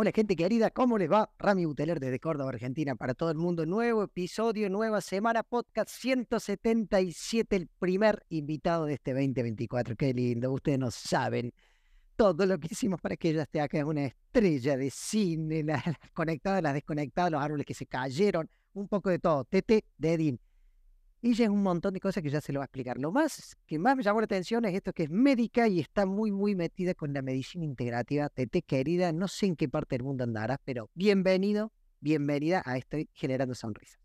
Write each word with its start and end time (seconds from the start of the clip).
Hola 0.00 0.12
gente 0.14 0.36
querida, 0.36 0.70
¿cómo 0.70 0.96
les 0.96 1.10
va? 1.10 1.28
Rami 1.40 1.64
Buteler 1.64 1.98
desde 1.98 2.20
Córdoba, 2.20 2.50
Argentina, 2.50 2.94
para 2.94 3.14
todo 3.14 3.32
el 3.32 3.36
mundo. 3.36 3.66
Nuevo 3.66 4.04
episodio, 4.04 4.70
nueva 4.70 5.00
semana, 5.00 5.42
podcast 5.42 5.90
177, 5.90 7.56
el 7.56 7.66
primer 7.66 8.24
invitado 8.28 8.84
de 8.84 8.94
este 8.94 9.12
2024. 9.12 9.96
Qué 9.96 10.14
lindo, 10.14 10.52
ustedes 10.52 10.78
no 10.78 10.92
saben 10.92 11.52
todo 12.14 12.46
lo 12.46 12.60
que 12.60 12.68
hicimos 12.70 13.00
para 13.00 13.16
que 13.16 13.30
ella 13.30 13.42
esté 13.42 13.60
acá, 13.60 13.84
una 13.84 14.04
estrella 14.04 14.76
de 14.76 14.88
cine, 14.88 15.62
las 15.64 15.82
conectadas, 16.14 16.62
las 16.62 16.74
desconectadas, 16.74 17.32
los 17.32 17.42
árboles 17.42 17.66
que 17.66 17.74
se 17.74 17.86
cayeron, 17.86 18.48
un 18.74 18.86
poco 18.86 19.10
de 19.10 19.18
todo. 19.18 19.46
Tete 19.46 19.84
de 19.96 20.16
Edin. 21.22 21.32
Ella 21.32 21.44
es 21.44 21.50
un 21.50 21.62
montón 21.62 21.94
de 21.94 22.00
cosas 22.00 22.22
que 22.22 22.30
ya 22.30 22.40
se 22.40 22.52
lo 22.52 22.60
va 22.60 22.64
a 22.64 22.66
explicar. 22.66 22.98
Lo 22.98 23.10
más 23.12 23.56
que 23.66 23.78
más 23.78 23.96
me 23.96 24.02
llamó 24.02 24.20
la 24.20 24.24
atención 24.24 24.64
es 24.64 24.74
esto 24.74 24.92
que 24.92 25.04
es 25.04 25.10
médica 25.10 25.68
y 25.68 25.80
está 25.80 26.06
muy, 26.06 26.30
muy 26.30 26.54
metida 26.54 26.94
con 26.94 27.12
la 27.12 27.22
medicina 27.22 27.64
integrativa. 27.64 28.28
Tete, 28.28 28.62
querida, 28.62 29.12
no 29.12 29.28
sé 29.28 29.46
en 29.46 29.56
qué 29.56 29.68
parte 29.68 29.96
del 29.96 30.04
mundo 30.04 30.24
andarás, 30.24 30.58
pero 30.64 30.90
bienvenido, 30.94 31.72
bienvenida 32.00 32.62
a 32.64 32.76
Estoy 32.76 33.08
Generando 33.12 33.54
Sonrisas. 33.54 34.00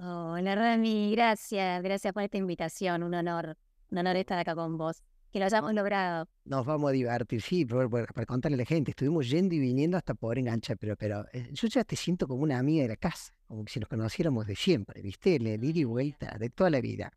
Hola 0.00 0.54
Rami, 0.54 1.10
gracias, 1.10 1.82
gracias 1.82 2.12
por 2.12 2.22
esta 2.22 2.38
invitación, 2.38 3.02
un 3.02 3.14
honor, 3.14 3.56
un 3.90 3.98
honor 3.98 4.14
estar 4.14 4.38
acá 4.38 4.54
con 4.54 4.78
vos 4.78 5.02
que 5.30 5.38
lo 5.38 5.44
hayamos 5.44 5.74
logrado. 5.74 6.28
Nos 6.44 6.64
vamos 6.64 6.90
a 6.90 6.92
divertir, 6.92 7.42
sí, 7.42 7.64
para, 7.64 8.26
contarle 8.26 8.54
a 8.54 8.58
la 8.58 8.64
gente, 8.64 8.92
estuvimos 8.92 9.28
yendo 9.28 9.54
y 9.54 9.58
viniendo 9.58 9.96
hasta 9.96 10.14
poder 10.14 10.38
enganchar, 10.38 10.78
pero, 10.78 10.96
pero 10.96 11.24
eh, 11.32 11.50
yo 11.52 11.68
ya 11.68 11.84
te 11.84 11.96
siento 11.96 12.26
como 12.26 12.42
una 12.42 12.58
amiga 12.58 12.82
de 12.82 12.88
la 12.88 12.96
casa, 12.96 13.34
como 13.46 13.66
si 13.66 13.80
nos 13.80 13.88
conociéramos 13.88 14.46
de 14.46 14.56
siempre, 14.56 15.02
¿viste? 15.02 15.38
Le 15.38 15.58
y 15.60 15.84
vuelta 15.84 16.36
de 16.38 16.50
toda 16.50 16.70
la 16.70 16.80
vida. 16.80 17.12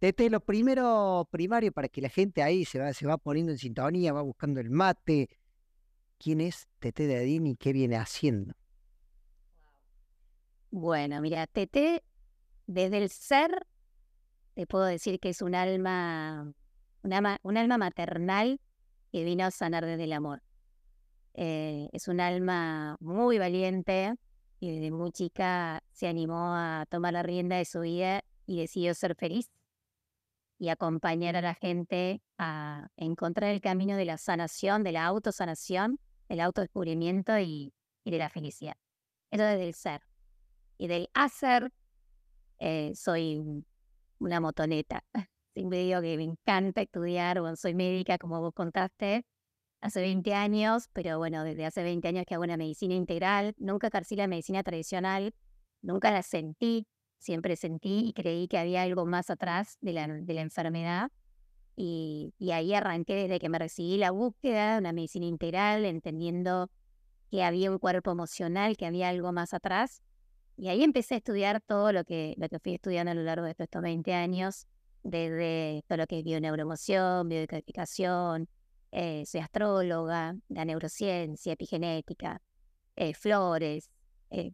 Desde 0.00 0.30
lo 0.30 0.40
primero 0.40 1.28
primario 1.30 1.72
para 1.72 1.88
que 1.88 2.00
la 2.00 2.08
gente 2.08 2.42
ahí 2.42 2.64
se 2.64 2.78
va, 2.78 2.94
se 2.94 3.06
va 3.06 3.18
poniendo 3.18 3.52
en 3.52 3.58
sintonía, 3.58 4.14
va 4.14 4.22
buscando 4.22 4.58
el 4.60 4.70
mate. 4.70 5.28
¿Quién 6.18 6.40
es 6.40 6.68
Tete 6.78 7.06
de 7.06 7.18
Adín 7.18 7.46
y 7.46 7.56
qué 7.56 7.74
viene 7.74 7.96
haciendo? 7.96 8.54
Bueno, 10.70 11.20
mira, 11.20 11.46
Tete, 11.46 12.02
desde 12.66 12.98
el 12.98 13.10
ser, 13.10 13.66
te 14.54 14.66
puedo 14.66 14.84
decir 14.84 15.20
que 15.20 15.30
es 15.30 15.42
un 15.42 15.54
alma 15.54 16.54
un 17.02 17.56
alma 17.56 17.78
maternal 17.78 18.60
que 19.10 19.24
vino 19.24 19.44
a 19.44 19.50
sanar 19.50 19.84
desde 19.84 20.04
el 20.04 20.12
amor. 20.12 20.42
Eh, 21.34 21.88
es 21.92 22.08
un 22.08 22.20
alma 22.20 22.96
muy 23.00 23.38
valiente 23.38 24.14
y 24.58 24.74
desde 24.74 24.90
muy 24.90 25.12
chica 25.12 25.82
se 25.92 26.08
animó 26.08 26.54
a 26.54 26.86
tomar 26.90 27.12
la 27.12 27.22
rienda 27.22 27.56
de 27.56 27.64
su 27.64 27.80
vida 27.80 28.22
y 28.46 28.58
decidió 28.58 28.94
ser 28.94 29.14
feliz 29.14 29.50
y 30.58 30.68
acompañar 30.68 31.36
a 31.36 31.40
la 31.40 31.54
gente 31.54 32.20
a 32.36 32.88
encontrar 32.96 33.50
el 33.50 33.60
camino 33.60 33.96
de 33.96 34.04
la 34.04 34.18
sanación, 34.18 34.82
de 34.82 34.92
la 34.92 35.06
autosanación, 35.06 35.98
del 36.28 36.40
autodescubrimiento 36.40 37.38
y, 37.38 37.72
y 38.04 38.10
de 38.10 38.18
la 38.18 38.28
felicidad. 38.28 38.74
Eso 39.30 39.44
desde 39.44 39.66
el 39.68 39.74
ser. 39.74 40.02
Y 40.76 40.88
del 40.88 41.08
hacer, 41.14 41.72
eh, 42.58 42.92
soy 42.94 43.64
una 44.18 44.40
motoneta. 44.40 45.04
Siempre 45.54 45.78
digo 45.78 46.00
que 46.00 46.16
me 46.16 46.24
encanta 46.24 46.82
estudiar, 46.82 47.40
bueno, 47.40 47.56
soy 47.56 47.74
médica, 47.74 48.18
como 48.18 48.40
vos 48.40 48.52
contaste, 48.54 49.24
hace 49.80 50.00
20 50.00 50.34
años, 50.34 50.88
pero 50.92 51.18
bueno, 51.18 51.42
desde 51.44 51.66
hace 51.66 51.82
20 51.82 52.06
años 52.08 52.24
que 52.26 52.34
hago 52.34 52.44
una 52.44 52.56
medicina 52.56 52.94
integral, 52.94 53.54
nunca 53.58 53.88
ejercí 53.88 54.16
la 54.16 54.28
medicina 54.28 54.62
tradicional, 54.62 55.34
nunca 55.82 56.10
la 56.12 56.22
sentí, 56.22 56.86
siempre 57.18 57.56
sentí 57.56 58.08
y 58.08 58.12
creí 58.12 58.48
que 58.48 58.58
había 58.58 58.82
algo 58.82 59.06
más 59.06 59.30
atrás 59.30 59.78
de 59.80 59.92
la, 59.92 60.06
de 60.08 60.34
la 60.34 60.40
enfermedad. 60.42 61.10
Y, 61.76 62.34
y, 62.38 62.50
ahí 62.52 62.74
arranqué 62.74 63.14
desde 63.14 63.38
que 63.38 63.48
me 63.48 63.58
recibí 63.58 63.96
la 63.96 64.10
búsqueda 64.10 64.74
de 64.74 64.80
una 64.80 64.92
medicina 64.92 65.26
integral, 65.26 65.84
entendiendo 65.86 66.70
que 67.30 67.42
había 67.42 67.70
un 67.70 67.78
cuerpo 67.78 68.10
emocional, 68.10 68.76
que 68.76 68.86
había 68.86 69.08
algo 69.08 69.32
más 69.32 69.54
atrás. 69.54 70.02
Y 70.56 70.68
ahí 70.68 70.82
empecé 70.82 71.14
a 71.14 71.18
estudiar 71.18 71.62
todo 71.62 71.92
lo 71.92 72.04
que, 72.04 72.34
lo 72.36 72.48
que 72.48 72.58
fui 72.58 72.74
estudiando 72.74 73.12
a 73.12 73.14
lo 73.14 73.22
largo 73.22 73.46
de 73.46 73.54
estos 73.58 73.82
20 73.82 74.12
años, 74.12 74.66
desde 75.02 75.82
todo 75.86 75.98
lo 75.98 76.06
que 76.06 76.18
es 76.18 76.24
bioneuroemoción, 76.24 77.28
biodecodificación, 77.28 78.48
eh, 78.92 79.24
soy 79.26 79.40
astróloga, 79.40 80.36
la 80.48 80.64
neurociencia, 80.64 81.52
epigenética, 81.52 82.42
eh, 82.96 83.14
flores, 83.14 83.90
eh, 84.30 84.52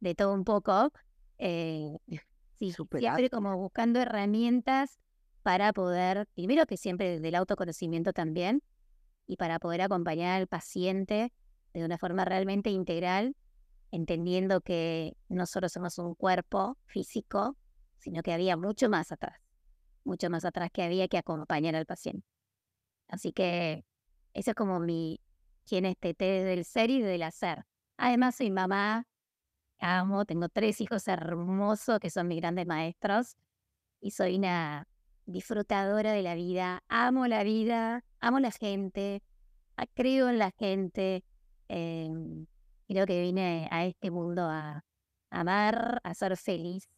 de 0.00 0.14
todo 0.14 0.32
un 0.32 0.44
poco. 0.44 0.92
Eh, 1.38 1.96
sí, 2.58 2.72
siempre 2.72 3.30
como 3.30 3.56
buscando 3.56 4.00
herramientas 4.00 4.98
para 5.42 5.72
poder, 5.72 6.26
primero 6.34 6.66
que 6.66 6.76
siempre 6.76 7.10
desde 7.10 7.28
el 7.28 7.34
autoconocimiento 7.34 8.12
también, 8.12 8.62
y 9.26 9.36
para 9.36 9.58
poder 9.58 9.82
acompañar 9.82 10.40
al 10.40 10.46
paciente 10.46 11.32
de 11.72 11.84
una 11.84 11.98
forma 11.98 12.24
realmente 12.24 12.70
integral, 12.70 13.34
entendiendo 13.90 14.60
que 14.60 15.16
no 15.28 15.46
solo 15.46 15.68
somos 15.68 15.98
un 15.98 16.14
cuerpo 16.14 16.76
físico, 16.86 17.56
sino 17.98 18.22
que 18.22 18.32
había 18.32 18.56
mucho 18.56 18.88
más 18.88 19.12
atrás 19.12 19.43
mucho 20.04 20.30
más 20.30 20.44
atrás 20.44 20.70
que 20.72 20.82
había 20.82 21.08
que 21.08 21.18
acompañar 21.18 21.74
al 21.76 21.86
paciente. 21.86 22.26
Así 23.08 23.32
que 23.32 23.84
eso 24.32 24.50
es 24.50 24.56
como 24.56 24.80
mi, 24.80 25.20
quien 25.66 25.84
es 25.86 25.96
del 26.00 26.64
ser 26.64 26.90
y 26.90 27.02
del 27.02 27.22
hacer. 27.22 27.64
Además 27.96 28.36
soy 28.36 28.50
mamá, 28.50 29.06
amo, 29.78 30.24
tengo 30.24 30.48
tres 30.48 30.80
hijos 30.80 31.08
hermosos 31.08 32.00
que 32.00 32.10
son 32.10 32.28
mis 32.28 32.40
grandes 32.40 32.66
maestros 32.66 33.36
y 34.00 34.10
soy 34.10 34.36
una 34.36 34.88
disfrutadora 35.26 36.12
de 36.12 36.22
la 36.22 36.34
vida, 36.34 36.82
amo 36.88 37.26
la 37.26 37.44
vida, 37.44 38.04
amo 38.20 38.40
la 38.40 38.50
gente, 38.50 39.22
creo 39.94 40.28
en 40.28 40.38
la 40.38 40.50
gente. 40.52 41.24
Em, 41.68 42.46
creo 42.86 43.06
que 43.06 43.20
vine 43.22 43.68
a 43.70 43.86
este 43.86 44.10
mundo 44.10 44.42
a 44.42 44.84
amar, 45.30 46.00
a 46.04 46.14
ser 46.14 46.36
feliz 46.36 46.88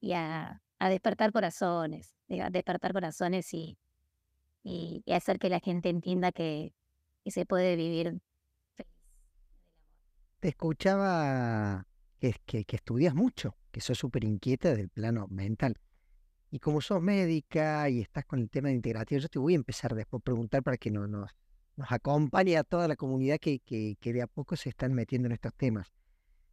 y 0.00 0.12
a 0.12 0.62
a 0.80 0.88
despertar 0.88 1.30
corazones, 1.30 2.16
a 2.42 2.50
despertar 2.50 2.92
corazones 2.92 3.52
y, 3.52 3.78
y, 4.64 5.04
hacer 5.12 5.38
que 5.38 5.50
la 5.50 5.60
gente 5.60 5.90
entienda 5.90 6.32
que, 6.32 6.74
se 7.26 7.44
puede 7.44 7.76
vivir 7.76 8.18
feliz. 8.74 8.92
Te 10.40 10.48
escuchaba 10.48 11.86
que, 12.18 12.64
que, 12.64 12.76
estudias 12.76 13.14
mucho, 13.14 13.56
que 13.70 13.82
sos 13.82 13.98
súper 13.98 14.24
inquieta 14.24 14.74
del 14.74 14.88
plano 14.88 15.28
mental. 15.28 15.78
Y 16.50 16.58
como 16.58 16.80
sos 16.80 17.00
médica 17.00 17.88
y 17.90 18.00
estás 18.00 18.24
con 18.24 18.40
el 18.40 18.50
tema 18.50 18.68
de 18.68 18.74
integración, 18.74 19.20
yo 19.20 19.28
te 19.28 19.38
voy 19.38 19.52
a 19.52 19.56
empezar 19.56 19.94
después 19.94 20.20
a 20.20 20.24
preguntar 20.24 20.62
para 20.62 20.78
que 20.78 20.90
nos, 20.90 21.08
nos, 21.08 21.30
acompañe 21.88 22.56
a 22.56 22.64
toda 22.64 22.88
la 22.88 22.96
comunidad 22.96 23.38
que, 23.38 23.60
que, 23.60 23.96
que, 24.00 24.12
de 24.14 24.22
a 24.22 24.26
poco 24.26 24.56
se 24.56 24.70
están 24.70 24.94
metiendo 24.94 25.26
en 25.26 25.32
estos 25.32 25.54
temas. 25.54 25.92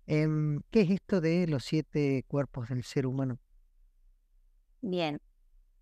Em, 0.06 0.62
¿Qué 0.70 0.82
es 0.82 0.90
esto 0.92 1.22
de 1.22 1.48
los 1.48 1.64
siete 1.64 2.24
cuerpos 2.28 2.70
del 2.70 2.84
ser 2.84 3.08
humano? 3.08 3.40
Bien, 4.90 5.20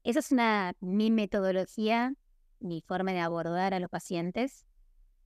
esa 0.04 0.18
es 0.18 0.32
una 0.32 0.74
mi 0.80 1.12
metodología, 1.12 2.16
mi 2.60 2.82
forma 2.82 3.12
de 3.12 3.20
abordar 3.20 3.76
a 3.76 3.80
los 3.80 3.92
pacientes. 3.92 4.66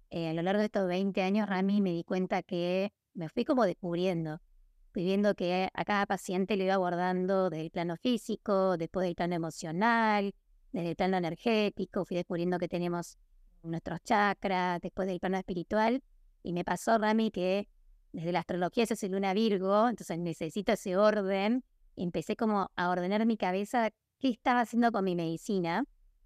Eh, 0.10 0.28
a 0.28 0.34
lo 0.34 0.42
largo 0.42 0.60
de 0.60 0.66
estos 0.66 0.86
20 0.86 1.22
años, 1.22 1.48
Rami, 1.48 1.80
me 1.80 1.92
di 1.92 2.04
cuenta 2.04 2.44
que 2.44 2.92
me 3.14 3.30
fui 3.30 3.46
como 3.46 3.64
descubriendo, 3.64 4.42
fui 4.92 5.06
viendo 5.06 5.34
que 5.34 5.70
a 5.74 5.86
cada 5.86 6.06
paciente 6.08 6.58
le 6.58 6.66
iba 6.66 6.74
abordando 6.74 7.50
desde 7.50 7.64
el 7.64 7.72
plano 7.72 7.96
físico, 7.96 8.76
después 8.76 9.06
del 9.06 9.16
plano 9.16 9.36
emocional, 9.36 10.36
desde 10.74 10.90
el 10.90 10.96
plano 10.98 11.16
energético, 11.16 12.04
fui 12.04 12.18
descubriendo 12.18 12.60
que 12.60 12.68
tenemos 12.68 13.18
nuestros 13.64 14.02
chakras, 14.04 14.82
después 14.82 15.08
del 15.08 15.22
plano 15.22 15.38
espiritual, 15.38 16.04
y 16.44 16.52
me 16.52 16.66
pasó, 16.66 16.98
Rami, 16.98 17.32
que 17.32 17.70
desde 18.12 18.34
la 18.34 18.40
astrología 18.40 18.86
se 18.86 18.96
hace 18.96 19.08
luna 19.08 19.34
Virgo, 19.34 19.88
entonces 19.88 20.20
necesito 20.20 20.74
ese 20.74 20.98
orden 20.98 21.64
empecé 22.04 22.36
como 22.36 22.72
a 22.76 22.90
ordenar 22.90 23.26
mi 23.26 23.38
cabeza 23.38 23.90
qué 24.20 24.30
estaba 24.30 24.62
haciendo 24.62 24.92
con 24.92 25.06
mi 25.06 25.16
medicina, 25.16 25.84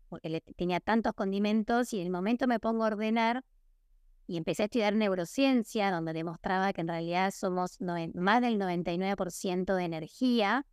porque 0.09 0.41
tenía 0.55 0.79
tantos 0.79 1.13
condimentos 1.13 1.93
y 1.93 1.99
en 1.99 2.07
el 2.07 2.11
momento 2.11 2.47
me 2.47 2.59
pongo 2.59 2.83
a 2.83 2.87
ordenar 2.87 3.43
y 4.27 4.37
empecé 4.37 4.63
a 4.63 4.65
estudiar 4.65 4.95
neurociencia, 4.95 5.91
donde 5.91 6.13
demostraba 6.13 6.71
que 6.73 6.81
en 6.81 6.87
realidad 6.87 7.31
somos 7.31 7.77
más 7.81 8.41
del 8.41 8.57
99% 8.57 9.75
de 9.75 9.83
energía. 9.83 10.65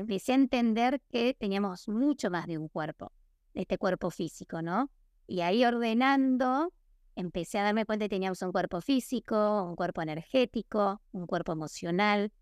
Empecé 0.00 0.32
a 0.32 0.36
entender 0.36 1.00
que 1.10 1.34
teníamos 1.34 1.88
mucho 1.88 2.30
más 2.30 2.46
de 2.46 2.58
un 2.58 2.68
cuerpo, 2.68 3.12
de 3.54 3.62
este 3.62 3.78
cuerpo 3.78 4.10
físico, 4.10 4.62
¿no? 4.62 4.90
Y 5.26 5.40
ahí 5.40 5.64
ordenando, 5.64 6.72
empecé 7.14 7.58
a 7.58 7.64
darme 7.64 7.84
cuenta 7.84 8.06
que 8.06 8.10
teníamos 8.10 8.42
un 8.42 8.52
cuerpo 8.52 8.80
físico, 8.80 9.64
un 9.64 9.76
cuerpo 9.76 10.02
energético, 10.02 11.00
un 11.12 11.26
cuerpo 11.26 11.52
emocional, 11.52 12.32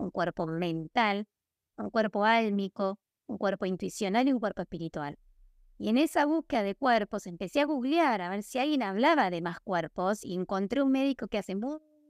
un 0.00 0.10
cuerpo 0.10 0.46
mental, 0.46 1.26
un 1.76 1.90
cuerpo 1.90 2.24
álmico, 2.24 2.98
un 3.26 3.38
cuerpo 3.38 3.66
intuicional 3.66 4.28
y 4.28 4.32
un 4.32 4.40
cuerpo 4.40 4.62
espiritual. 4.62 5.18
Y 5.78 5.88
en 5.88 5.98
esa 5.98 6.26
búsqueda 6.26 6.62
de 6.62 6.74
cuerpos 6.74 7.26
empecé 7.26 7.60
a 7.60 7.64
googlear 7.64 8.20
a 8.20 8.30
ver 8.30 8.42
si 8.42 8.58
alguien 8.58 8.82
hablaba 8.82 9.30
de 9.30 9.40
más 9.40 9.60
cuerpos 9.60 10.24
y 10.24 10.34
encontré 10.34 10.82
un 10.82 10.92
médico 10.92 11.26
que 11.28 11.38
hace 11.38 11.56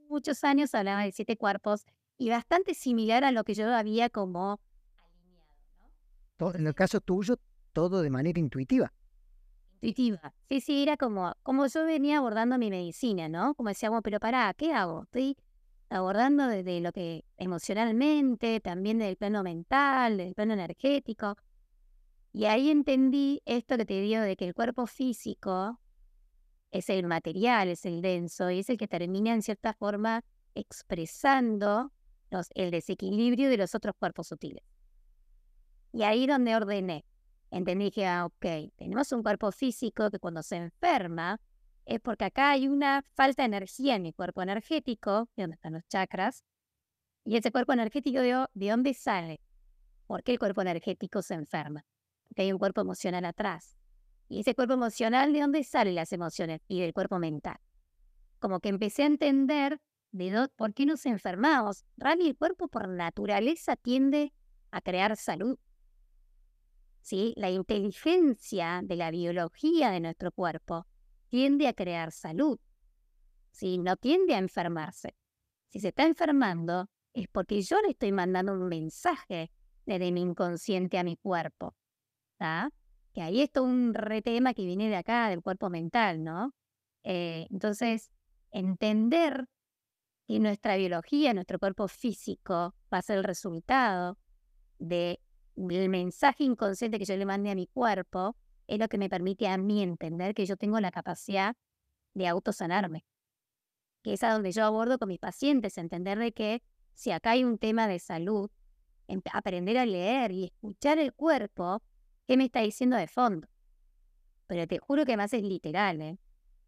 muchos 0.09 0.43
años 0.43 0.75
hablaba 0.75 1.03
de 1.03 1.11
siete 1.11 1.37
cuerpos 1.37 1.85
y 2.17 2.29
bastante 2.29 2.73
similar 2.73 3.23
a 3.23 3.31
lo 3.31 3.43
que 3.43 3.53
yo 3.53 3.73
había 3.73 4.09
como 4.09 4.59
alineado. 4.97 6.59
En 6.59 6.67
el 6.67 6.75
caso 6.75 6.99
tuyo, 6.99 7.37
todo 7.71 8.01
de 8.01 8.09
manera 8.09 8.39
intuitiva. 8.39 8.91
Intuitiva. 9.75 10.33
Sí, 10.49 10.59
sí, 10.59 10.83
era 10.83 10.97
como, 10.97 11.33
como 11.41 11.65
yo 11.67 11.85
venía 11.85 12.17
abordando 12.17 12.57
mi 12.57 12.69
medicina, 12.69 13.29
¿no? 13.29 13.55
Como 13.55 13.69
decíamos, 13.69 14.01
pero 14.03 14.19
pará, 14.19 14.53
¿qué 14.53 14.73
hago? 14.73 15.03
Estoy 15.03 15.37
abordando 15.91 16.47
desde 16.47 16.79
lo 16.79 16.91
que 16.93 17.25
emocionalmente, 17.37 18.61
también 18.61 18.97
del 18.97 19.17
plano 19.17 19.43
mental, 19.43 20.17
del 20.17 20.33
plano 20.33 20.53
energético. 20.53 21.35
Y 22.31 22.45
ahí 22.45 22.69
entendí 22.69 23.41
esto 23.45 23.77
que 23.77 23.85
te 23.85 23.99
digo 23.99 24.21
de 24.21 24.37
que 24.37 24.47
el 24.47 24.53
cuerpo 24.53 24.87
físico 24.87 25.79
es 26.71 26.89
el 26.89 27.05
material, 27.05 27.67
es 27.67 27.85
el 27.85 28.01
denso, 28.01 28.49
y 28.49 28.59
es 28.59 28.69
el 28.69 28.77
que 28.77 28.87
termina 28.87 29.33
en 29.33 29.41
cierta 29.41 29.73
forma 29.73 30.23
expresando 30.55 31.91
el 32.55 32.71
desequilibrio 32.71 33.49
de 33.49 33.57
los 33.57 33.75
otros 33.75 33.93
cuerpos 33.99 34.27
sutiles. 34.27 34.63
Y 35.91 36.03
ahí 36.03 36.25
donde 36.25 36.55
ordené, 36.55 37.03
entendí 37.49 37.91
que, 37.91 38.07
ah, 38.07 38.27
ok, 38.27 38.71
tenemos 38.77 39.11
un 39.11 39.23
cuerpo 39.23 39.51
físico 39.51 40.09
que 40.09 40.19
cuando 40.19 40.41
se 40.41 40.55
enferma 40.55 41.37
es 41.85 41.99
porque 41.99 42.25
acá 42.25 42.51
hay 42.51 42.67
una 42.67 43.03
falta 43.13 43.43
de 43.43 43.47
energía 43.47 43.95
en 43.95 44.03
mi 44.03 44.13
cuerpo 44.13 44.41
energético, 44.41 45.29
de 45.35 45.43
donde 45.43 45.55
están 45.55 45.73
los 45.73 45.87
chakras, 45.87 46.43
y 47.23 47.37
ese 47.37 47.51
cuerpo 47.51 47.73
energético, 47.73 48.19
¿de, 48.19 48.45
de 48.53 48.69
dónde 48.69 48.93
sale? 48.93 49.41
¿Por 50.07 50.23
qué 50.23 50.33
el 50.33 50.39
cuerpo 50.39 50.61
energético 50.61 51.21
se 51.21 51.35
enferma? 51.35 51.85
que 52.35 52.43
hay 52.43 52.51
un 52.51 52.59
cuerpo 52.59 52.81
emocional 52.81 53.25
atrás. 53.25 53.77
Y 54.29 54.41
ese 54.41 54.55
cuerpo 54.55 54.73
emocional, 54.73 55.33
¿de 55.33 55.41
dónde 55.41 55.63
salen 55.63 55.95
las 55.95 56.13
emociones? 56.13 56.61
Y 56.67 56.79
del 56.79 56.93
cuerpo 56.93 57.19
mental. 57.19 57.57
Como 58.39 58.59
que 58.59 58.69
empecé 58.69 59.03
a 59.03 59.07
entender 59.07 59.79
de 60.11 60.47
por 60.55 60.73
qué 60.73 60.85
nos 60.85 61.05
enfermamos. 61.05 61.85
Rally, 61.97 62.29
el 62.29 62.37
cuerpo 62.37 62.67
por 62.67 62.87
naturaleza 62.87 63.75
tiende 63.75 64.33
a 64.71 64.81
crear 64.81 65.15
salud. 65.17 65.57
¿Sí? 67.01 67.33
La 67.35 67.49
inteligencia 67.49 68.81
de 68.83 68.95
la 68.95 69.11
biología 69.11 69.89
de 69.91 69.99
nuestro 69.99 70.31
cuerpo 70.31 70.85
tiende 71.31 71.67
a 71.67 71.73
crear 71.73 72.11
salud. 72.11 72.59
¿Sí? 73.51 73.77
No 73.77 73.95
tiende 73.95 74.35
a 74.35 74.37
enfermarse. 74.37 75.15
Si 75.69 75.79
se 75.79 75.87
está 75.87 76.05
enfermando, 76.05 76.89
es 77.13 77.27
porque 77.29 77.61
yo 77.61 77.81
le 77.81 77.91
estoy 77.91 78.11
mandando 78.11 78.53
un 78.53 78.67
mensaje 78.67 79.49
desde 79.85 80.11
mi 80.11 80.21
inconsciente 80.21 80.99
a 80.99 81.03
mi 81.03 81.15
cuerpo. 81.15 81.75
Que 83.13 83.21
ahí 83.21 83.41
es 83.41 83.49
un 83.59 83.93
retema 83.93 84.53
que 84.53 84.65
viene 84.65 84.89
de 84.89 84.95
acá, 84.95 85.29
del 85.29 85.41
cuerpo 85.41 85.69
mental, 85.69 86.23
¿no? 86.23 86.53
Eh, 87.03 87.47
entonces, 87.49 88.11
entender 88.51 89.47
que 90.27 90.39
nuestra 90.39 90.75
biología, 90.75 91.33
nuestro 91.33 91.59
cuerpo 91.59 91.87
físico, 91.87 92.75
va 92.93 92.97
a 92.97 93.01
ser 93.01 93.19
el 93.19 93.23
resultado 93.23 94.17
del 94.79 95.19
mensaje 95.57 96.43
inconsciente 96.43 96.99
que 96.99 97.05
yo 97.05 97.15
le 97.15 97.25
mande 97.25 97.51
a 97.51 97.55
mi 97.55 97.67
cuerpo, 97.67 98.35
es 98.71 98.79
lo 98.79 98.87
que 98.87 98.97
me 98.97 99.09
permite 99.09 99.49
a 99.49 99.57
mí 99.57 99.83
entender 99.83 100.33
que 100.33 100.45
yo 100.45 100.55
tengo 100.55 100.79
la 100.79 100.91
capacidad 100.91 101.57
de 102.13 102.27
autosanarme. 102.27 103.05
Que 104.01 104.13
es 104.13 104.23
a 104.23 104.31
donde 104.31 104.53
yo 104.53 104.63
abordo 104.63 104.97
con 104.97 105.09
mis 105.09 105.19
pacientes, 105.19 105.77
entender 105.77 106.17
de 106.17 106.31
que 106.31 106.63
si 106.93 107.11
acá 107.11 107.31
hay 107.31 107.43
un 107.43 107.57
tema 107.57 107.87
de 107.87 107.99
salud, 107.99 108.49
aprender 109.33 109.77
a 109.77 109.85
leer 109.85 110.31
y 110.31 110.45
escuchar 110.45 110.99
el 110.99 111.13
cuerpo 111.13 111.83
qué 112.27 112.37
me 112.37 112.45
está 112.45 112.61
diciendo 112.61 112.95
de 112.95 113.07
fondo. 113.07 113.49
Pero 114.47 114.65
te 114.67 114.79
juro 114.79 115.05
que 115.05 115.17
más 115.17 115.33
es 115.33 115.43
literal, 115.43 116.01
¿eh? 116.01 116.17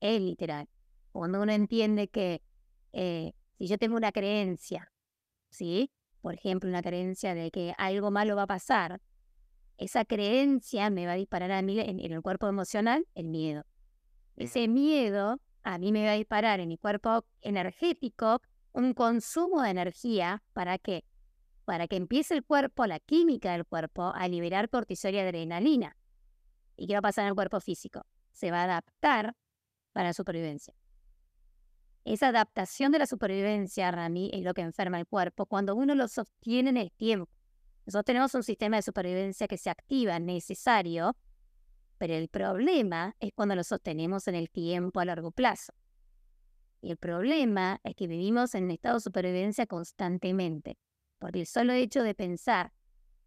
Es 0.02 0.22
literal. 0.22 0.68
Cuando 1.14 1.42
uno 1.42 1.54
entiende 1.54 2.10
que 2.10 2.42
eh, 2.92 3.32
si 3.58 3.68
yo 3.68 3.78
tengo 3.78 3.96
una 3.96 4.12
creencia, 4.12 4.92
¿sí? 5.52 5.90
Por 6.20 6.34
ejemplo, 6.34 6.70
una 6.70 6.82
creencia 6.82 7.34
de 7.34 7.50
que 7.50 7.74
algo 7.78 8.12
malo 8.12 8.36
va 8.36 8.44
a 8.44 8.48
pasar, 8.48 9.00
esa 9.78 10.06
creencia 10.06 10.90
me 10.90 11.06
va 11.06 11.14
a 11.14 11.16
disparar 11.16 11.52
a 11.52 11.62
mí 11.62 11.80
en, 11.80 12.00
el 12.00 12.22
cuerpo 12.22 12.48
emocional 12.48 13.06
el 13.16 13.28
miedo. 13.28 13.66
Ese 14.36 14.68
miedo 14.68 15.40
a 15.64 15.78
mí 15.78 15.92
me 15.92 16.06
va 16.06 16.12
a 16.12 16.16
disparar 16.16 16.60
en 16.60 16.70
mi 16.70 16.78
cuerpo 16.78 17.26
energético 17.42 18.42
un 18.72 18.94
consumo 18.94 19.62
de 19.62 19.70
energía 19.70 20.44
para 20.54 20.78
qué? 20.78 21.06
para 21.66 21.88
que 21.88 21.96
empiece 21.96 22.34
el 22.34 22.44
cuerpo, 22.44 22.86
la 22.86 23.00
química 23.00 23.54
del 23.54 23.66
cuerpo, 23.66 24.12
a 24.14 24.28
liberar 24.28 24.70
cortisol 24.70 25.14
y 25.14 25.20
adrenalina. 25.20 25.96
¿Y 26.76 26.88
qué 26.88 26.94
va 26.94 27.00
a 27.00 27.04
pasar 27.04 27.24
en 27.24 27.30
el 27.30 27.36
cuerpo 27.36 27.60
físico? 27.60 28.06
Se 28.32 28.52
va 28.52 28.62
a 28.62 28.64
adaptar 28.66 29.36
para 29.94 30.10
la 30.10 30.14
supervivencia. 30.14 30.74
Esa 32.04 32.30
adaptación 32.30 32.92
de 32.92 33.00
la 33.00 33.06
supervivencia, 33.06 33.90
Rami, 33.92 34.30
es 34.34 34.44
lo 34.44 34.54
que 34.54 34.62
enferma 34.62 35.00
el 35.00 35.08
cuerpo 35.08 35.46
cuando 35.46 35.76
uno 35.76 35.96
lo 35.96 36.08
sostiene 36.08 36.72
en 36.72 36.78
el 36.78 36.92
tiempo. 36.92 37.32
Nosotros 37.86 38.06
tenemos 38.06 38.34
un 38.36 38.44
sistema 38.44 38.78
de 38.78 38.82
supervivencia 38.82 39.48
que 39.48 39.58
se 39.58 39.70
activa 39.70 40.20
necesario, 40.20 41.16
pero 41.98 42.14
el 42.14 42.30
problema 42.30 43.16
es 43.20 43.32
cuando 43.36 43.56
lo 43.56 43.64
sostenemos 43.64 44.28
en 44.28 44.36
el 44.36 44.50
tiempo 44.50 45.00
a 45.00 45.06
largo 45.06 45.32
plazo. 45.32 45.74
Y 46.82 46.92
el 46.92 46.98
problema 46.98 47.80
es 47.84 47.96
que 47.96 48.08
vivimos 48.08 48.56
en 48.56 48.70
estado 48.70 48.96
de 48.96 49.02
supervivencia 49.02 49.66
constantemente. 49.66 50.78
Porque 51.18 51.40
el 51.40 51.46
solo 51.46 51.72
hecho 51.72 52.04
de 52.04 52.14
pensar 52.14 52.74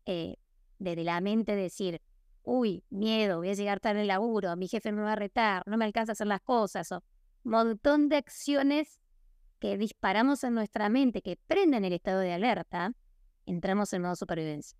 eh, 0.04 0.36
desde 0.78 1.04
la 1.04 1.20
mente, 1.22 1.56
decir, 1.56 2.02
uy, 2.42 2.84
miedo, 2.90 3.38
voy 3.38 3.48
a 3.48 3.54
llegar 3.54 3.80
tarde 3.80 4.02
al 4.02 4.08
laburo, 4.08 4.54
mi 4.56 4.68
jefe 4.68 4.92
me 4.92 5.02
va 5.02 5.12
a 5.12 5.16
retar, 5.16 5.62
no 5.66 5.76
me 5.76 5.86
alcanza 5.86 6.12
a 6.12 6.14
hacer 6.14 6.26
las 6.26 6.42
cosas, 6.42 6.92
o 6.92 7.02
montón 7.44 8.08
de 8.08 8.16
acciones 8.16 9.00
que 9.58 9.78
disparamos 9.78 10.44
en 10.44 10.54
nuestra 10.54 10.88
mente, 10.88 11.22
que 11.22 11.38
prenden 11.46 11.84
el 11.84 11.92
estado 11.92 12.20
de 12.20 12.32
alerta, 12.32 12.92
entramos 13.46 13.92
en 13.92 14.02
modo 14.02 14.16
supervivencia. 14.16 14.78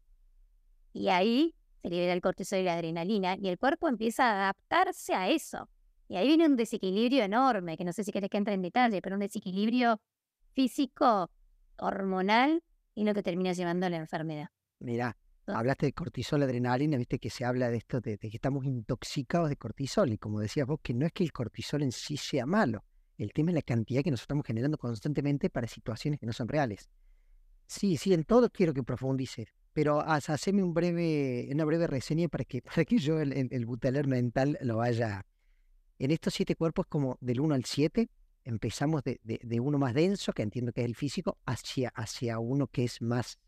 Y 0.93 1.09
ahí 1.09 1.55
se 1.83 1.89
libera 1.89 2.13
el 2.13 2.21
cortisol 2.21 2.59
y 2.59 2.65
la 2.65 2.75
adrenalina 2.75 3.37
y 3.37 3.49
el 3.49 3.59
cuerpo 3.59 3.89
empieza 3.89 4.25
a 4.25 4.33
adaptarse 4.43 5.15
a 5.15 5.29
eso. 5.29 5.69
Y 6.09 6.17
ahí 6.17 6.27
viene 6.29 6.47
un 6.47 6.57
desequilibrio 6.57 7.25
enorme, 7.25 7.77
que 7.77 7.85
no 7.85 7.93
sé 7.93 8.05
si 8.05 8.13
querés 8.13 8.31
que 8.31 8.37
entre 8.37 8.55
en 8.55 8.63
detalle, 8.63 9.03
pero 9.03 9.17
un 9.17 9.21
desequilibrio 9.21 10.01
físico, 10.53 11.31
hormonal, 11.79 12.63
y 12.95 13.05
lo 13.05 13.13
que 13.13 13.23
termina 13.23 13.53
llevando 13.53 13.87
a 13.87 13.91
la 13.91 13.97
enfermedad. 13.97 14.49
Mira, 14.79 15.17
hablaste 15.47 15.87
de 15.87 15.93
cortisol, 15.93 16.43
adrenalina, 16.43 16.97
viste 16.97 17.19
que 17.19 17.31
se 17.31 17.45
habla 17.45 17.71
de 17.71 17.77
esto, 17.77 18.01
de, 18.01 18.19
que 18.19 18.29
estamos 18.29 18.65
intoxicados 18.65 19.49
de 19.49 19.57
cortisol, 19.57 20.13
y 20.13 20.19
como 20.19 20.41
decías 20.41 20.67
vos, 20.67 20.81
que 20.83 20.95
no 20.95 21.07
es 21.07 21.13
que 21.13 21.25
el 21.25 21.33
cortisol 21.33 21.83
en 21.83 21.93
sí 21.93 22.17
sea 22.17 22.47
malo, 22.47 22.85
el 23.19 23.33
tema 23.33 23.51
es 23.51 23.57
la 23.57 23.63
cantidad 23.63 24.03
que 24.03 24.11
nos 24.11 24.23
estamos 24.23 24.47
generando 24.47 24.79
constantemente 24.79 25.51
para 25.51 25.67
situaciones 25.67 26.21
que 26.21 26.27
no 26.27 26.33
son 26.33 26.49
reales. 26.49 26.89
Sí, 27.67 27.97
sí, 27.97 28.15
en 28.15 28.25
todo 28.25 28.51
quiero 28.51 28.73
que 28.73 28.83
profundices, 28.83 29.49
pero 29.73 30.01
haceme 30.01 30.63
un 30.63 30.73
breve, 30.73 31.49
una 31.53 31.65
breve 31.65 31.87
reseña 31.87 32.29
para 32.29 32.45
que, 32.45 32.63
para 32.63 32.85
que 32.85 32.99
yo 32.99 33.21
el, 33.21 33.33
el, 33.51 33.67
buteler 33.67 34.07
mental 34.07 34.59
lo 34.63 34.79
vaya. 34.79 35.27
En 35.99 36.11
estos 36.11 36.35
siete 36.35 36.57
cuerpos, 36.57 36.87
como 36.89 37.17
del 37.21 37.41
1 37.41 37.55
al 37.55 37.65
7, 37.65 38.09
empezamos 38.45 39.03
de, 39.03 39.61
uno 39.61 39.79
más 39.79 39.95
denso, 39.95 40.33
que 40.33 40.43
entiendo 40.43 40.73
que 40.73 40.83
es 40.83 40.87
el 40.87 40.95
físico, 40.95 41.39
hacia, 41.47 41.89
hacia 41.91 42.39
uno 42.39 42.69
que 42.69 42.85
es 42.85 43.03
más 43.03 43.39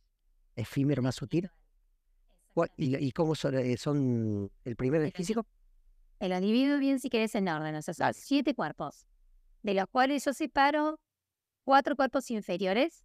efímero, 0.56 1.02
más 1.02 1.14
sutil. 1.14 1.50
¿Y, 2.76 3.12
cómo 3.12 3.34
eh, 3.34 3.76
son, 3.76 4.50
el 4.64 4.76
primero 4.76 5.04
el 5.04 5.12
físico? 5.12 5.46
Lo 6.18 6.40
divido 6.40 6.78
bien 6.80 6.98
si 6.98 7.10
querés 7.10 7.34
en 7.36 7.48
orden, 7.48 7.76
o 7.76 7.82
sea, 7.82 7.94
son 7.94 8.12
siete 8.14 8.54
cuerpos, 8.54 9.06
de 9.62 9.74
los 9.74 9.86
cuales 9.86 10.24
yo 10.24 10.32
separo 10.32 10.98
cuatro 11.62 11.94
cuerpos 11.94 12.30
inferiores, 12.32 13.04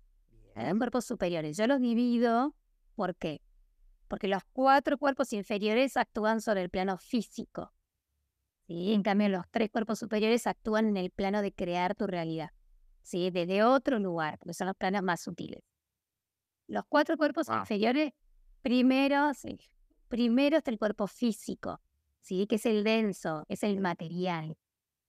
y 0.55 0.77
cuerpos 0.77 1.05
superiores. 1.05 1.57
Yo 1.57 1.67
los 1.67 1.79
divido, 1.79 2.55
¿por 2.95 3.15
qué? 3.15 3.41
Porque 4.07 4.27
los 4.27 4.43
cuatro 4.53 4.97
cuerpos 4.97 5.33
inferiores 5.33 5.97
actúan 5.97 6.41
sobre 6.41 6.61
el 6.61 6.69
plano 6.69 6.97
físico. 6.97 7.73
¿sí? 8.67 8.93
En 8.93 9.03
cambio, 9.03 9.29
los 9.29 9.45
tres 9.49 9.69
cuerpos 9.69 9.99
superiores 9.99 10.45
actúan 10.47 10.87
en 10.87 10.97
el 10.97 11.09
plano 11.09 11.41
de 11.41 11.51
crear 11.51 11.95
tu 11.95 12.07
realidad, 12.07 12.51
¿sí? 13.01 13.31
desde 13.31 13.63
otro 13.63 13.99
lugar, 13.99 14.37
porque 14.39 14.53
son 14.53 14.67
los 14.67 14.75
planos 14.75 15.01
más 15.03 15.21
sutiles. 15.21 15.63
Los 16.67 16.83
cuatro 16.87 17.17
cuerpos 17.17 17.47
inferiores, 17.49 18.13
primero, 18.61 19.31
primero 20.07 20.57
está 20.57 20.71
el 20.71 20.79
cuerpo 20.79 21.07
físico, 21.07 21.81
¿sí? 22.21 22.47
que 22.47 22.55
es 22.55 22.65
el 22.65 22.83
denso, 22.83 23.45
es 23.49 23.63
el 23.63 23.79
material. 23.79 24.57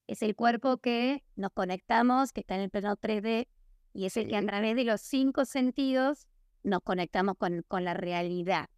Es 0.06 0.22
el 0.22 0.36
cuerpo 0.36 0.78
que 0.78 1.24
nos 1.34 1.52
conectamos, 1.52 2.32
que 2.32 2.40
está 2.40 2.56
en 2.56 2.62
el 2.62 2.70
plano 2.70 2.94
3D, 2.96 3.48
y 3.94 4.06
es 4.06 4.16
el 4.16 4.28
que 4.28 4.36
a 4.36 4.42
través 4.42 4.74
de 4.76 4.84
los 4.84 5.00
cinco 5.00 5.44
sentidos 5.44 6.26
nos 6.64 6.80
conectamos 6.82 7.36
con, 7.38 7.62
con 7.68 7.84
la 7.84 7.94
realidad. 7.94 8.68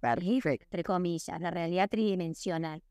Perfecto. 0.00 0.64
Entre 0.64 0.82
comillas, 0.82 1.40
la 1.40 1.50
realidad 1.50 1.88
tridimensional. 1.88 2.82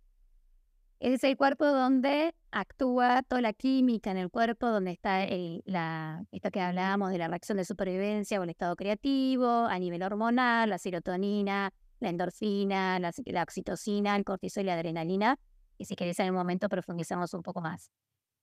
Es 1.00 1.23
el 1.23 1.35
cuerpo 1.35 1.65
donde 1.65 2.35
actúa 2.51 3.23
toda 3.23 3.41
la 3.41 3.53
química 3.53 4.11
en 4.11 4.17
el 4.17 4.29
cuerpo, 4.29 4.67
donde 4.67 4.91
está 4.91 5.25
la, 5.65 6.23
esto 6.31 6.51
que 6.51 6.61
hablábamos 6.61 7.11
de 7.11 7.17
la 7.17 7.27
reacción 7.27 7.57
de 7.57 7.65
supervivencia 7.65 8.39
o 8.39 8.43
el 8.43 8.51
estado 8.51 8.75
creativo, 8.75 9.47
a 9.50 9.79
nivel 9.79 10.03
hormonal, 10.03 10.69
la 10.69 10.77
serotonina, 10.77 11.73
la 12.00 12.09
endorfina, 12.09 13.00
la, 13.00 13.11
la 13.25 13.43
oxitocina, 13.43 14.15
el 14.15 14.23
cortisol 14.23 14.63
y 14.63 14.65
la 14.67 14.75
adrenalina. 14.75 15.39
Y 15.79 15.85
si 15.85 15.95
querés 15.95 16.19
en 16.19 16.27
el 16.27 16.33
momento 16.33 16.69
profundizamos 16.69 17.33
un 17.33 17.41
poco 17.41 17.61
más. 17.61 17.89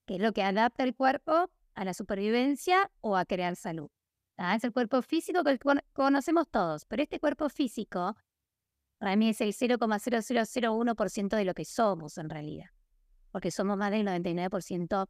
¿Qué 0.04 0.16
es 0.16 0.20
lo 0.20 0.32
que 0.32 0.42
adapta 0.42 0.82
el 0.82 0.96
cuerpo 0.96 1.48
a 1.78 1.84
la 1.84 1.94
supervivencia 1.94 2.90
o 3.00 3.16
a 3.16 3.24
crear 3.24 3.54
salud? 3.54 3.88
Es 4.36 4.64
el 4.64 4.72
cuerpo 4.72 5.00
físico 5.00 5.44
que 5.44 5.58
conocemos 5.92 6.48
todos, 6.50 6.84
pero 6.86 7.02
este 7.02 7.20
cuerpo 7.20 7.48
físico 7.48 8.16
para 8.98 9.14
mí 9.14 9.28
es 9.28 9.40
el 9.40 9.52
0,0001% 9.52 11.36
de 11.36 11.44
lo 11.44 11.54
que 11.54 11.64
somos 11.64 12.18
en 12.18 12.30
realidad, 12.30 12.66
porque 13.30 13.52
somos 13.52 13.76
más 13.76 13.92
del 13.92 14.04
99% 14.06 15.08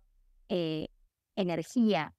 eh, 0.51 0.89
energía, 1.37 2.15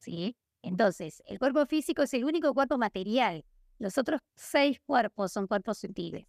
¿sí? 0.00 0.36
Entonces, 0.62 1.22
el 1.26 1.38
cuerpo 1.38 1.64
físico 1.66 2.02
es 2.02 2.12
el 2.14 2.24
único 2.24 2.52
cuerpo 2.54 2.78
material. 2.78 3.44
Los 3.78 3.98
otros 3.98 4.20
seis 4.34 4.80
cuerpos 4.84 5.30
son 5.30 5.46
cuerpos 5.46 5.78
sutiles. 5.78 6.26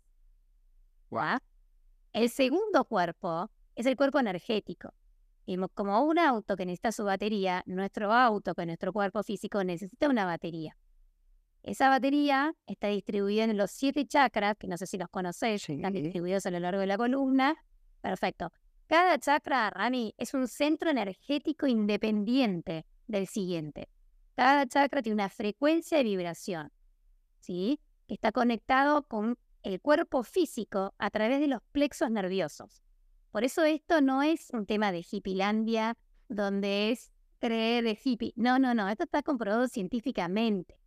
El 2.14 2.30
segundo 2.30 2.86
cuerpo 2.86 3.50
es 3.76 3.88
el 3.88 3.96
cuerpo 3.96 4.20
energético. 4.20 4.94
Y 5.50 5.58
como 5.74 6.04
un 6.04 6.20
auto 6.20 6.58
que 6.58 6.66
necesita 6.66 6.92
su 6.92 7.06
batería, 7.06 7.64
nuestro 7.68 8.12
auto, 8.12 8.54
que 8.54 8.66
nuestro 8.66 8.92
cuerpo 8.92 9.24
físico 9.24 9.64
necesita 9.64 10.10
una 10.10 10.26
batería. 10.26 10.76
Esa 11.64 11.88
batería 11.88 12.54
está 12.66 12.90
distribuida 12.90 13.46
en 13.46 13.56
los 13.56 13.72
siete 13.72 14.06
chakras, 14.06 14.58
que 14.60 14.68
no 14.68 14.78
sé 14.78 14.86
si 14.88 14.98
los 14.98 15.08
conocéis, 15.08 15.70
están 15.70 15.94
distribuidos 15.94 16.46
a 16.46 16.52
lo 16.52 16.60
largo 16.60 16.82
de 16.82 16.88
la 16.88 16.98
columna. 16.98 17.56
Perfecto. 18.02 18.52
Cada 18.88 19.18
chakra, 19.20 19.70
Rani, 19.70 20.14
es 20.18 20.34
un 20.34 20.50
centro 20.50 20.90
energético 20.90 21.66
independiente 21.66 22.86
del 23.08 23.26
siguiente. 23.26 23.88
Cada 24.36 24.68
chakra 24.68 25.02
tiene 25.02 25.14
una 25.14 25.30
frecuencia 25.30 25.98
de 25.98 26.04
vibración, 26.04 26.74
¿sí? 27.40 27.80
Que 28.06 28.16
está 28.16 28.34
conectado 28.34 29.08
con 29.08 29.38
el 29.64 29.80
cuerpo 29.80 30.24
físico 30.24 30.94
a 30.98 31.10
través 31.10 31.40
de 31.40 31.48
los 31.48 31.62
plexos 31.72 32.12
nerviosos. 32.12 32.84
Por 33.32 33.44
eso 33.44 33.64
esto 33.64 34.02
no 34.02 34.24
es 34.24 34.50
un 34.52 34.66
tema 34.66 34.92
de 34.92 35.06
hippilandia, 35.10 35.96
donde 36.30 36.92
es 36.92 37.12
creer 37.40 37.84
de 37.84 37.98
hippie. 38.04 38.34
No, 38.36 38.60
no, 38.60 38.74
no, 38.74 38.90
esto 38.90 39.04
está 39.04 39.24
comprobado 39.24 39.68
científicamente. 39.68 40.80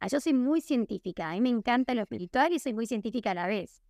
Ah, 0.00 0.08
yo 0.08 0.20
soy 0.20 0.34
muy 0.34 0.60
científica, 0.60 1.30
a 1.30 1.34
mí 1.34 1.40
me 1.40 1.50
encanta 1.50 1.94
lo 1.94 2.02
espiritual 2.02 2.52
y 2.52 2.58
soy 2.58 2.74
muy 2.74 2.86
científica 2.86 3.30
a 3.30 3.34
la 3.34 3.46
vez. 3.46 3.82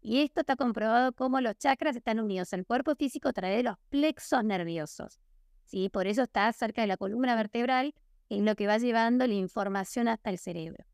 Y 0.00 0.22
esto 0.22 0.40
está 0.40 0.56
comprobado 0.56 1.12
cómo 1.12 1.40
los 1.40 1.58
chakras 1.58 1.96
están 1.96 2.20
unidos 2.20 2.52
al 2.54 2.64
cuerpo 2.64 2.94
físico 2.94 3.28
a 3.28 3.32
través 3.32 3.58
de 3.58 3.62
los 3.64 3.76
plexos 3.90 4.44
nerviosos. 4.44 5.20
¿sí? 5.64 5.88
Por 5.90 6.06
eso 6.06 6.22
está 6.22 6.50
cerca 6.52 6.80
de 6.80 6.86
la 6.86 6.96
columna 6.96 7.36
vertebral, 7.36 7.94
en 8.30 8.44
lo 8.44 8.54
que 8.54 8.66
va 8.66 8.78
llevando 8.78 9.26
la 9.26 9.34
información 9.34 10.08
hasta 10.08 10.30
el 10.30 10.38
cerebro. 10.38 10.84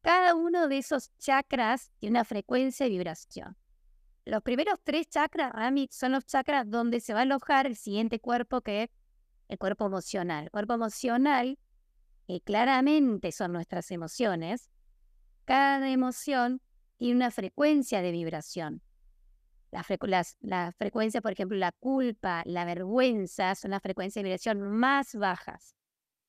Cada 0.00 0.34
uno 0.34 0.68
de 0.68 0.78
esos 0.78 1.10
chakras 1.18 1.90
tiene 1.98 2.12
una 2.12 2.24
frecuencia 2.24 2.84
de 2.84 2.90
vibración. 2.90 3.56
Los 4.26 4.42
primeros 4.42 4.80
tres 4.82 5.08
chakras, 5.08 5.52
Rami, 5.52 5.88
son 5.92 6.10
los 6.10 6.26
chakras 6.26 6.68
donde 6.68 6.98
se 6.98 7.14
va 7.14 7.20
a 7.20 7.22
alojar 7.22 7.68
el 7.68 7.76
siguiente 7.76 8.18
cuerpo 8.18 8.60
que 8.60 8.82
es 8.82 8.90
el 9.46 9.56
cuerpo 9.56 9.86
emocional. 9.86 10.44
El 10.44 10.50
cuerpo 10.50 10.74
emocional, 10.74 11.60
que 12.26 12.40
claramente 12.40 13.30
son 13.30 13.52
nuestras 13.52 13.88
emociones, 13.92 14.68
cada 15.44 15.88
emoción 15.88 16.60
tiene 16.96 17.14
una 17.14 17.30
frecuencia 17.30 18.02
de 18.02 18.10
vibración. 18.10 18.82
La, 19.70 19.84
frecuencia, 20.72 21.20
por 21.20 21.30
ejemplo, 21.30 21.56
la 21.56 21.70
culpa, 21.70 22.42
la 22.46 22.64
vergüenza, 22.64 23.54
son 23.54 23.70
las 23.70 23.82
frecuencias 23.82 24.24
de 24.24 24.28
vibración 24.28 24.60
más 24.60 25.14
bajas, 25.14 25.76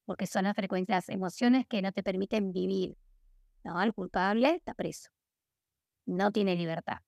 porque 0.06 0.28
son 0.28 0.44
las 0.44 0.56
frecuencias, 0.56 1.08
las 1.08 1.16
emociones 1.16 1.66
que 1.66 1.82
no 1.82 1.92
te 1.92 2.04
permiten 2.04 2.54
vivir. 2.54 2.96
¿no? 3.64 3.82
El 3.82 3.92
culpable 3.96 4.54
está 4.54 4.76
preso, 4.76 5.10
no 6.06 6.32
tiene 6.32 6.56
libertad. 6.56 7.07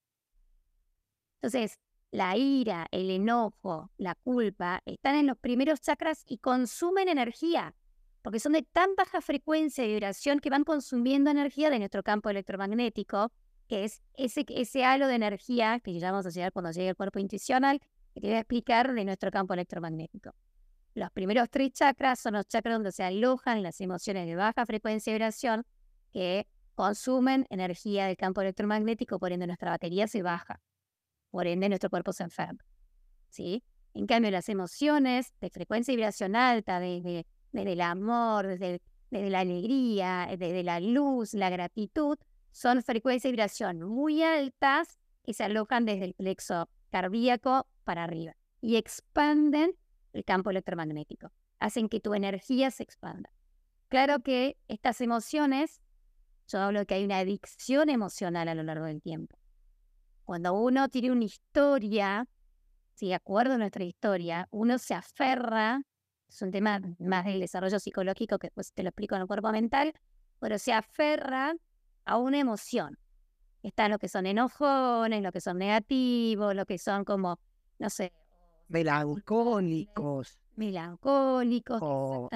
Entonces, 1.42 1.78
la 2.10 2.36
ira, 2.36 2.86
el 2.90 3.08
enojo, 3.08 3.90
la 3.96 4.14
culpa 4.14 4.82
están 4.84 5.14
en 5.14 5.26
los 5.26 5.38
primeros 5.38 5.80
chakras 5.80 6.24
y 6.26 6.38
consumen 6.38 7.08
energía, 7.08 7.74
porque 8.22 8.40
son 8.40 8.52
de 8.52 8.62
tan 8.62 8.94
baja 8.94 9.22
frecuencia 9.22 9.84
de 9.84 9.90
vibración 9.90 10.40
que 10.40 10.50
van 10.50 10.64
consumiendo 10.64 11.30
energía 11.30 11.70
de 11.70 11.78
nuestro 11.78 12.02
campo 12.02 12.28
electromagnético, 12.28 13.32
que 13.68 13.84
es 13.84 14.02
ese, 14.14 14.44
ese 14.48 14.84
halo 14.84 15.06
de 15.06 15.14
energía 15.14 15.80
que 15.80 15.98
ya 15.98 16.10
vamos 16.10 16.26
a 16.26 16.30
llegar 16.30 16.52
cuando 16.52 16.72
llegue 16.72 16.90
el 16.90 16.96
cuerpo 16.96 17.20
intuicional, 17.20 17.80
que 18.12 18.20
te 18.20 18.26
voy 18.26 18.36
a 18.36 18.40
explicar 18.40 18.92
de 18.92 19.04
nuestro 19.06 19.30
campo 19.30 19.54
electromagnético. 19.54 20.34
Los 20.92 21.10
primeros 21.12 21.48
tres 21.48 21.72
chakras 21.72 22.18
son 22.18 22.34
los 22.34 22.46
chakras 22.48 22.74
donde 22.74 22.92
se 22.92 23.04
alojan 23.04 23.62
las 23.62 23.80
emociones 23.80 24.26
de 24.26 24.34
baja 24.34 24.66
frecuencia 24.66 25.10
de 25.10 25.18
vibración 25.20 25.64
que 26.12 26.48
consumen 26.74 27.46
energía 27.48 28.06
del 28.06 28.18
campo 28.18 28.42
electromagnético, 28.42 29.18
por 29.18 29.32
ende 29.32 29.46
nuestra 29.46 29.70
batería 29.70 30.06
se 30.06 30.20
baja 30.22 30.60
por 31.30 31.46
ende 31.46 31.68
nuestro 31.68 31.90
cuerpo 31.90 32.12
se 32.12 32.24
enferma. 32.24 32.64
¿sí? 33.30 33.62
En 33.94 34.06
cambio, 34.06 34.30
las 34.30 34.48
emociones 34.48 35.32
de 35.40 35.50
frecuencia 35.50 35.94
vibración 35.94 36.36
alta, 36.36 36.78
desde, 36.80 37.26
el 37.52 37.80
amor, 37.80 38.46
desde, 38.46 38.80
la 39.10 39.40
alegría, 39.40 40.28
desde 40.38 40.62
la 40.62 40.80
luz, 40.80 41.34
la 41.34 41.50
gratitud, 41.50 42.18
son 42.52 42.82
frecuencias 42.82 43.24
de 43.24 43.32
vibración 43.32 43.82
muy 43.82 44.22
altas 44.22 44.98
que 45.24 45.34
se 45.34 45.44
alojan 45.44 45.84
desde 45.84 46.06
el 46.06 46.14
plexo 46.14 46.68
cardíaco 46.90 47.66
para 47.84 48.04
arriba 48.04 48.34
y 48.60 48.76
expanden 48.76 49.72
el 50.12 50.24
campo 50.24 50.50
electromagnético, 50.50 51.32
hacen 51.58 51.88
que 51.88 52.00
tu 52.00 52.14
energía 52.14 52.70
se 52.70 52.82
expanda. 52.82 53.30
Claro 53.88 54.20
que 54.20 54.56
estas 54.68 55.00
emociones, 55.00 55.80
yo 56.48 56.60
hablo 56.60 56.84
que 56.86 56.94
hay 56.94 57.04
una 57.04 57.18
adicción 57.18 57.88
emocional 57.88 58.48
a 58.48 58.54
lo 58.54 58.62
largo 58.62 58.86
del 58.86 59.02
tiempo. 59.02 59.36
Cuando 60.30 60.54
uno 60.54 60.88
tiene 60.88 61.10
una 61.10 61.24
historia, 61.24 62.24
si 62.94 63.08
de 63.08 63.14
acuerdo 63.14 63.54
a 63.54 63.58
nuestra 63.58 63.82
historia, 63.82 64.46
uno 64.52 64.78
se 64.78 64.94
aferra, 64.94 65.82
es 66.28 66.40
un 66.40 66.52
tema 66.52 66.80
más 67.00 67.24
del 67.24 67.40
desarrollo 67.40 67.80
psicológico 67.80 68.38
que 68.38 68.46
después 68.46 68.72
te 68.72 68.84
lo 68.84 68.90
explico 68.90 69.16
en 69.16 69.22
el 69.22 69.26
cuerpo 69.26 69.50
mental, 69.50 69.92
pero 70.38 70.56
se 70.60 70.72
aferra 70.72 71.56
a 72.04 72.16
una 72.16 72.38
emoción. 72.38 72.96
Están 73.64 73.90
lo 73.90 73.98
que 73.98 74.06
son 74.06 74.24
enojones, 74.24 75.20
lo 75.20 75.32
que 75.32 75.40
son 75.40 75.58
negativos, 75.58 76.54
lo 76.54 76.64
que 76.64 76.78
son 76.78 77.04
como, 77.04 77.40
no 77.80 77.90
sé. 77.90 78.12
Melancólicos. 78.68 80.38
Melancólicos. 80.54 81.82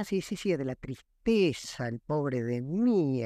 sí, 0.04 0.20
sí, 0.20 0.34
sí, 0.34 0.56
de 0.56 0.64
la 0.64 0.74
tristeza, 0.74 1.86
el 1.86 2.00
pobre 2.00 2.42
de 2.42 2.60
mí, 2.60 3.22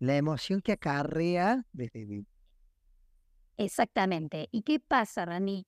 la 0.00 0.16
emoción 0.16 0.60
que 0.60 0.72
acarrea 0.72 1.64
desde 1.72 2.24
Exactamente. 3.56 4.48
¿Y 4.50 4.62
qué 4.62 4.80
pasa, 4.80 5.24
Rani? 5.24 5.66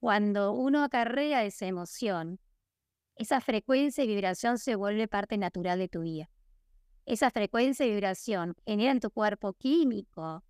Cuando 0.00 0.52
uno 0.52 0.82
acarrea 0.82 1.44
esa 1.44 1.66
emoción, 1.66 2.40
esa 3.16 3.40
frecuencia 3.40 4.04
y 4.04 4.08
vibración 4.08 4.58
se 4.58 4.76
vuelve 4.76 5.08
parte 5.08 5.38
natural 5.38 5.78
de 5.78 5.88
tu 5.88 6.02
vida. 6.02 6.30
Esa 7.06 7.30
frecuencia 7.30 7.86
y 7.86 7.90
vibración 7.90 8.54
genera 8.66 8.92
en 8.92 9.00
tu 9.00 9.10
cuerpo 9.10 9.54
químico 9.54 10.44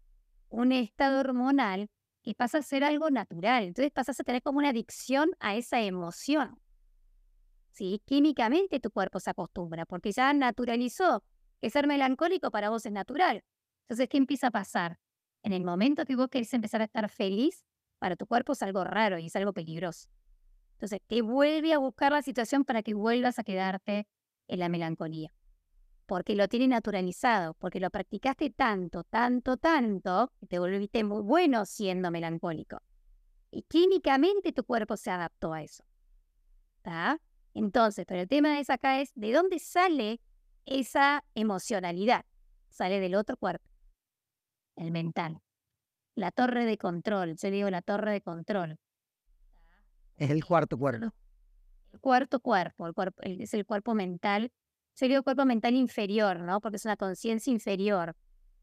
un 0.48 0.72
estado 0.72 1.20
hormonal 1.20 1.88
que 2.22 2.34
pasa 2.34 2.58
a 2.58 2.62
ser 2.62 2.84
algo 2.84 3.10
natural. 3.10 3.64
Entonces 3.64 3.92
pasas 3.92 4.20
a 4.20 4.24
tener 4.24 4.42
como 4.42 4.58
una 4.58 4.70
adicción 4.70 5.30
a 5.40 5.56
esa 5.56 5.80
emoción. 5.80 6.58
¿Sí? 7.72 8.02
Químicamente 8.06 8.80
tu 8.80 8.90
cuerpo 8.90 9.20
se 9.20 9.30
acostumbra 9.30 9.86
porque 9.86 10.12
ya 10.12 10.32
naturalizó 10.32 11.22
que 11.60 11.70
ser 11.70 11.86
melancólico 11.86 12.50
para 12.50 12.70
vos 12.70 12.84
es 12.86 12.92
natural. 12.92 13.44
Entonces, 13.82 14.08
¿qué 14.08 14.18
empieza 14.18 14.48
a 14.48 14.50
pasar? 14.50 14.98
En 15.42 15.52
el 15.52 15.64
momento 15.64 16.04
que 16.04 16.16
vos 16.16 16.28
querés 16.28 16.52
empezar 16.54 16.80
a 16.80 16.84
estar 16.84 17.08
feliz, 17.08 17.64
para 17.98 18.16
tu 18.16 18.26
cuerpo 18.26 18.52
es 18.52 18.62
algo 18.62 18.84
raro 18.84 19.18
y 19.18 19.26
es 19.26 19.36
algo 19.36 19.52
peligroso. 19.52 20.08
Entonces, 20.72 21.00
te 21.06 21.22
vuelve 21.22 21.72
a 21.72 21.78
buscar 21.78 22.12
la 22.12 22.22
situación 22.22 22.64
para 22.64 22.82
que 22.82 22.94
vuelvas 22.94 23.38
a 23.38 23.44
quedarte 23.44 24.06
en 24.46 24.58
la 24.60 24.68
melancolía. 24.68 25.32
Porque 26.06 26.36
lo 26.36 26.48
tiene 26.48 26.68
naturalizado, 26.68 27.54
porque 27.54 27.80
lo 27.80 27.90
practicaste 27.90 28.50
tanto, 28.50 29.04
tanto, 29.04 29.56
tanto, 29.56 30.32
que 30.38 30.46
te 30.46 30.58
volviste 30.58 31.02
muy 31.04 31.22
bueno 31.22 31.66
siendo 31.66 32.10
melancólico. 32.10 32.80
Y 33.50 33.62
químicamente 33.62 34.52
tu 34.52 34.64
cuerpo 34.64 34.96
se 34.96 35.10
adaptó 35.10 35.52
a 35.52 35.62
eso. 35.62 35.84
¿Está? 36.76 37.20
Entonces, 37.54 38.04
pero 38.06 38.20
el 38.20 38.28
tema 38.28 38.54
de 38.54 38.60
esa 38.60 38.74
acá 38.74 39.00
es, 39.00 39.12
¿de 39.14 39.32
dónde 39.32 39.58
sale 39.58 40.20
esa 40.64 41.24
emocionalidad? 41.34 42.24
Sale 42.68 43.00
del 43.00 43.16
otro 43.16 43.36
cuerpo 43.36 43.68
el 44.78 44.90
mental. 44.90 45.40
La 46.14 46.30
torre 46.30 46.64
de 46.64 46.78
control, 46.78 47.36
yo 47.36 47.50
digo 47.50 47.70
la 47.70 47.82
torre 47.82 48.12
de 48.12 48.20
control. 48.20 48.78
Es 50.16 50.30
el 50.30 50.44
cuarto 50.44 50.76
cuerpo. 50.78 51.12
El 51.92 52.00
cuarto 52.00 52.40
cuerpo, 52.40 52.86
el 52.86 52.94
cuerpo 52.94 53.22
es 53.22 53.54
el 53.54 53.64
cuerpo 53.66 53.94
mental. 53.94 54.52
Sería 54.94 55.18
el 55.18 55.22
cuerpo 55.22 55.44
mental 55.44 55.74
inferior, 55.74 56.40
¿no? 56.40 56.60
Porque 56.60 56.76
es 56.76 56.84
una 56.84 56.96
conciencia 56.96 57.52
inferior. 57.52 58.16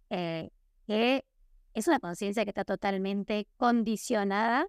Eh, 0.10 0.50
que 0.86 1.26
es 1.74 1.88
una 1.88 2.00
conciencia 2.00 2.44
que 2.44 2.52
está 2.52 2.66
totalmente 2.66 3.48
condicionada 3.58 4.68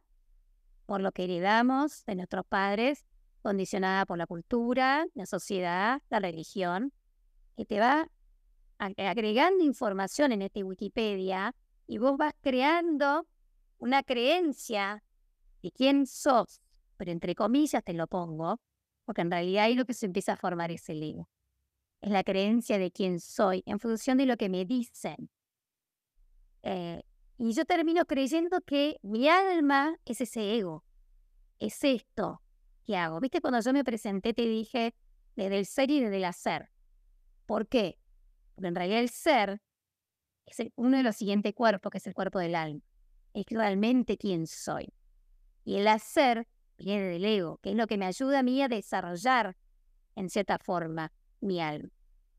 por 0.86 1.00
lo 1.00 1.12
que 1.12 1.24
heredamos 1.24 2.04
de 2.04 2.14
nuestros 2.14 2.46
padres, 2.46 3.04
condicionada 3.42 4.06
por 4.06 4.18
la 4.18 4.26
cultura, 4.26 5.06
la 5.14 5.26
sociedad, 5.26 6.00
la 6.08 6.20
religión, 6.20 6.92
que 7.56 7.64
te 7.64 7.80
va 7.80 8.08
agregando 8.78 9.64
información 9.64 10.32
en 10.32 10.42
este 10.42 10.62
Wikipedia 10.62 11.54
y 11.86 11.98
vos 11.98 12.16
vas 12.16 12.34
creando 12.40 13.26
una 13.78 14.02
creencia 14.02 15.02
de 15.62 15.70
quién 15.70 16.06
sos, 16.06 16.60
pero 16.96 17.10
entre 17.12 17.34
comillas 17.34 17.82
te 17.84 17.92
lo 17.92 18.06
pongo, 18.06 18.60
porque 19.04 19.22
en 19.22 19.30
realidad 19.30 19.64
ahí 19.64 19.74
lo 19.74 19.84
que 19.84 19.94
se 19.94 20.06
empieza 20.06 20.32
a 20.32 20.36
formar 20.36 20.70
es 20.70 20.88
el 20.88 21.02
ego. 21.02 21.28
Es 22.00 22.10
la 22.10 22.24
creencia 22.24 22.78
de 22.78 22.90
quién 22.90 23.20
soy 23.20 23.62
en 23.66 23.80
función 23.80 24.18
de 24.18 24.26
lo 24.26 24.36
que 24.36 24.48
me 24.48 24.64
dicen. 24.64 25.30
Eh, 26.62 27.02
y 27.38 27.52
yo 27.52 27.64
termino 27.64 28.04
creyendo 28.06 28.60
que 28.62 28.98
mi 29.02 29.28
alma 29.28 29.96
es 30.04 30.20
ese 30.20 30.56
ego, 30.56 30.84
es 31.58 31.82
esto 31.84 32.42
que 32.84 32.96
hago. 32.96 33.20
¿Viste? 33.20 33.40
Cuando 33.40 33.60
yo 33.60 33.72
me 33.72 33.84
presenté 33.84 34.32
te 34.32 34.42
dije 34.42 34.94
desde 35.34 35.58
el 35.58 35.66
ser 35.66 35.90
y 35.90 36.00
desde 36.00 36.16
el 36.16 36.24
hacer. 36.24 36.70
¿Por 37.46 37.68
qué? 37.68 37.98
Porque 38.56 38.68
en 38.68 38.74
realidad 38.74 39.00
el 39.00 39.10
ser 39.10 39.60
es 40.46 40.56
uno 40.76 40.96
de 40.96 41.02
los 41.02 41.14
siguientes 41.14 41.54
cuerpos, 41.54 41.90
que 41.90 41.98
es 41.98 42.06
el 42.06 42.14
cuerpo 42.14 42.38
del 42.38 42.54
alma. 42.54 42.80
Es 43.34 43.44
realmente 43.50 44.16
quién 44.16 44.46
soy. 44.46 44.92
Y 45.64 45.76
el 45.76 45.86
hacer 45.86 46.48
viene 46.78 47.04
del 47.04 47.24
ego, 47.24 47.58
que 47.58 47.70
es 47.70 47.76
lo 47.76 47.86
que 47.86 47.98
me 47.98 48.06
ayuda 48.06 48.38
a 48.38 48.42
mí 48.42 48.62
a 48.62 48.68
desarrollar, 48.68 49.56
en 50.14 50.30
cierta 50.30 50.58
forma, 50.58 51.12
mi 51.40 51.60
alma. 51.60 51.90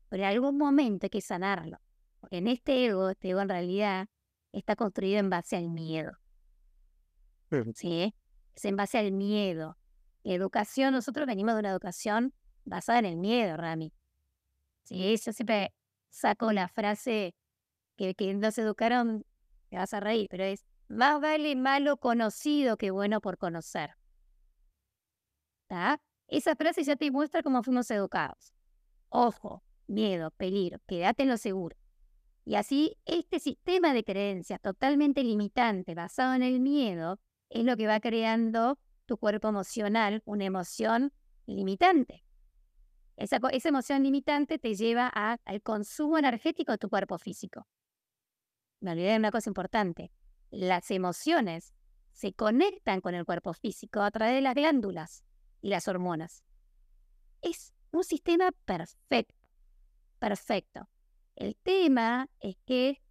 Pero 0.08 0.24
en 0.24 0.28
algún 0.28 0.58
momento 0.58 1.06
hay 1.06 1.10
que 1.10 1.20
sanarlo. 1.20 1.78
Porque 2.18 2.38
en 2.38 2.48
este 2.48 2.86
ego, 2.86 3.10
este 3.10 3.30
ego 3.30 3.40
en 3.40 3.48
realidad 3.48 4.08
está 4.52 4.74
construido 4.74 5.20
en 5.20 5.30
base 5.30 5.56
al 5.56 5.68
miedo. 5.68 6.12
¿Sí? 7.74 8.12
Es 8.56 8.64
en 8.64 8.76
base 8.76 8.98
al 8.98 9.12
miedo. 9.12 9.76
educación, 10.24 10.92
nosotros 10.92 11.26
venimos 11.26 11.54
de 11.54 11.60
una 11.60 11.70
educación 11.70 12.34
basada 12.64 12.98
en 12.98 13.04
el 13.04 13.16
miedo, 13.16 13.56
Rami. 13.56 13.92
Sí, 14.82 15.16
yo 15.16 15.32
siempre 15.32 15.72
saco 16.08 16.52
la 16.52 16.68
frase 16.68 17.34
que, 17.96 18.14
nos 18.34 18.58
educaron, 18.58 19.24
te 19.70 19.76
vas 19.76 19.92
a 19.94 20.00
reír, 20.00 20.28
pero 20.30 20.44
es, 20.44 20.64
más 20.88 21.20
vale 21.20 21.54
malo 21.56 21.96
conocido 21.98 22.76
que 22.76 22.90
bueno 22.90 23.20
por 23.20 23.38
conocer. 23.38 23.90
¿Está? 25.62 26.00
Esa 26.28 26.56
frase 26.56 26.82
ya 26.84 26.96
te 26.96 27.10
muestra 27.10 27.42
cómo 27.42 27.62
fuimos 27.62 27.90
educados. 27.90 28.54
Ojo, 29.08 29.62
miedo, 29.86 30.30
peligro, 30.32 30.78
quédate 30.86 31.24
en 31.24 31.30
lo 31.30 31.36
seguro. 31.36 31.76
Y 32.44 32.54
así, 32.54 32.96
este 33.04 33.40
sistema 33.40 33.92
de 33.92 34.04
creencias 34.04 34.60
totalmente 34.60 35.22
limitante, 35.22 35.94
basado 35.94 36.34
en 36.34 36.42
el 36.42 36.60
miedo, 36.60 37.18
es 37.50 37.64
lo 37.64 37.76
que 37.76 37.86
va 37.86 38.00
creando 38.00 38.78
tu 39.04 39.18
cuerpo 39.18 39.48
emocional, 39.48 40.22
una 40.24 40.44
emoción 40.44 41.12
limitante. 41.46 42.24
Esa, 43.18 43.40
emoción 43.64 44.04
limitante 44.04 44.60
te 44.60 44.76
lleva 44.76 45.08
al 45.08 45.60
consumo 45.62 46.18
energético 46.18 46.70
de 46.70 46.78
tu 46.78 46.88
cuerpo 46.88 47.18
físico. 47.18 47.66
Me 48.78 48.92
olvidé 48.92 49.10
de 49.10 49.16
una 49.16 49.32
cosa 49.32 49.50
importante. 49.50 50.12
Las 50.50 50.88
emociones 50.92 51.74
se 52.12 52.32
conectan 52.32 53.00
con 53.00 53.16
el 53.16 53.24
cuerpo 53.24 53.52
físico 53.54 54.02
a 54.02 54.12
través 54.12 54.36
de 54.36 54.40
las 54.40 54.54
glándulas 54.54 55.24
y 55.60 55.68
las 55.68 55.88
hormonas. 55.88 56.44
Es 57.42 57.74
un 57.90 58.04
sistema 58.04 58.52
perfecto, 58.64 59.34
perfecto. 60.20 60.88
El 61.34 61.56
tema 61.56 62.30
es 62.38 62.56
que 62.66 63.02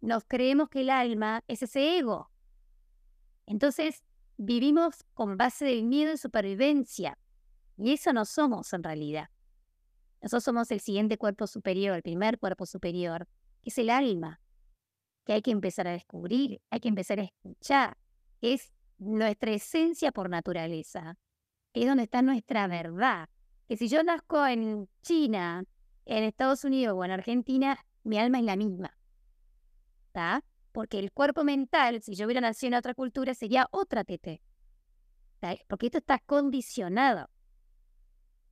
nos 0.00 0.24
creemos 0.24 0.70
que 0.70 0.80
el 0.80 0.90
alma 0.90 1.44
es 1.46 1.62
ese 1.62 1.98
ego. 1.98 2.32
Entonces, 3.46 4.02
vivimos 4.38 5.04
con 5.14 5.36
base 5.36 5.64
del 5.64 5.84
miedo 5.84 6.12
y 6.12 6.16
supervivencia. 6.16 7.16
Y 7.78 7.92
eso 7.92 8.12
no 8.12 8.24
somos 8.24 8.72
en 8.72 8.82
realidad. 8.82 9.30
Nosotros 10.22 10.44
somos 10.44 10.70
el 10.70 10.80
siguiente 10.80 11.18
cuerpo 11.18 11.46
superior, 11.46 11.96
el 11.96 12.02
primer 12.02 12.38
cuerpo 12.38 12.64
superior, 12.64 13.26
que 13.62 13.70
es 13.70 13.78
el 13.78 13.90
alma, 13.90 14.40
que 15.24 15.32
hay 15.32 15.42
que 15.42 15.50
empezar 15.50 15.88
a 15.88 15.92
descubrir, 15.92 16.60
hay 16.70 16.80
que 16.80 16.88
empezar 16.88 17.18
a 17.18 17.24
escuchar. 17.24 17.96
Es 18.40 18.72
nuestra 18.98 19.50
esencia 19.50 20.12
por 20.12 20.30
naturaleza. 20.30 21.18
Es 21.74 21.86
donde 21.86 22.04
está 22.04 22.22
nuestra 22.22 22.68
verdad. 22.68 23.28
Que 23.68 23.76
si 23.76 23.88
yo 23.88 24.02
nazco 24.02 24.46
en 24.46 24.88
China, 25.02 25.64
en 26.04 26.24
Estados 26.24 26.64
Unidos 26.64 26.94
o 26.96 27.04
en 27.04 27.10
Argentina, 27.10 27.78
mi 28.04 28.18
alma 28.18 28.38
es 28.38 28.44
la 28.44 28.56
misma. 28.56 28.96
¿Está? 30.06 30.44
Porque 30.72 30.98
el 30.98 31.12
cuerpo 31.12 31.42
mental, 31.42 32.00
si 32.02 32.14
yo 32.14 32.26
hubiera 32.26 32.40
nacido 32.40 32.68
en 32.68 32.74
otra 32.74 32.94
cultura, 32.94 33.34
sería 33.34 33.68
otra 33.72 34.04
TT. 34.04 34.40
Porque 35.68 35.86
esto 35.86 35.98
está 35.98 36.20
condicionado. 36.20 37.28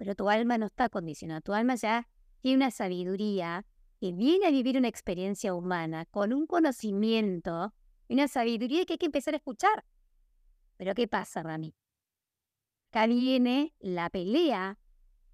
Pero 0.01 0.15
tu 0.15 0.31
alma 0.31 0.57
no 0.57 0.65
está 0.65 0.89
condicionada. 0.89 1.43
Tu 1.43 1.53
alma 1.53 1.75
ya 1.75 2.09
tiene 2.41 2.57
una 2.57 2.71
sabiduría 2.71 3.67
que 4.01 4.13
viene 4.13 4.47
a 4.47 4.51
vivir 4.51 4.79
una 4.79 4.89
experiencia 4.89 5.53
humana 5.53 6.07
con 6.07 6.33
un 6.33 6.47
conocimiento 6.47 7.75
y 8.09 8.15
una 8.15 8.27
sabiduría 8.27 8.87
que 8.87 8.95
hay 8.95 8.99
que 8.99 9.05
empezar 9.05 9.35
a 9.35 9.37
escuchar. 9.37 9.85
Pero 10.79 10.95
¿qué 10.95 11.07
pasa, 11.07 11.43
Rami? 11.43 11.75
Acá 12.91 13.07
viene 13.09 13.75
la 13.79 14.09
pelea 14.09 14.79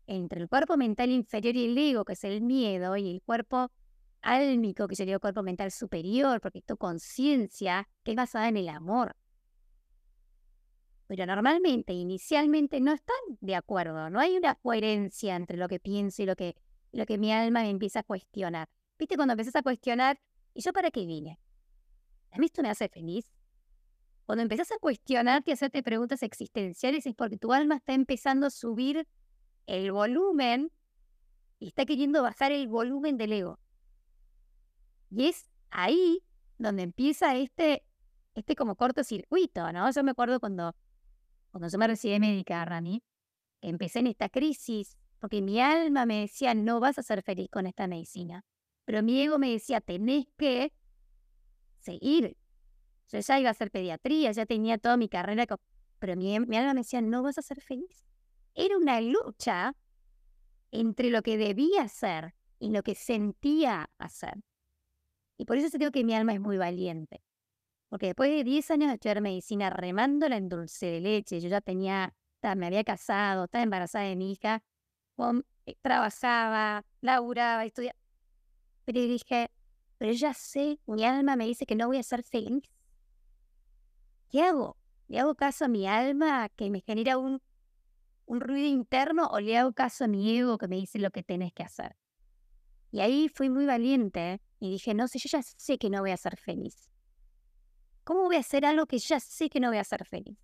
entre 0.09 0.41
el 0.41 0.49
cuerpo 0.49 0.77
mental 0.77 1.11
inferior 1.11 1.55
y 1.55 1.67
el 1.67 1.79
ego, 1.79 2.05
que 2.05 2.15
es 2.15 2.25
el 2.25 2.41
miedo, 2.41 2.97
y 2.97 3.09
el 3.09 3.23
cuerpo 3.23 3.71
álmico, 4.21 4.89
que 4.89 4.97
sería 4.97 5.15
el 5.15 5.21
cuerpo 5.21 5.45
mental 5.45 5.71
superior, 5.71 6.41
porque 6.41 6.59
esto 6.59 6.77
conciencia, 6.77 7.89
que 8.03 8.11
es 8.11 8.17
basada 8.17 8.49
en 8.49 8.57
el 8.57 8.69
amor. 8.69 9.15
Pero 11.07 11.25
normalmente, 11.27 11.93
inicialmente, 11.93 12.81
no 12.81 12.93
están 12.93 13.17
de 13.41 13.55
acuerdo, 13.55 14.11
no 14.11 14.19
hay 14.19 14.37
una 14.37 14.57
coherencia 14.57 15.37
entre 15.37 15.57
lo 15.57 15.69
que 15.69 15.79
pienso 15.79 16.23
y 16.23 16.27
lo 16.27 16.35
que, 16.35 16.57
lo 16.93 17.07
que 17.07 17.17
mi 17.19 17.33
alma 17.33 17.63
me 17.63 17.71
empieza 17.71 18.01
a 18.01 18.03
cuestionar. 18.03 18.69
¿Viste 18.99 19.17
cuando 19.17 19.33
empiezas 19.33 19.57
a 19.57 19.63
cuestionar, 19.63 20.21
¿y 20.55 20.63
yo 20.63 20.73
para 20.73 20.91
qué 20.91 21.07
vine? 21.07 21.39
¿A 22.33 22.39
mí 22.39 22.47
esto 22.47 22.63
me 22.63 22.71
hace 22.71 22.89
feliz? 22.89 23.31
Cuando 24.27 24.43
empiezas 24.43 24.73
a 24.73 24.79
cuestionarte 24.79 25.51
y 25.51 25.55
hacerte 25.55 25.83
preguntas 25.85 26.23
existenciales 26.25 27.07
es 27.07 27.15
porque 27.15 27.37
tu 27.37 27.53
alma 27.53 27.77
está 27.77 27.95
empezando 27.95 28.47
a 28.47 28.51
subir 28.51 29.07
el 29.67 29.93
volumen 29.93 30.73
y 31.61 31.69
está 31.69 31.87
queriendo 31.87 32.23
bajar 32.23 32.51
el 32.51 32.67
volumen 32.67 33.17
del 33.17 33.33
ego. 33.33 33.61
Y 35.11 35.29
es 35.29 35.49
ahí 35.71 36.23
donde 36.59 36.83
empieza 36.83 37.37
este, 37.37 37.85
este 38.35 38.57
como 38.57 38.75
cortocircuito, 38.75 39.73
¿no? 39.73 39.91
Yo 39.91 40.03
me 40.03 40.11
acuerdo 40.11 40.41
cuando, 40.41 40.75
cuando 41.59 41.73
yo 41.73 41.79
me 41.79 41.87
recibí 41.87 42.19
médica, 42.21 42.65
Rani, 42.65 43.03
empecé 43.63 44.01
en 44.01 44.09
esta 44.09 44.29
crisis, 44.29 44.97
porque 45.19 45.41
mi 45.41 45.61
alma 45.61 46.05
me 46.05 46.21
decía, 46.21 46.55
no 46.55 46.81
vas 46.81 46.99
a 46.99 47.03
ser 47.03 47.23
feliz 47.23 47.49
con 47.51 47.67
esta 47.67 47.87
medicina. 47.87 48.45
Pero 48.85 49.03
mi 49.03 49.21
ego 49.21 49.39
me 49.39 49.51
decía, 49.51 49.81
tenés 49.81 50.27
que 50.37 50.73
seguir. 51.81 52.37
Yo 53.09 53.21
ya 53.21 53.41
iba 53.41 53.49
a 53.49 53.53
hacer 53.53 53.71
pediatría, 53.71 54.33
ya 54.33 54.45
tenía 54.45 54.79
toda 54.79 54.97
mi 54.97 55.09
carrera, 55.09 55.47
pero 55.99 56.17
mi, 56.17 56.39
mi 56.41 56.57
alma 56.57 56.75
me 56.75 56.81
decía, 56.81 57.01
no 57.01 57.23
vas 57.23 57.39
a 57.39 57.43
ser 57.43 57.61
feliz 57.61 58.07
era 58.57 58.77
una 58.77 59.01
lucha 59.01 59.75
entre 60.71 61.11
lo 61.11 61.23
que 61.23 61.37
debía 61.37 61.83
hacer 61.83 62.35
y 62.59 62.71
lo 62.71 62.83
que 62.83 62.95
sentía 62.95 63.91
hacer. 63.99 64.35
Y 65.37 65.45
por 65.45 65.59
eso 65.59 65.77
digo 65.79 65.91
que 65.91 66.05
mi 66.05 66.15
alma 66.15 66.33
es 66.33 66.41
muy 66.41 66.57
valiente. 66.57 67.23
Porque 67.89 68.07
después 68.07 68.31
de 68.31 68.45
10 68.45 68.71
años 68.71 68.89
de 68.89 68.95
estudiar 68.95 69.21
medicina, 69.21 69.71
remándola 69.71 70.37
en 70.37 70.49
dulce 70.49 70.87
de 70.87 71.01
leche, 71.01 71.41
yo 71.41 71.49
ya 71.49 71.61
tenía, 71.61 72.15
me 72.57 72.67
había 72.67 72.85
casado, 72.85 73.45
estaba 73.45 73.63
embarazada 73.63 74.05
de 74.05 74.17
mi 74.17 74.33
hija, 74.33 74.63
eh, 75.67 75.77
trabajaba, 75.83 76.85
laburaba, 77.01 77.65
estudiaba. 77.65 77.99
Pero 78.85 79.01
dije, 79.01 79.51
pero 79.99 80.13
ya 80.13 80.35
sé, 80.35 80.79
mi 80.87 81.05
alma 81.05 81.37
me 81.37 81.47
dice 81.47 81.67
que 81.67 81.75
no 81.75 81.87
voy 81.87 81.99
a 81.99 82.03
ser 82.03 82.23
feliz. 82.23 82.65
¿Qué 84.31 84.43
hago? 84.43 84.77
¿Le 85.09 85.21
hago 85.21 85.35
caso 85.35 85.65
a 85.65 85.69
mi 85.69 85.87
alma 85.87 86.49
que 86.51 86.71
me 86.71 86.81
genera 86.81 87.19
un 87.19 87.41
un 88.27 88.41
ruido 88.41 88.69
interno 88.69 89.29
o 89.29 89.41
le 89.41 89.57
hago 89.57 89.73
caso 89.73 90.05
a 90.05 90.09
mi 90.09 90.37
ego 90.37 90.59
que 90.59 90.69
me 90.69 90.77
dice 90.77 90.99
lo 90.99 91.11
que 91.11 91.23
tenés 91.23 91.53
que 91.53 91.63
hacer. 91.63 91.97
Y 92.91 93.01
ahí 93.01 93.29
fui 93.29 93.49
muy 93.49 93.67
valiente 93.67 94.41
y 94.59 94.71
dije, 94.71 94.95
no 94.95 95.09
sé, 95.09 95.19
yo 95.19 95.29
ya 95.31 95.43
sé 95.43 95.79
que 95.79 95.91
no 95.91 96.01
voy 96.01 96.11
a 96.11 96.17
ser 96.17 96.37
feliz. 96.37 96.91
¿Cómo 98.07 98.23
voy 98.23 98.37
a 98.37 98.39
hacer 98.39 98.65
algo 98.65 98.87
que 98.87 99.01
ya 99.01 99.19
sé 99.19 99.51
que 99.51 99.59
no 99.59 99.67
voy 99.67 99.79
a 99.79 99.85
ser 99.85 100.05
feliz? 100.05 100.39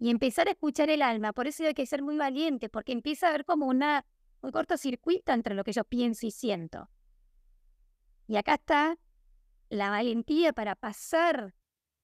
Y 0.00 0.10
empezar 0.10 0.48
a 0.48 0.50
escuchar 0.50 0.90
el 0.90 1.00
alma, 1.00 1.32
por 1.32 1.46
eso 1.46 1.64
hay 1.64 1.74
que 1.74 1.86
ser 1.86 2.02
muy 2.02 2.16
valiente, 2.16 2.68
porque 2.68 2.90
empieza 2.90 3.26
a 3.26 3.28
haber 3.28 3.44
como 3.44 3.66
una, 3.66 4.04
un 4.40 4.50
cortocircuito 4.50 5.30
entre 5.30 5.54
lo 5.54 5.62
que 5.62 5.70
yo 5.70 5.84
pienso 5.84 6.26
y 6.26 6.32
siento. 6.32 6.90
Y 8.26 8.34
acá 8.34 8.54
está 8.54 8.98
la 9.68 9.90
valentía 9.90 10.52
para 10.52 10.74
pasar 10.74 11.54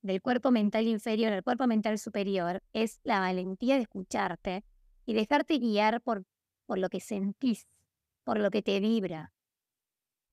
del 0.02 0.22
cuerpo 0.22 0.52
mental 0.52 0.86
inferior 0.86 1.32
al 1.32 1.42
cuerpo 1.42 1.66
mental 1.66 1.98
superior 1.98 2.62
es 2.72 3.00
la 3.02 3.18
valentía 3.18 3.74
de 3.74 3.82
escucharte 3.82 4.64
y 5.06 5.14
dejarte 5.14 5.58
guiar 5.58 6.02
por, 6.02 6.24
por 6.66 6.78
lo 6.78 6.88
que 6.88 7.00
sentís, 7.00 7.66
por 8.22 8.38
lo 8.38 8.52
que 8.52 8.62
te 8.62 8.78
vibra. 8.78 9.32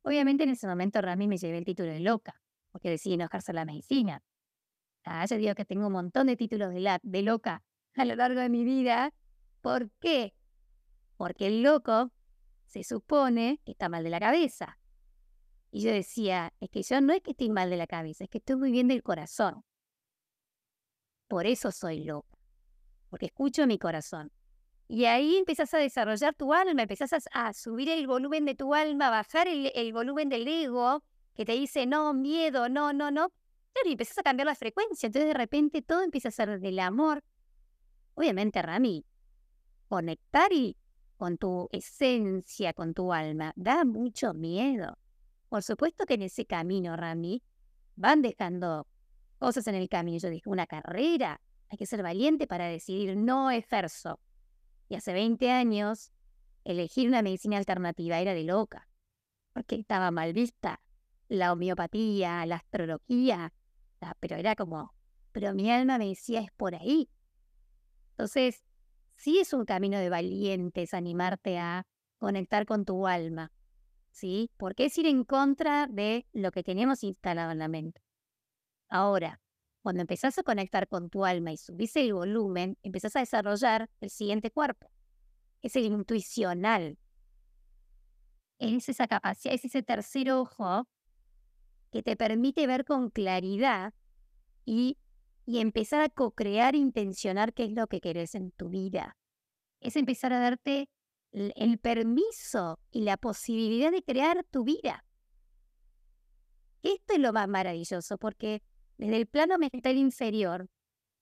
Obviamente 0.03 0.43
en 0.43 0.51
ese 0.51 0.67
momento 0.67 1.01
Rami 1.01 1.27
me 1.27 1.37
llevé 1.37 1.57
el 1.57 1.65
título 1.65 1.91
de 1.91 2.01
loca, 2.01 2.39
porque 2.75 2.89
decidí 2.89 3.15
no 3.15 3.23
ejercer 3.23 3.55
la 3.55 3.63
medicina. 3.63 4.21
Ah, 5.05 5.25
yo 5.27 5.37
digo 5.37 5.55
que 5.55 5.63
tengo 5.63 5.87
un 5.87 5.93
montón 5.93 6.27
de 6.27 6.35
títulos 6.35 6.73
de, 6.73 6.81
la, 6.81 6.99
de 7.03 7.21
loca 7.21 7.63
a 7.95 8.03
lo 8.03 8.17
largo 8.17 8.41
de 8.41 8.49
mi 8.49 8.65
vida. 8.65 9.13
¿Por 9.61 9.89
qué? 9.91 10.33
Porque 11.15 11.47
el 11.47 11.63
loco 11.63 12.11
se 12.65 12.83
supone 12.83 13.61
que 13.63 13.71
está 13.71 13.87
mal 13.87 14.03
de 14.03 14.09
la 14.09 14.19
cabeza. 14.19 14.77
Y 15.71 15.83
yo 15.83 15.91
decía, 15.93 16.51
es 16.59 16.69
que 16.69 16.83
yo 16.83 16.99
no 16.99 17.13
es 17.13 17.21
que 17.21 17.31
estoy 17.31 17.49
mal 17.49 17.69
de 17.69 17.77
la 17.77 17.87
cabeza, 17.87 18.25
es 18.25 18.29
que 18.29 18.39
estoy 18.39 18.57
muy 18.57 18.73
bien 18.73 18.89
del 18.89 19.03
corazón. 19.03 19.63
Por 21.29 21.45
eso 21.45 21.71
soy 21.71 22.03
loca, 22.03 22.37
porque 23.09 23.27
escucho 23.27 23.65
mi 23.67 23.79
corazón. 23.79 24.33
Y 24.89 25.05
ahí 25.05 25.37
empiezas 25.37 25.73
a 25.73 25.77
desarrollar 25.77 26.35
tu 26.35 26.53
alma, 26.53 26.81
empezás 26.81 27.25
a, 27.31 27.53
subir 27.53 27.87
el 27.87 28.05
volumen 28.05 28.43
de 28.43 28.55
tu 28.55 28.75
alma, 28.75 29.07
a 29.07 29.11
bajar 29.11 29.47
el, 29.47 29.93
volumen 29.93 30.27
del 30.27 30.45
ego 30.45 31.05
que 31.35 31.45
te 31.45 31.51
dice 31.51 31.85
no, 31.85 32.13
miedo, 32.13 32.69
no, 32.69 32.93
no, 32.93 33.11
no. 33.11 33.31
y 33.85 33.91
empezás 33.91 34.17
a 34.17 34.23
cambiar 34.23 34.47
la 34.47 34.55
frecuencia. 34.55 35.07
Entonces 35.07 35.27
de 35.27 35.37
repente 35.37 35.81
todo 35.81 36.01
empieza 36.01 36.29
a 36.29 36.31
ser 36.31 36.59
del 36.59 36.79
amor. 36.79 37.23
Obviamente, 38.15 38.61
Rami, 38.61 39.05
conectar 39.89 40.51
y 40.53 40.77
con 41.17 41.37
tu 41.37 41.67
esencia, 41.71 42.73
con 42.73 42.93
tu 42.93 43.13
alma, 43.13 43.53
da 43.55 43.83
mucho 43.83 44.33
miedo. 44.33 44.97
Por 45.49 45.61
supuesto 45.63 46.05
que 46.05 46.15
en 46.15 46.23
ese 46.23 46.45
camino, 46.45 46.95
Rami, 46.95 47.43
van 47.95 48.21
dejando 48.21 48.87
cosas 49.37 49.67
en 49.67 49.75
el 49.75 49.89
camino. 49.89 50.17
Yo 50.17 50.29
dije, 50.29 50.49
una 50.49 50.65
carrera, 50.67 51.41
hay 51.69 51.77
que 51.77 51.85
ser 51.85 52.01
valiente 52.01 52.47
para 52.47 52.67
decidir, 52.67 53.17
no 53.17 53.51
ejerzo. 53.51 54.19
Y 54.87 54.95
hace 54.95 55.13
20 55.13 55.51
años, 55.51 56.11
elegir 56.63 57.09
una 57.09 57.21
medicina 57.21 57.57
alternativa 57.57 58.19
era 58.19 58.33
de 58.33 58.43
loca, 58.43 58.87
porque 59.53 59.75
estaba 59.75 60.11
mal 60.11 60.33
vista 60.33 60.81
la 61.27 61.53
homeopatía, 61.53 62.45
la 62.45 62.55
astrología, 62.57 63.53
pero 64.19 64.35
era 64.35 64.55
como, 64.55 64.93
pero 65.31 65.53
mi 65.53 65.71
alma 65.71 65.97
me 65.97 66.07
decía, 66.07 66.41
es 66.41 66.51
por 66.51 66.75
ahí. 66.75 67.09
Entonces, 68.11 68.63
sí 69.15 69.39
es 69.39 69.53
un 69.53 69.65
camino 69.65 69.97
de 69.97 70.09
valientes 70.09 70.93
animarte 70.93 71.57
a 71.57 71.85
conectar 72.17 72.65
con 72.65 72.85
tu 72.85 73.07
alma, 73.07 73.51
¿sí? 74.11 74.51
Porque 74.57 74.85
es 74.85 74.97
ir 74.97 75.07
en 75.07 75.23
contra 75.23 75.87
de 75.87 76.25
lo 76.33 76.51
que 76.51 76.63
tenemos 76.63 77.03
instalado 77.03 77.51
en 77.51 77.59
la 77.59 77.67
mente. 77.67 78.01
Ahora, 78.89 79.41
cuando 79.81 80.01
empezás 80.01 80.37
a 80.37 80.43
conectar 80.43 80.87
con 80.87 81.09
tu 81.09 81.25
alma 81.25 81.51
y 81.51 81.57
subís 81.57 81.95
el 81.95 82.13
volumen, 82.13 82.77
empezás 82.81 83.15
a 83.15 83.19
desarrollar 83.19 83.89
el 83.99 84.09
siguiente 84.09 84.51
cuerpo. 84.51 84.89
Es 85.61 85.75
el 85.75 85.85
intuicional. 85.85 86.97
Es 88.57 88.87
esa 88.87 89.07
capacidad, 89.07 89.53
es 89.53 89.65
ese 89.65 89.83
tercer 89.83 90.31
ojo 90.31 90.87
que 91.95 92.03
te 92.03 92.17
permite 92.17 92.67
ver 92.67 92.83
con 92.83 93.09
claridad 93.09 93.93
y, 94.65 94.97
y 95.45 95.59
empezar 95.59 96.01
a 96.01 96.09
co-crear, 96.09 96.75
intencionar 96.75 97.53
qué 97.53 97.63
es 97.63 97.71
lo 97.71 97.87
que 97.87 98.01
querés 98.01 98.35
en 98.35 98.51
tu 98.51 98.67
vida. 98.67 99.15
Es 99.79 99.95
empezar 99.95 100.33
a 100.33 100.39
darte 100.39 100.89
el 101.31 101.77
permiso 101.79 102.81
y 102.91 103.03
la 103.03 103.15
posibilidad 103.15 103.93
de 103.93 104.03
crear 104.03 104.43
tu 104.51 104.65
vida. 104.65 105.05
Esto 106.83 107.13
es 107.13 107.19
lo 107.19 107.31
más 107.31 107.47
maravilloso 107.47 108.17
porque 108.17 108.61
desde 108.97 109.15
el 109.15 109.25
plano 109.25 109.57
mental 109.57 109.95
inferior, 109.95 110.67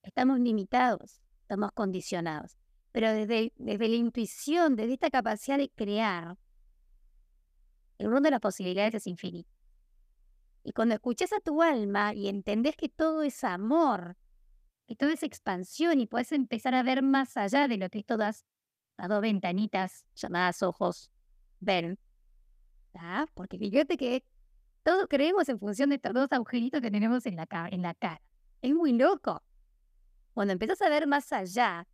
estamos 0.02 0.40
limitados, 0.40 1.22
estamos 1.42 1.72
condicionados. 1.74 2.58
Pero 2.92 3.12
desde, 3.12 3.54
desde 3.58 3.90
la 3.90 3.96
intuición, 3.96 4.76
desde 4.76 4.94
esta 4.94 5.12
capacidad 5.12 5.60
de 5.60 5.70
crear, 5.70 6.36
el 8.00 8.10
mundo 8.10 8.24
de 8.24 8.32
las 8.32 8.42
posibilidades 8.42 8.96
es 8.96 9.06
infinito. 9.06 9.54
Y 10.64 10.72
cuando 10.72 10.96
escuchas 10.96 11.34
a 11.34 11.40
tu 11.40 11.62
alma 11.62 12.14
y 12.14 12.30
entendés 12.30 12.76
que 12.76 12.90
todo 12.90 13.24
es 13.24 13.44
amor, 13.44 14.18
que 14.88 14.96
todo 14.96 15.10
es 15.10 15.24
expansión 15.24 16.00
y 16.00 16.08
puedes 16.08 16.32
empezar 16.32 16.74
a 16.74 16.84
ver 16.84 17.04
más 17.04 17.36
allá 17.38 17.68
de 17.68 17.78
lo 17.78 17.90
que 17.90 18.04
todas 18.04 18.46
las 18.98 19.10
dos 19.10 19.22
ventanitas 19.22 20.06
llamadas 20.16 20.64
ojos 20.64 21.12
ven. 21.60 21.98
Porque 23.34 23.58
fíjate 23.58 23.98
que 23.98 24.24
todos 24.84 25.08
creemos 25.10 25.50
en 25.50 25.60
función 25.60 25.90
de 25.90 25.96
estos 25.96 26.14
dos 26.14 26.28
agujeritos 26.32 26.82
que 26.82 26.92
tenemos 26.92 27.26
en 27.26 27.36
la, 27.36 27.46
cara. 27.48 28.22
Es 28.62 28.74
muy 28.74 28.94
loco. 28.94 29.42
Cuando 30.34 30.54
empiezas 30.54 30.82
a 30.82 30.90
ver 30.90 31.08
más 31.08 31.32
allá 31.32 31.88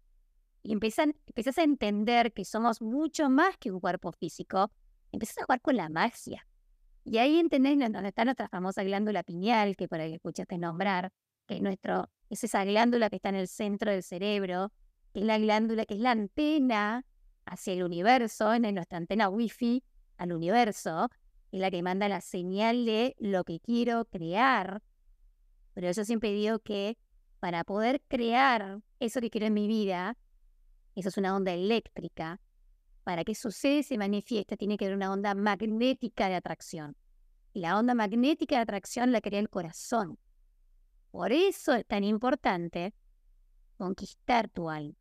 y 0.63 0.73
empiezan, 0.73 1.15
empiezas 1.27 1.57
a 1.57 1.63
entender 1.63 2.33
que 2.33 2.45
somos 2.45 2.81
mucho 2.81 3.29
más 3.29 3.57
que 3.57 3.71
un 3.71 3.79
cuerpo 3.79 4.11
físico, 4.11 4.71
empiezas 5.11 5.39
a 5.39 5.45
jugar 5.45 5.61
con 5.61 5.77
la 5.77 5.89
magia. 5.89 6.45
Y 7.09 7.17
ahí 7.17 7.39
entendés 7.39 7.75
dónde 7.79 8.09
está 8.09 8.23
nuestra 8.23 8.47
famosa 8.49 8.83
glándula 8.83 9.23
pineal, 9.23 9.75
que 9.75 9.87
por 9.87 9.99
ahí 9.99 10.13
escuchaste 10.13 10.59
nombrar, 10.59 11.11
que 11.47 11.55
es, 11.55 11.61
nuestro, 11.63 12.07
es 12.29 12.43
esa 12.43 12.63
glándula 12.63 13.09
que 13.09 13.15
está 13.15 13.29
en 13.29 13.35
el 13.35 13.47
centro 13.47 13.89
del 13.89 14.03
cerebro, 14.03 14.71
que 15.11 15.21
es 15.21 15.25
la 15.25 15.39
glándula 15.39 15.87
que 15.87 15.95
es 15.95 15.99
la 16.01 16.11
antena 16.11 17.03
hacia 17.45 17.73
el 17.73 17.81
universo, 17.81 18.53
en 18.53 18.75
nuestra 18.75 18.99
antena 18.99 19.27
wifi 19.27 19.83
al 20.17 20.33
universo, 20.33 21.09
es 21.51 21.59
la 21.59 21.71
que 21.71 21.81
manda 21.81 22.07
la 22.09 22.21
señal 22.21 22.85
de 22.85 23.15
lo 23.17 23.43
que 23.43 23.59
quiero 23.59 24.05
crear. 24.05 24.83
Pero 25.73 25.91
yo 25.91 26.05
siempre 26.05 26.31
digo 26.31 26.59
que 26.59 26.95
para 27.39 27.63
poder 27.63 28.03
crear 28.07 28.81
eso 28.99 29.19
que 29.19 29.31
quiero 29.31 29.47
en 29.47 29.55
mi 29.55 29.67
vida, 29.67 30.15
eso 30.93 31.09
es 31.09 31.17
una 31.17 31.35
onda 31.35 31.53
eléctrica, 31.53 32.39
para 33.03 33.23
que 33.23 33.35
suceda 33.35 33.79
y 33.79 33.83
se 33.83 33.97
manifieste, 33.97 34.57
tiene 34.57 34.77
que 34.77 34.85
haber 34.85 34.97
una 34.97 35.11
onda 35.11 35.33
magnética 35.35 36.27
de 36.29 36.35
atracción. 36.35 36.95
Y 37.53 37.61
la 37.61 37.77
onda 37.77 37.95
magnética 37.95 38.55
de 38.55 38.61
atracción 38.61 39.11
la 39.11 39.21
crea 39.21 39.39
el 39.39 39.49
corazón. 39.49 40.17
Por 41.11 41.31
eso 41.31 41.73
es 41.73 41.85
tan 41.85 42.03
importante 42.03 42.93
conquistar 43.77 44.49
tu 44.49 44.69
alma. 44.69 44.95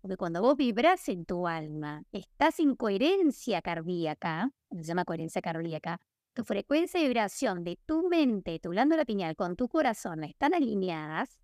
Porque 0.00 0.16
cuando 0.16 0.40
vos 0.40 0.56
vibras 0.56 1.08
en 1.10 1.26
tu 1.26 1.46
alma, 1.46 2.04
estás 2.10 2.58
en 2.58 2.74
coherencia 2.74 3.60
cardíaca, 3.60 4.50
se 4.70 4.82
llama 4.82 5.04
coherencia 5.04 5.42
cardíaca, 5.42 6.00
tu 6.32 6.44
frecuencia 6.44 7.00
de 7.00 7.06
vibración 7.06 7.64
de 7.64 7.78
tu 7.84 8.08
mente, 8.08 8.58
tu 8.60 8.70
glándula 8.70 9.04
pineal 9.04 9.36
con 9.36 9.56
tu 9.56 9.68
corazón 9.68 10.24
están 10.24 10.54
alineadas, 10.54 11.38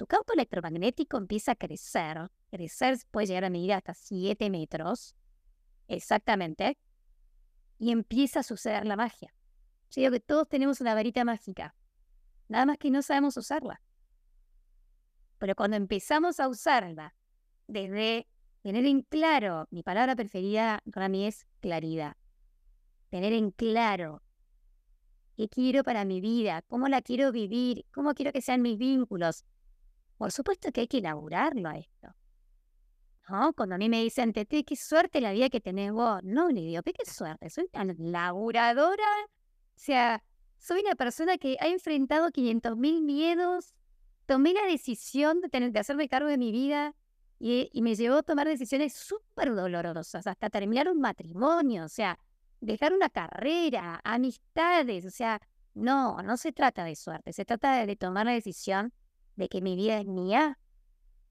tu 0.00 0.06
campo 0.06 0.32
electromagnético 0.32 1.18
empieza 1.18 1.52
a 1.52 1.56
crecer. 1.56 2.30
Crecer 2.50 2.96
puede 3.10 3.26
llegar 3.26 3.44
a 3.44 3.50
medir 3.50 3.74
hasta 3.74 3.92
7 3.92 4.48
metros, 4.48 5.14
exactamente, 5.88 6.78
y 7.76 7.90
empieza 7.90 8.40
a 8.40 8.42
suceder 8.42 8.86
la 8.86 8.96
magia. 8.96 9.34
Yo 9.90 10.00
digo 10.00 10.12
que 10.12 10.20
todos 10.20 10.48
tenemos 10.48 10.80
una 10.80 10.94
varita 10.94 11.22
mágica, 11.22 11.74
nada 12.48 12.64
más 12.64 12.78
que 12.78 12.90
no 12.90 13.02
sabemos 13.02 13.36
usarla. 13.36 13.82
Pero 15.36 15.54
cuando 15.54 15.76
empezamos 15.76 16.40
a 16.40 16.48
usarla 16.48 17.14
desde 17.66 18.26
tener 18.62 18.86
en 18.86 19.02
claro, 19.02 19.68
mi 19.70 19.82
palabra 19.82 20.16
preferida 20.16 20.82
para 20.90 21.10
mí 21.10 21.26
es 21.26 21.46
claridad. 21.60 22.16
Tener 23.10 23.34
en 23.34 23.50
claro 23.50 24.22
qué 25.36 25.50
quiero 25.50 25.84
para 25.84 26.06
mi 26.06 26.22
vida, 26.22 26.62
cómo 26.68 26.88
la 26.88 27.02
quiero 27.02 27.32
vivir, 27.32 27.84
cómo 27.92 28.14
quiero 28.14 28.32
que 28.32 28.40
sean 28.40 28.62
mis 28.62 28.78
vínculos. 28.78 29.44
Por 30.20 30.32
supuesto 30.32 30.70
que 30.70 30.82
hay 30.82 30.86
que 30.86 30.98
elaborarlo 30.98 31.66
a 31.70 31.78
esto. 31.78 32.14
¿No? 33.30 33.54
Cuando 33.54 33.76
a 33.76 33.78
mí 33.78 33.88
me 33.88 34.02
dicen, 34.02 34.34
Tete, 34.34 34.64
qué 34.64 34.76
suerte 34.76 35.18
la 35.18 35.32
vida 35.32 35.48
que 35.48 35.62
tenés 35.62 35.92
vos. 35.92 36.20
No, 36.22 36.50
le 36.50 36.60
digo, 36.60 36.82
¿qué, 36.82 36.92
suerte? 37.10 37.48
Soy 37.48 37.68
tan 37.68 37.96
laburadora. 37.98 39.08
O 39.24 39.78
sea, 39.78 40.22
soy 40.58 40.82
una 40.82 40.94
persona 40.94 41.38
que 41.38 41.56
ha 41.58 41.68
enfrentado 41.68 42.28
500.000 42.28 43.00
miedos. 43.00 43.72
Tomé 44.26 44.52
la 44.52 44.66
decisión 44.66 45.40
de, 45.40 45.48
tener, 45.48 45.72
de 45.72 45.80
hacerme 45.80 46.06
cargo 46.06 46.28
de 46.28 46.36
mi 46.36 46.52
vida 46.52 46.94
y, 47.38 47.70
me 47.80 47.94
llevó 47.94 48.16
a 48.16 48.22
tomar 48.22 48.46
decisiones 48.46 48.92
súper 48.92 49.54
dolorosas, 49.54 50.26
hasta 50.26 50.50
terminar 50.50 50.90
un 50.90 51.00
matrimonio, 51.00 51.86
o 51.86 51.88
sea, 51.88 52.18
dejar 52.60 52.92
una 52.92 53.08
carrera, 53.08 54.02
amistades, 54.04 55.06
o 55.06 55.10
sea, 55.10 55.40
no, 55.72 56.18
no 56.22 56.36
se 56.36 56.52
trata 56.52 56.84
de 56.84 56.94
suerte, 56.94 57.32
se 57.32 57.46
trata 57.46 57.86
de, 57.86 57.96
tomar 57.96 58.26
la 58.26 58.32
decisión 58.32 58.92
de 59.40 59.48
que 59.48 59.60
mi 59.60 59.76
vida 59.76 59.98
es 59.98 60.06
mía 60.06 60.58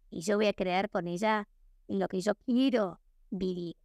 y 0.09 0.21
yo 0.21 0.37
voy 0.37 0.47
a 0.47 0.53
creer 0.53 0.89
con 0.89 1.07
ella 1.07 1.47
lo 1.87 2.07
que 2.07 2.21
yo 2.21 2.35
quiero 2.35 2.99
vivir. 3.29 3.75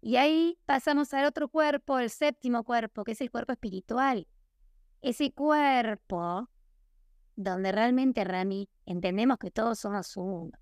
Y 0.00 0.16
ahí 0.16 0.58
pasamos 0.66 1.12
al 1.14 1.26
otro 1.26 1.48
cuerpo, 1.48 1.98
el 1.98 2.10
séptimo 2.10 2.64
cuerpo, 2.64 3.04
que 3.04 3.12
es 3.12 3.20
el 3.20 3.30
cuerpo 3.30 3.52
espiritual. 3.52 4.26
Ese 5.00 5.32
cuerpo 5.32 6.48
donde 7.36 7.72
realmente, 7.72 8.24
Rami, 8.24 8.68
entendemos 8.86 9.38
que 9.38 9.50
todos 9.50 9.78
somos 9.78 10.16
uno 10.16 10.52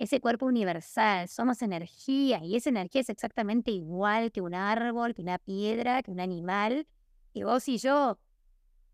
ese 0.00 0.18
cuerpo 0.18 0.46
universal, 0.46 1.28
somos 1.28 1.60
energía 1.60 2.42
y 2.42 2.56
esa 2.56 2.70
energía 2.70 3.02
es 3.02 3.10
exactamente 3.10 3.70
igual 3.70 4.32
que 4.32 4.40
un 4.40 4.54
árbol, 4.54 5.14
que 5.14 5.20
una 5.20 5.36
piedra, 5.36 6.02
que 6.02 6.10
un 6.10 6.20
animal, 6.20 6.86
que 7.34 7.44
vos 7.44 7.68
y 7.68 7.76
yo. 7.76 8.18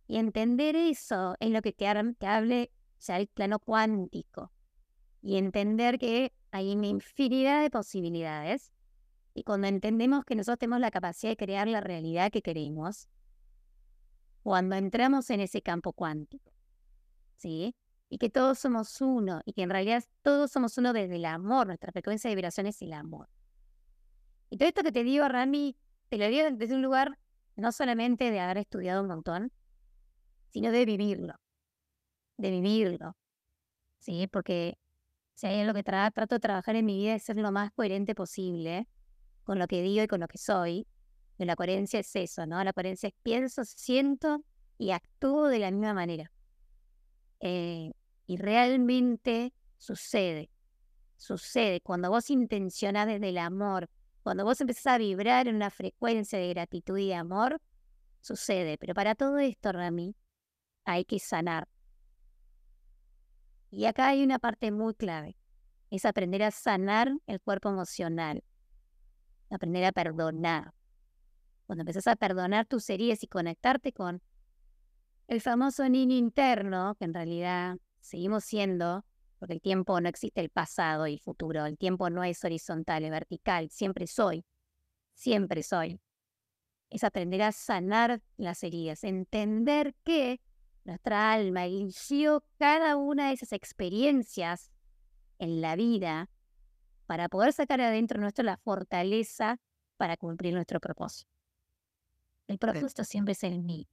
Y 0.07 0.19
entender 0.19 0.77
eso 0.77 1.35
es 1.41 1.51
lo 1.51 1.63
que 1.63 1.73
te, 1.73 1.87
hable 1.87 2.71
ya 3.01 3.17
el 3.19 3.27
plano 3.27 3.59
cuántico. 3.59 4.53
Y 5.23 5.37
entender 5.37 5.99
que 5.99 6.33
hay 6.51 6.75
una 6.75 6.87
infinidad 6.87 7.63
de 7.63 7.71
posibilidades. 7.71 8.73
Y 9.35 9.43
cuando 9.43 9.67
entendemos 9.67 10.25
que 10.25 10.37
nosotros 10.37 10.59
tenemos 10.59 10.81
la 10.81 10.91
capacidad 10.91 11.33
de 11.33 11.37
crear 11.37 11.69
la 11.69 11.81
realidad 11.81 12.31
que 12.31 12.43
queremos, 12.43 13.09
cuando 14.43 14.77
entramos 14.77 15.29
en 15.31 15.41
ese 15.41 15.61
campo 15.61 15.93
cuántico, 15.93 16.53
¿sí? 17.37 17.75
y 18.09 18.19
que 18.19 18.31
todos 18.31 18.59
somos 18.59 19.01
uno 19.01 19.41
y 19.45 19.53
que 19.53 19.63
en 19.63 19.71
realidad 19.71 20.05
todos 20.23 20.51
somos 20.51 20.79
uno 20.79 20.93
desde 20.93 21.17
el 21.17 21.25
amor, 21.25 21.67
nuestra 21.67 21.93
frecuencia 21.93 22.29
de 22.29 22.37
vibración 22.37 22.67
es 22.67 22.81
el 22.83 22.93
amor. 22.93 23.29
Y 24.51 24.59
todo 24.59 24.69
esto 24.69 24.83
que 24.83 24.93
te 24.93 25.03
digo, 25.03 25.27
Rami, 25.29 25.77
te 26.09 26.19
lo 26.19 26.29
digo 26.29 26.49
desde 26.53 26.75
un 26.75 26.83
lugar 26.83 27.19
no 27.57 27.73
solamente 27.73 28.31
de 28.31 28.41
haber 28.41 28.59
estudiado 28.59 29.03
un 29.03 29.09
montón, 29.09 29.53
sino 30.51 30.71
de 30.71 30.85
vivirlo. 30.85 31.35
De 32.37 32.51
vivirlo. 32.51 33.17
¿Sí? 33.99 34.27
Porque 34.29 34.79
si 35.35 35.47
hay 35.47 35.61
algo 35.61 35.75
que 35.75 35.83
trato 35.83 36.35
de 36.37 36.41
trabajar 36.41 36.77
en 36.77 36.87
mi 36.87 36.97
vida 36.97 37.15
es 37.15 37.25
ser 37.25 37.37
lo 37.37 37.53
más 37.53 37.73
coherente 37.73 38.15
posible 38.15 38.89
con 39.45 39.59
lo 39.59 39.67
que 39.67 39.83
digo 39.83 40.03
y 40.03 40.07
con 40.07 40.21
lo 40.21 40.29
que 40.29 40.39
soy. 40.39 40.87
Y 41.39 41.45
la 41.45 41.57
coherencia 41.57 42.01
es 42.01 42.17
eso, 42.17 42.47
¿no? 42.47 42.63
La 42.65 42.73
coherencia 42.73 43.09
es 43.09 43.15
pienso, 43.23 43.65
siento 43.65 44.43
y 44.79 44.91
actúo 44.91 45.49
de 45.49 45.59
la 45.59 45.71
misma 45.71 45.95
manera. 45.95 46.33
Eh, 47.41 47.93
y 48.27 48.37
realmente 48.37 49.53
sucede. 49.79 50.51
Sucede. 51.17 51.81
Cuando 51.81 52.11
vos 52.11 52.31
intencionás 52.31 53.07
desde 53.07 53.29
el 53.29 53.39
amor, 53.39 53.89
cuando 54.23 54.45
vos 54.45 54.61
empezás 54.61 54.87
a 54.87 54.99
vibrar 54.99 55.49
en 55.49 55.57
una 55.57 55.71
frecuencia 55.71 56.39
de 56.39 56.49
gratitud 56.49 56.99
y 56.99 57.09
de 57.09 57.15
amor, 57.15 57.61
sucede. 58.21 58.79
Pero 58.79 58.95
para 58.95 59.15
todo 59.15 59.39
esto, 59.39 59.73
Rami, 59.73 60.15
hay 60.87 61.05
que 61.05 61.19
sanar. 61.19 61.69
Y 63.71 63.85
acá 63.85 64.09
hay 64.09 64.25
una 64.25 64.39
parte 64.39 64.71
muy 64.71 64.95
clave. 64.95 65.37
Es 65.91 66.07
aprender 66.07 66.43
a 66.43 66.51
sanar 66.51 67.13
el 67.27 67.41
cuerpo 67.41 67.69
emocional. 67.69 68.43
Aprender 69.51 69.85
a 69.85 69.93
perdonar. 69.93 70.73
Cuando 71.67 71.83
empezás 71.83 72.07
a 72.07 72.17
perdonar 72.17 72.67
tus 72.67 72.89
heridas 72.89 73.23
y 73.23 73.27
conectarte 73.27 73.93
con 73.93 74.23
el 75.27 75.41
famoso 75.41 75.89
niño 75.89 76.17
interno, 76.17 76.95
que 76.95 77.05
en 77.05 77.15
realidad 77.15 77.77
seguimos 78.01 78.45
siendo, 78.45 79.05
porque 79.41 79.55
el 79.55 79.61
tiempo 79.61 80.01
no 80.01 80.09
existe 80.09 80.41
el 80.41 80.51
pasado 80.51 81.09
y 81.09 81.15
el 81.15 81.21
futuro, 81.21 81.67
el 81.67 81.77
tiempo 81.77 82.09
no 82.09 82.23
es 82.23 82.43
horizontal, 82.45 83.05
es 83.05 83.11
vertical, 83.11 83.69
siempre 83.71 84.07
soy, 84.07 84.45
siempre 85.15 85.65
soy. 85.65 86.01
Es 86.89 87.03
aprender 87.03 87.43
a 87.43 87.51
sanar 87.51 88.23
las 88.37 88.63
heridas, 88.63 89.03
entender 89.03 89.95
que 90.05 90.41
nuestra 90.87 91.33
alma 91.33 91.65
eligió 91.65 92.45
cada 92.59 92.97
una 92.97 93.29
de 93.29 93.35
esas 93.35 93.53
experiencias 93.53 94.71
en 95.39 95.61
la 95.61 95.77
vida 95.77 96.31
para 97.07 97.29
poder 97.29 97.53
sacar 97.53 97.81
adentro 97.81 98.21
nuestro 98.21 98.45
la 98.45 98.57
fortaleza 98.57 99.59
para 99.97 100.17
cumplir 100.17 100.55
nuestro 100.55 100.81
propósito. 100.81 101.31
El 102.47 102.59
propósito 102.59 103.05
siempre 103.05 103.33
es 103.33 103.43
el 103.43 103.63
mío. 103.63 103.87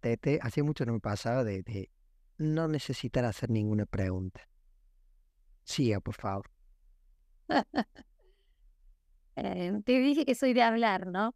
Tete, 0.00 0.38
hace 0.42 0.62
mucho 0.62 0.84
no 0.84 0.92
me 0.92 1.00
pasaba 1.00 1.44
de, 1.44 1.62
de 1.62 1.90
no 2.38 2.68
necesitar 2.68 3.24
hacer 3.24 3.50
ninguna 3.50 3.86
pregunta. 3.86 4.48
Siga, 5.64 6.00
por 6.00 6.14
favor. 6.14 6.50
Eh, 9.40 9.70
te 9.84 10.00
dije 10.00 10.24
que 10.24 10.34
soy 10.34 10.52
de 10.52 10.62
hablar, 10.62 11.06
¿no? 11.06 11.32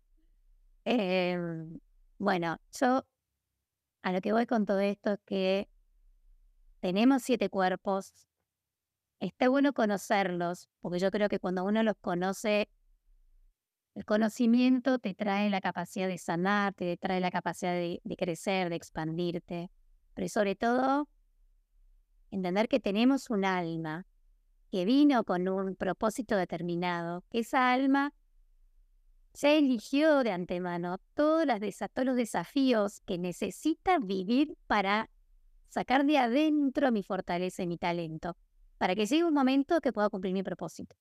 Em, 0.84 1.78
bueno, 2.18 2.58
yo 2.72 3.06
a 4.02 4.12
lo 4.12 4.20
que 4.20 4.32
voy 4.32 4.46
con 4.46 4.66
todo 4.66 4.80
esto 4.80 5.12
es 5.12 5.20
que 5.24 5.68
tenemos 6.80 7.22
siete 7.22 7.48
cuerpos. 7.48 8.12
Está 9.20 9.48
bueno 9.48 9.72
conocerlos, 9.72 10.68
porque 10.80 10.98
yo 10.98 11.10
creo 11.12 11.28
que 11.28 11.38
cuando 11.38 11.64
uno 11.64 11.82
los 11.84 11.94
conoce, 12.00 12.68
el 13.94 14.04
conocimiento 14.04 14.98
te 14.98 15.14
trae 15.14 15.48
la 15.50 15.60
capacidad 15.60 16.08
de 16.08 16.18
sanar, 16.18 16.74
te 16.74 16.96
trae 16.96 17.20
la 17.20 17.30
capacidad 17.30 17.72
de, 17.72 18.00
crecer, 18.16 18.68
de 18.70 18.76
expandirte, 18.76 19.70
pero 20.14 20.28
sobre 20.28 20.56
todo 20.56 21.08
entender 22.30 22.68
que 22.68 22.80
tenemos 22.80 23.30
un 23.30 23.44
alma 23.44 24.06
que 24.70 24.84
vino 24.84 25.22
con 25.24 25.46
un 25.46 25.76
propósito 25.76 26.36
determinado, 26.36 27.22
que 27.30 27.40
esa 27.40 27.72
alma 27.72 28.12
ya 29.34 29.52
eligió 29.52 30.22
de 30.22 30.32
antemano 30.32 30.98
todos, 31.14 31.46
los 31.46 32.16
desafíos 32.16 33.00
que 33.00 33.18
necesita 33.18 33.98
vivir 33.98 34.56
para 34.66 35.10
sacar 35.68 36.04
de 36.04 36.18
adentro 36.18 36.92
mi 36.92 37.02
fortaleza 37.02 37.62
y 37.62 37.66
mi 37.66 37.78
talento, 37.78 38.36
para 38.78 38.94
que 38.94 39.06
llegue 39.06 39.24
un 39.24 39.34
momento 39.34 39.80
que 39.80 39.92
pueda 39.92 40.10
cumplir 40.10 40.34
mi 40.34 40.42
propósito. 40.42 40.96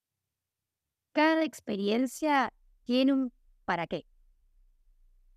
Cada 1.12 1.44
experiencia 1.44 2.54
tiene 2.84 3.14
un 3.14 3.34
para 3.66 3.86
qué. 3.88 4.06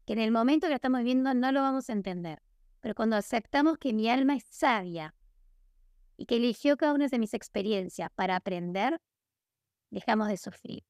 Que 0.07 0.12
en 0.12 0.20
el 0.20 0.30
momento 0.30 0.66
que 0.66 0.70
lo 0.70 0.76
estamos 0.76 1.00
viviendo 1.00 1.35
no 1.35 1.50
lo 1.50 1.62
vamos 1.62 1.88
a 1.88 1.92
entender. 1.92 2.40
Pero 2.80 2.94
cuando 2.94 3.16
aceptamos 3.16 3.78
que 3.78 3.92
mi 3.92 4.09
alma 4.09 4.37
es 4.37 4.44
sabia 4.44 5.14
y 6.16 6.26
que 6.26 6.37
eligió 6.37 6.76
cada 6.76 6.92
una 6.92 7.09
de 7.09 7.18
mis 7.18 7.35
experiencias 7.35 8.11
para 8.14 8.37
aprender, 8.37 9.00
dejamos 9.90 10.28
de 10.28 10.37
sufrir. 10.37 10.85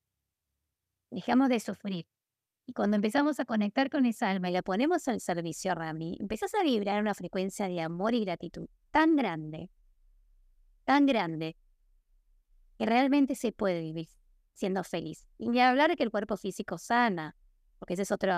Dejamos 1.15 1.49
de 1.49 1.61
sufrir. 1.61 2.09
Y 2.67 2.73
cuando 2.73 2.97
empezamos 2.97 3.39
a 3.39 3.45
conectar 3.45 3.89
con 3.89 4.05
esa 4.05 4.31
alma 4.31 4.51
y 4.51 4.53
la 4.53 4.63
ponemos 4.63 5.07
al 5.07 5.21
servicio, 5.21 5.73
Rami, 5.73 6.17
empezás 6.19 6.53
a 6.57 6.65
vibrar 6.65 7.01
una 7.01 7.15
frecuencia 7.15 7.69
de 7.69 7.81
amor 7.81 8.15
y 8.15 8.25
gratitud 8.25 8.67
tan 8.91 9.15
grande, 9.15 9.71
tan 10.85 11.07
grande, 11.07 11.57
que 12.77 12.87
realmente 12.87 13.37
se 13.37 13.53
puede 13.53 13.81
vivir 13.81 14.09
siendo 14.55 14.83
feliz. 14.83 15.29
Y 15.39 15.51
ni 15.51 15.61
hablar 15.61 15.91
de 15.91 15.97
que 15.97 16.03
el 16.03 16.11
cuerpo 16.11 16.37
físico 16.37 16.77
sana, 16.79 17.37
porque 17.79 17.95
ese 17.95 18.03
es 18.03 18.11
otro, 18.11 18.33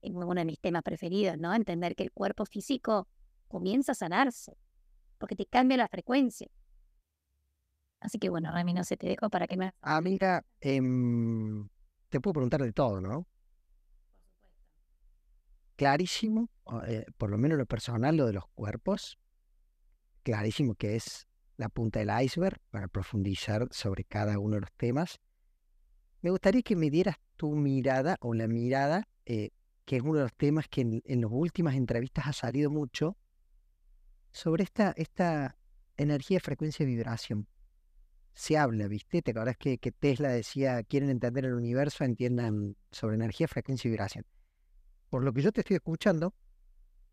eh, 0.00 0.10
uno 0.10 0.34
de 0.34 0.46
mis 0.46 0.60
temas 0.60 0.82
preferidos, 0.82 1.36
¿no? 1.36 1.52
Entender 1.52 1.94
que 1.94 2.04
el 2.04 2.12
cuerpo 2.12 2.46
físico 2.46 3.06
comienza 3.48 3.92
a 3.92 3.96
sanarse, 3.96 4.56
porque 5.18 5.36
te 5.36 5.44
cambia 5.44 5.76
la 5.76 5.88
frecuencia. 5.88 6.48
Así 8.00 8.18
que 8.18 8.30
bueno, 8.30 8.50
Rami, 8.50 8.72
no 8.72 8.84
sé, 8.84 8.96
te 8.96 9.08
dejo 9.08 9.28
para 9.28 9.46
que 9.46 9.58
me... 9.58 9.72
Ah, 9.82 10.00
mira, 10.00 10.42
em, 10.60 11.68
te 12.14 12.20
puedo 12.20 12.34
preguntar 12.34 12.62
de 12.62 12.72
todo, 12.72 13.00
¿no? 13.00 13.26
Clarísimo, 15.74 16.48
eh, 16.86 17.06
por 17.18 17.28
lo 17.28 17.38
menos 17.38 17.58
lo 17.58 17.66
personal, 17.66 18.16
lo 18.16 18.26
de 18.26 18.34
los 18.34 18.46
cuerpos, 18.54 19.18
clarísimo 20.22 20.76
que 20.76 20.94
es 20.94 21.26
la 21.56 21.68
punta 21.68 21.98
del 21.98 22.10
iceberg 22.22 22.60
para 22.70 22.86
profundizar 22.86 23.66
sobre 23.72 24.04
cada 24.04 24.38
uno 24.38 24.54
de 24.54 24.60
los 24.60 24.72
temas. 24.74 25.18
Me 26.20 26.30
gustaría 26.30 26.62
que 26.62 26.76
me 26.76 26.88
dieras 26.88 27.16
tu 27.34 27.50
mirada 27.56 28.16
o 28.20 28.32
la 28.32 28.46
mirada, 28.46 29.08
eh, 29.26 29.50
que 29.84 29.96
es 29.96 30.02
uno 30.02 30.14
de 30.14 30.22
los 30.22 30.34
temas 30.34 30.68
que 30.68 30.82
en, 30.82 31.20
las 31.20 31.30
últimas 31.32 31.74
entrevistas 31.74 32.28
ha 32.28 32.32
salido 32.32 32.70
mucho, 32.70 33.16
sobre 34.30 34.62
esta, 34.62 34.94
esta 34.96 35.58
energía, 35.96 36.38
frecuencia 36.38 36.84
y 36.84 36.86
vibración. 36.86 37.48
Se 38.34 38.58
habla, 38.58 38.88
¿viste? 38.88 39.22
¿Te 39.22 39.30
acuerdas 39.30 39.56
que, 39.56 39.78
que 39.78 39.92
Tesla 39.92 40.28
decía, 40.28 40.82
quieren 40.82 41.08
entender 41.08 41.44
el 41.44 41.54
universo, 41.54 42.04
entiendan 42.04 42.76
sobre 42.90 43.14
energía, 43.14 43.46
frecuencia 43.46 43.88
y 43.88 43.92
vibración? 43.92 44.26
Por 45.08 45.22
lo 45.22 45.32
que 45.32 45.42
yo 45.42 45.52
te 45.52 45.60
estoy 45.60 45.76
escuchando, 45.76 46.34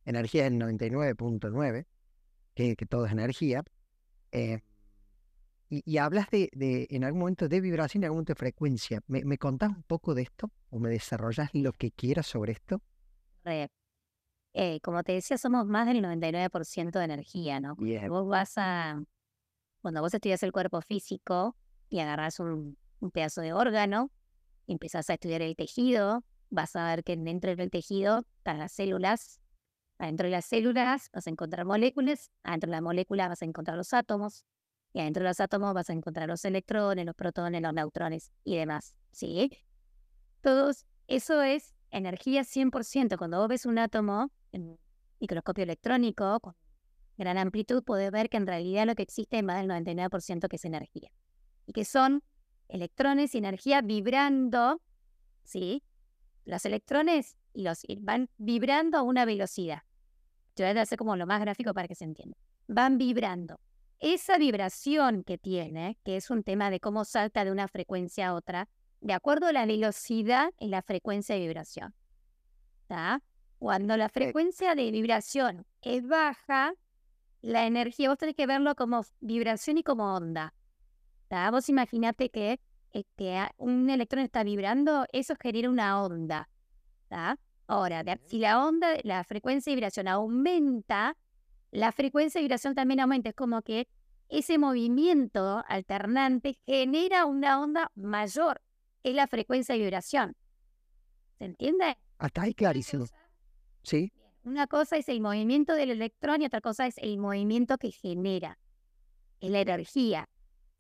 energía 0.04 0.48
es 0.48 0.52
el 0.52 0.60
99.9, 0.60 1.86
que, 2.56 2.76
que 2.76 2.86
todo 2.88 3.06
es 3.06 3.12
energía, 3.12 3.64
eh, 4.32 4.62
y, 5.70 5.98
hablas 6.00 6.28
de, 6.30 6.50
en 6.90 7.06
algún 7.06 7.22
momento 7.22 7.48
de 7.48 7.62
vibración 7.62 8.02
y 8.02 8.04
en 8.04 8.08
algún 8.08 8.18
momento 8.18 8.34
de 8.34 8.40
frecuencia. 8.40 9.00
¿Me, 9.08 9.24
¿Me, 9.24 9.38
contás 9.38 9.70
un 9.70 9.84
poco 9.84 10.14
de 10.14 10.24
esto 10.24 10.52
o 10.70 10.80
me 10.80 10.90
desarrollas 10.90 11.50
lo 11.54 11.72
que 11.72 11.92
quieras 11.92 12.28
sobre 12.28 12.52
esto? 12.52 12.82
Eh, 14.54 14.82
como 14.82 15.02
te 15.04 15.14
decía, 15.14 15.38
somos 15.38 15.66
más 15.66 15.88
del 15.88 16.04
99% 16.04 16.92
de 16.92 17.06
energía, 17.06 17.62
¿no? 17.62 17.78
Vos 18.10 18.28
vas 18.28 18.58
a, 18.58 19.02
cuando 19.82 20.02
vos 20.02 20.14
estudias 20.14 20.44
el 20.44 20.52
cuerpo 20.52 20.82
físico 20.82 21.56
y 21.90 22.00
agarras 22.00 22.40
un, 22.40 22.78
un 23.00 23.12
pedazo 23.12 23.42
de 23.42 23.54
órgano 23.54 24.12
y 24.68 24.74
empezás 24.74 25.10
a 25.10 25.14
estudiar 25.14 25.42
el 25.42 25.56
tejido, 25.56 26.24
vas 26.50 26.76
a 26.76 26.86
ver 26.88 27.04
que 27.04 27.18
dentro 27.18 27.56
del 27.56 27.70
tejido 27.70 28.26
están 28.38 28.60
las 28.60 28.72
células. 28.72 29.40
Adentro 29.98 30.26
de 30.26 30.32
las 30.32 30.46
células 30.46 31.10
vas 31.14 31.28
a 31.28 31.30
encontrar 31.30 31.66
moléculas, 31.66 32.32
adentro 32.44 32.68
de 32.68 32.72
las 32.72 32.82
moléculas 32.82 33.30
vas 33.30 33.42
a 33.42 33.46
encontrar 33.46 33.78
los 33.78 33.94
átomos, 33.94 34.46
y 34.94 35.00
adentro 35.00 35.24
de 35.24 35.30
los 35.30 35.40
átomos 35.40 35.74
vas 35.74 35.90
a 35.90 35.94
encontrar 35.94 36.28
los 36.28 36.44
electrones, 36.44 37.06
los 37.06 37.16
protones, 37.16 37.62
los 37.62 37.74
neutrones 37.74 38.32
y 38.44 38.58
demás. 38.58 38.94
¿Sí? 39.12 39.52
Todos, 40.42 40.86
eso 41.08 41.42
es 41.42 41.76
energía 41.92 42.44
100%. 42.44 43.18
Cuando 43.18 43.40
vos 43.40 43.48
ves 43.48 43.66
un 43.66 43.78
átomo 43.78 44.32
en 44.52 44.78
microscopio 45.20 45.64
electrónico 45.64 46.40
con 46.40 46.56
gran 47.22 47.38
amplitud, 47.38 47.84
puedes 47.84 48.12
ver 48.12 48.30
que 48.30 48.38
en 48.38 48.48
realidad 48.48 48.86
lo 48.86 48.96
que 48.96 49.04
existe 49.04 49.38
es 49.38 49.44
más 49.44 49.58
del 49.62 49.70
99% 49.70 50.48
que 50.48 50.56
es 50.56 50.66
energía. 50.66 51.12
Y 51.66 51.74
que 51.74 51.86
son 51.86 52.24
electrones 52.68 53.34
y 53.36 53.38
energía 53.38 53.82
vibrando, 53.82 54.82
¿sí? 55.44 55.84
Los 56.46 56.66
electrones 56.66 57.38
y 57.54 57.64
los 57.64 57.86
van 58.00 58.30
vibrando 58.38 58.98
a 58.98 59.04
una 59.04 59.26
velocidad. 59.26 59.84
Yo 60.56 60.66
voy 60.66 60.78
a 60.78 60.82
hacer 60.82 60.98
como 60.98 61.16
lo 61.16 61.26
más 61.26 61.40
gráfico 61.40 61.74
para 61.74 61.88
que 61.88 61.96
se 61.96 62.04
entienda. 62.06 62.38
Van 62.68 62.98
vibrando 62.98 63.60
esa 64.00 64.38
vibración 64.38 65.24
que 65.24 65.38
tiene, 65.38 65.98
que 66.04 66.18
es 66.18 66.32
un 66.32 66.44
tema 66.44 66.72
de 66.72 66.80
cómo 66.80 67.06
salta 67.06 67.46
de 67.46 67.52
una 67.52 67.68
frecuencia 67.68 68.30
a 68.30 68.34
otra, 68.34 68.68
de 69.00 69.14
acuerdo 69.14 69.46
a 69.48 69.54
la 69.54 69.66
velocidad 69.66 70.52
y 70.60 70.68
la 70.70 70.82
frecuencia 70.82 71.36
de 71.36 71.42
vibración. 71.42 71.94
Cuando 73.60 73.96
la 73.96 74.10
frecuencia 74.10 74.76
de 74.76 74.92
vibración 74.92 75.66
es 75.82 76.06
baja, 76.08 76.74
la 77.42 77.66
energía, 77.66 78.10
vos 78.10 78.18
tenés 78.18 78.36
que 78.36 78.48
verlo 78.48 78.76
como 78.76 79.04
vibración 79.20 79.78
y 79.78 79.84
como 79.84 80.16
onda. 80.16 80.54
Vos 81.52 81.70
imaginate 81.70 82.30
que 82.30 82.60
este, 82.92 83.38
un 83.58 83.90
electrón 83.90 84.24
está 84.24 84.44
vibrando, 84.44 85.06
eso 85.14 85.36
genera 85.42 85.70
una 85.70 86.04
onda. 86.04 86.50
Ahora, 87.68 88.04
si 88.26 88.40
la 88.40 88.66
onda, 88.66 88.96
la 89.04 89.24
frecuencia 89.24 89.72
de 89.72 89.76
vibración 89.76 90.08
aumenta, 90.08 91.16
la 91.72 91.92
frecuencia 91.94 92.40
de 92.40 92.44
vibración 92.44 92.76
también 92.76 93.00
aumenta. 93.00 93.30
Es 93.30 93.36
como 93.36 93.62
que 93.62 93.88
ese 94.28 94.58
movimiento 94.58 95.64
alternante 95.68 96.60
genera 96.66 97.26
una 97.26 97.62
onda 97.62 97.92
mayor. 97.96 98.62
Es 99.04 99.16
la 99.16 99.28
frecuencia 99.28 99.74
de 99.74 99.82
vibración. 99.82 100.36
¿Se 101.38 101.46
entiende? 101.46 101.98
Hasta 102.18 102.44
ahí 102.44 102.54
clarísimo. 102.54 103.06
Sí. 103.84 104.12
Una 104.44 104.66
cosa 104.68 104.98
es 104.98 105.08
el 105.08 105.22
movimiento 105.22 105.74
del 105.74 105.92
electrón 105.92 106.42
y 106.42 106.46
otra 106.46 106.62
cosa 106.62 106.88
es 106.88 106.98
el 106.98 107.18
movimiento 107.20 107.78
que 107.78 107.92
genera. 107.92 108.58
Es 109.40 109.52
la 109.52 109.62
energía. 109.62 110.30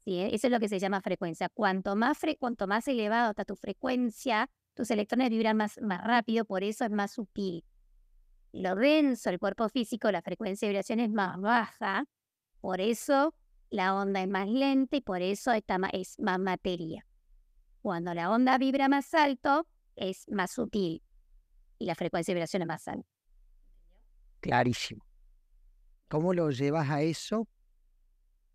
Eso 0.05 0.47
es 0.47 0.51
lo 0.51 0.59
que 0.59 0.67
se 0.67 0.79
llama 0.79 1.01
frecuencia. 1.01 1.47
Cuanto 1.49 1.95
más, 1.95 2.19
cuanto 2.39 2.65
más 2.65 2.87
elevado 2.87 3.31
está 3.31 3.45
tu 3.45 3.55
frecuencia, 3.55 4.49
tus 4.73 4.89
electrones 4.89 5.29
vibran 5.29 5.57
más, 5.57 5.79
más 5.81 6.03
rápido, 6.03 6.43
por 6.45 6.63
eso 6.63 6.85
es 6.85 6.91
más 6.91 7.11
sutil. 7.11 7.63
Lo 8.51 8.75
denso, 8.75 9.29
el 9.29 9.39
cuerpo 9.39 9.69
físico, 9.69 10.11
la 10.11 10.21
frecuencia 10.21 10.67
de 10.67 10.71
vibración 10.71 10.99
es 10.99 11.11
más 11.11 11.39
baja, 11.39 12.05
por 12.61 12.81
eso 12.81 13.35
la 13.69 13.95
onda 13.95 14.21
es 14.21 14.27
más 14.27 14.47
lenta 14.47 14.97
y 14.97 15.01
por 15.01 15.21
eso 15.21 15.51
está 15.51 15.77
es 15.93 16.19
más 16.19 16.39
materia. 16.39 17.05
Cuando 17.81 18.13
la 18.13 18.31
onda 18.31 18.57
vibra 18.57 18.89
más 18.89 19.13
alto, 19.13 19.67
es 19.95 20.27
más 20.29 20.51
sutil 20.51 21.03
y 21.77 21.85
la 21.85 21.95
frecuencia 21.95 22.33
de 22.33 22.35
vibración 22.35 22.63
es 22.63 22.67
más 22.67 22.87
alta. 22.87 23.10
Clarísimo. 24.41 25.05
¿Cómo 26.09 26.33
lo 26.33 26.49
llevas 26.51 26.89
a 26.89 27.01
eso? 27.01 27.47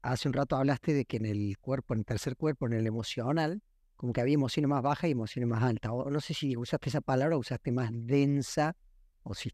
Hace 0.03 0.29
un 0.29 0.35
rato 0.35 0.57
hablaste 0.57 0.93
de 0.93 1.05
que 1.05 1.17
en 1.17 1.27
el 1.27 1.57
cuerpo, 1.59 1.95
en 1.95 2.01
el 2.01 2.05
tercer 2.05 2.37
cuerpo, 2.37 2.67
en 2.67 2.75
el 2.75 2.87
emocional, 2.87 3.63
como 3.97 4.13
que 4.13 4.21
había 4.21 4.35
emociones 4.35 4.69
más 4.69 4.83
bajas 4.83 5.09
y 5.09 5.13
emociones 5.13 5.49
más 5.49 5.63
altas. 5.63 5.91
O 5.95 6.11
no 6.11 6.21
sé 6.21 6.35
si 6.35 6.57
usaste 6.57 6.91
esa 6.91 7.01
palabra 7.01 7.37
o 7.37 7.39
usaste 7.41 7.73
más 7.73 7.91
densa 7.93 8.77
o 9.23 9.35
si... 9.35 9.51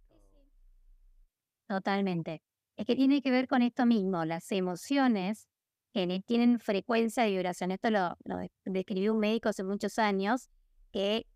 Totalmente. 1.68 2.42
Es 2.77 2.87
que 2.87 2.97
tiene 2.97 3.23
que 3.23 3.31
ver 3.31 3.47
con 3.47 3.62
esto 3.62 3.87
mismo. 3.87 4.25
Las 4.25 4.51
emociones 4.51 5.49
tienen 5.92 6.59
frecuencia 6.59 7.23
de 7.23 7.31
vibración. 7.31 7.71
Esto 7.71 7.90
lo, 7.90 8.16
describió 8.64 9.12
un 9.12 9.21
médico 9.21 9.51
hace 9.51 9.62
muchos 9.62 9.99
años 9.99 10.49
que, 10.92 11.27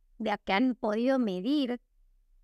que 0.44 0.52
han 0.52 0.74
podido 0.74 1.18
medir 1.18 1.80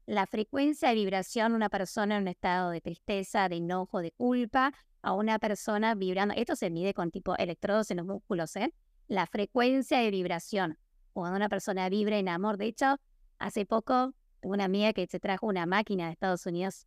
la 0.07 0.27
frecuencia 0.27 0.89
de 0.89 0.95
vibración 0.95 1.53
una 1.53 1.69
persona 1.69 2.17
en 2.17 2.23
un 2.23 2.29
estado 2.29 2.71
de 2.71 2.81
tristeza, 2.81 3.49
de 3.49 3.57
enojo, 3.57 4.01
de 4.01 4.13
culpa, 4.13 4.73
a 5.03 5.13
una 5.13 5.39
persona 5.39 5.95
vibrando. 5.95 6.35
Esto 6.37 6.57
se 6.57 6.71
mide 6.71 6.95
con 6.95 7.11
tipo 7.11 7.37
electrodos 7.37 7.91
en 7.91 7.99
los 7.99 8.07
músculos, 8.07 8.55
¿eh? 8.57 8.73
la 9.09 9.27
frecuencia 9.27 9.99
de 9.99 10.11
vibración. 10.11 10.79
Cuando 11.13 11.37
una 11.37 11.49
persona 11.49 11.89
vibra 11.89 12.19
en 12.19 12.29
amor. 12.29 12.57
De 12.57 12.67
hecho, 12.67 12.97
hace 13.39 13.67
poco 13.67 14.15
una 14.43 14.65
amiga 14.65 14.93
que 14.93 15.07
se 15.07 15.21
trajo 15.21 15.47
una 15.47 15.67
máquina 15.67 16.07
de 16.07 16.13
Estados 16.13 16.47
Unidos 16.47 16.87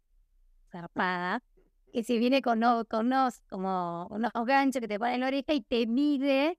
zarpada, 0.72 1.44
que 1.94 2.04
si 2.04 2.18
viene 2.18 2.42
con, 2.42 2.62
con 2.90 3.08
unos, 3.08 3.42
como 3.50 4.08
unos 4.08 4.32
ganchos 4.46 4.82
que 4.82 4.88
te 4.88 5.00
ponen 5.00 5.16
en 5.16 5.22
la 5.22 5.28
oreja 5.28 5.54
y 5.54 5.62
te 5.62 5.86
mide 5.88 6.58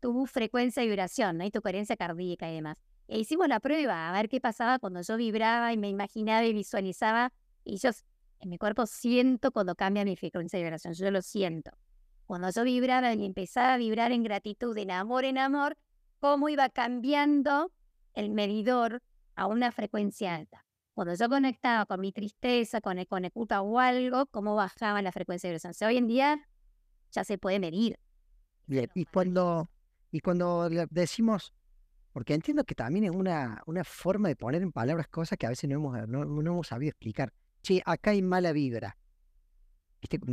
tu 0.00 0.26
frecuencia 0.26 0.82
de 0.82 0.88
vibración 0.88 1.38
¿no? 1.38 1.44
y 1.44 1.50
tu 1.50 1.60
coherencia 1.60 1.96
cardíaca 1.96 2.50
y 2.50 2.54
demás. 2.54 2.78
E 3.08 3.18
hicimos 3.18 3.48
la 3.48 3.58
prueba 3.58 4.08
a 4.08 4.12
ver 4.12 4.28
qué 4.28 4.40
pasaba 4.40 4.78
cuando 4.78 5.00
yo 5.00 5.16
vibraba 5.16 5.72
y 5.72 5.78
me 5.78 5.88
imaginaba 5.88 6.44
y 6.44 6.52
visualizaba 6.52 7.32
y 7.64 7.78
yo 7.78 7.90
en 8.40 8.50
mi 8.50 8.58
cuerpo 8.58 8.86
siento 8.86 9.50
cuando 9.50 9.74
cambia 9.74 10.04
mi 10.04 10.14
frecuencia 10.14 10.58
de 10.58 10.64
vibración, 10.64 10.94
yo 10.94 11.10
lo 11.10 11.22
siento. 11.22 11.70
Cuando 12.26 12.50
yo 12.50 12.62
vibraba 12.62 13.12
y 13.14 13.24
empezaba 13.24 13.74
a 13.74 13.76
vibrar 13.78 14.12
en 14.12 14.22
gratitud, 14.22 14.76
en 14.76 14.90
amor, 14.90 15.24
en 15.24 15.38
amor, 15.38 15.76
cómo 16.20 16.48
iba 16.48 16.68
cambiando 16.68 17.72
el 18.12 18.30
medidor 18.30 19.02
a 19.34 19.46
una 19.46 19.72
frecuencia 19.72 20.34
alta. 20.34 20.64
Cuando 20.92 21.14
yo 21.14 21.28
conectaba 21.28 21.86
con 21.86 22.00
mi 22.00 22.12
tristeza, 22.12 22.80
con 22.80 22.98
el, 22.98 23.06
con 23.06 23.28
culpa 23.30 23.60
o 23.60 23.78
algo, 23.78 24.26
cómo 24.26 24.54
bajaba 24.54 25.00
la 25.00 25.12
frecuencia 25.12 25.48
de 25.48 25.54
vibración. 25.56 25.88
hoy 25.88 25.96
en 25.96 26.06
día 26.06 26.46
ya 27.12 27.24
se 27.24 27.38
puede 27.38 27.58
medir. 27.58 27.98
Bien, 28.66 28.90
y 28.94 29.04
cuando, 29.06 29.68
y 30.10 30.20
cuando 30.20 30.68
decimos, 30.90 31.54
porque 32.12 32.34
entiendo 32.34 32.64
que 32.64 32.74
también 32.74 33.04
es 33.04 33.10
una, 33.10 33.62
una 33.66 33.84
forma 33.84 34.28
de 34.28 34.36
poner 34.36 34.62
en 34.62 34.72
palabras 34.72 35.08
cosas 35.08 35.38
que 35.38 35.46
a 35.46 35.50
veces 35.50 35.68
no 35.68 35.76
hemos, 35.76 36.08
no, 36.08 36.24
no 36.24 36.50
hemos 36.52 36.66
sabido 36.66 36.90
explicar. 36.90 37.32
Che, 37.62 37.82
acá 37.84 38.10
hay 38.10 38.22
mala 38.22 38.52
vibra. 38.52 38.96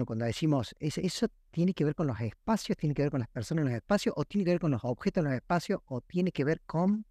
Cuando 0.06 0.26
decimos, 0.26 0.76
¿eso 0.80 1.28
tiene 1.50 1.74
que 1.74 1.84
ver 1.84 1.96
con 1.96 2.06
los 2.08 2.20
espacios, 2.22 2.78
tiene 2.78 2.94
que 2.94 3.02
ver 3.02 3.12
con 3.12 3.20
las 3.20 3.30
personas 3.30 3.64
en 3.64 3.70
los 3.70 3.76
espacios, 3.76 4.14
o 4.16 4.24
tiene 4.24 4.46
que 4.46 4.52
ver 4.52 4.60
con 4.60 4.72
los 4.72 4.84
objetos 4.84 5.24
en 5.24 5.30
los 5.32 5.36
espacios, 5.36 5.82
o 5.86 6.02
tiene 6.02 6.32
que 6.32 6.44
ver 6.44 6.62
con... 6.62 7.06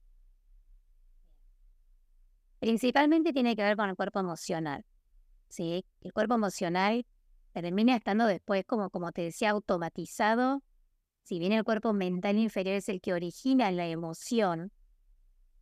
Principalmente 2.61 3.33
tiene 3.33 3.57
que 3.57 3.63
ver 3.63 3.77
con 3.77 3.91
el 3.91 3.97
cuerpo 3.97 4.21
emocional. 4.21 4.87
¿sí? 5.49 5.85
El 6.01 6.13
cuerpo 6.13 6.35
emocional 6.35 7.07
termina 7.53 7.97
estando 7.97 8.27
después, 8.27 8.65
como, 8.65 8.89
como 8.91 9.13
te 9.13 9.23
decía, 9.23 9.51
automatizado. 9.51 10.63
Si 11.25 11.39
bien 11.39 11.53
el 11.53 11.65
cuerpo 11.65 11.93
mental 11.93 12.39
inferior 12.39 12.77
es 12.77 12.89
el 12.89 13.01
que 13.01 13.13
origina 13.13 13.71
la 13.73 13.87
emoción, 13.87 14.71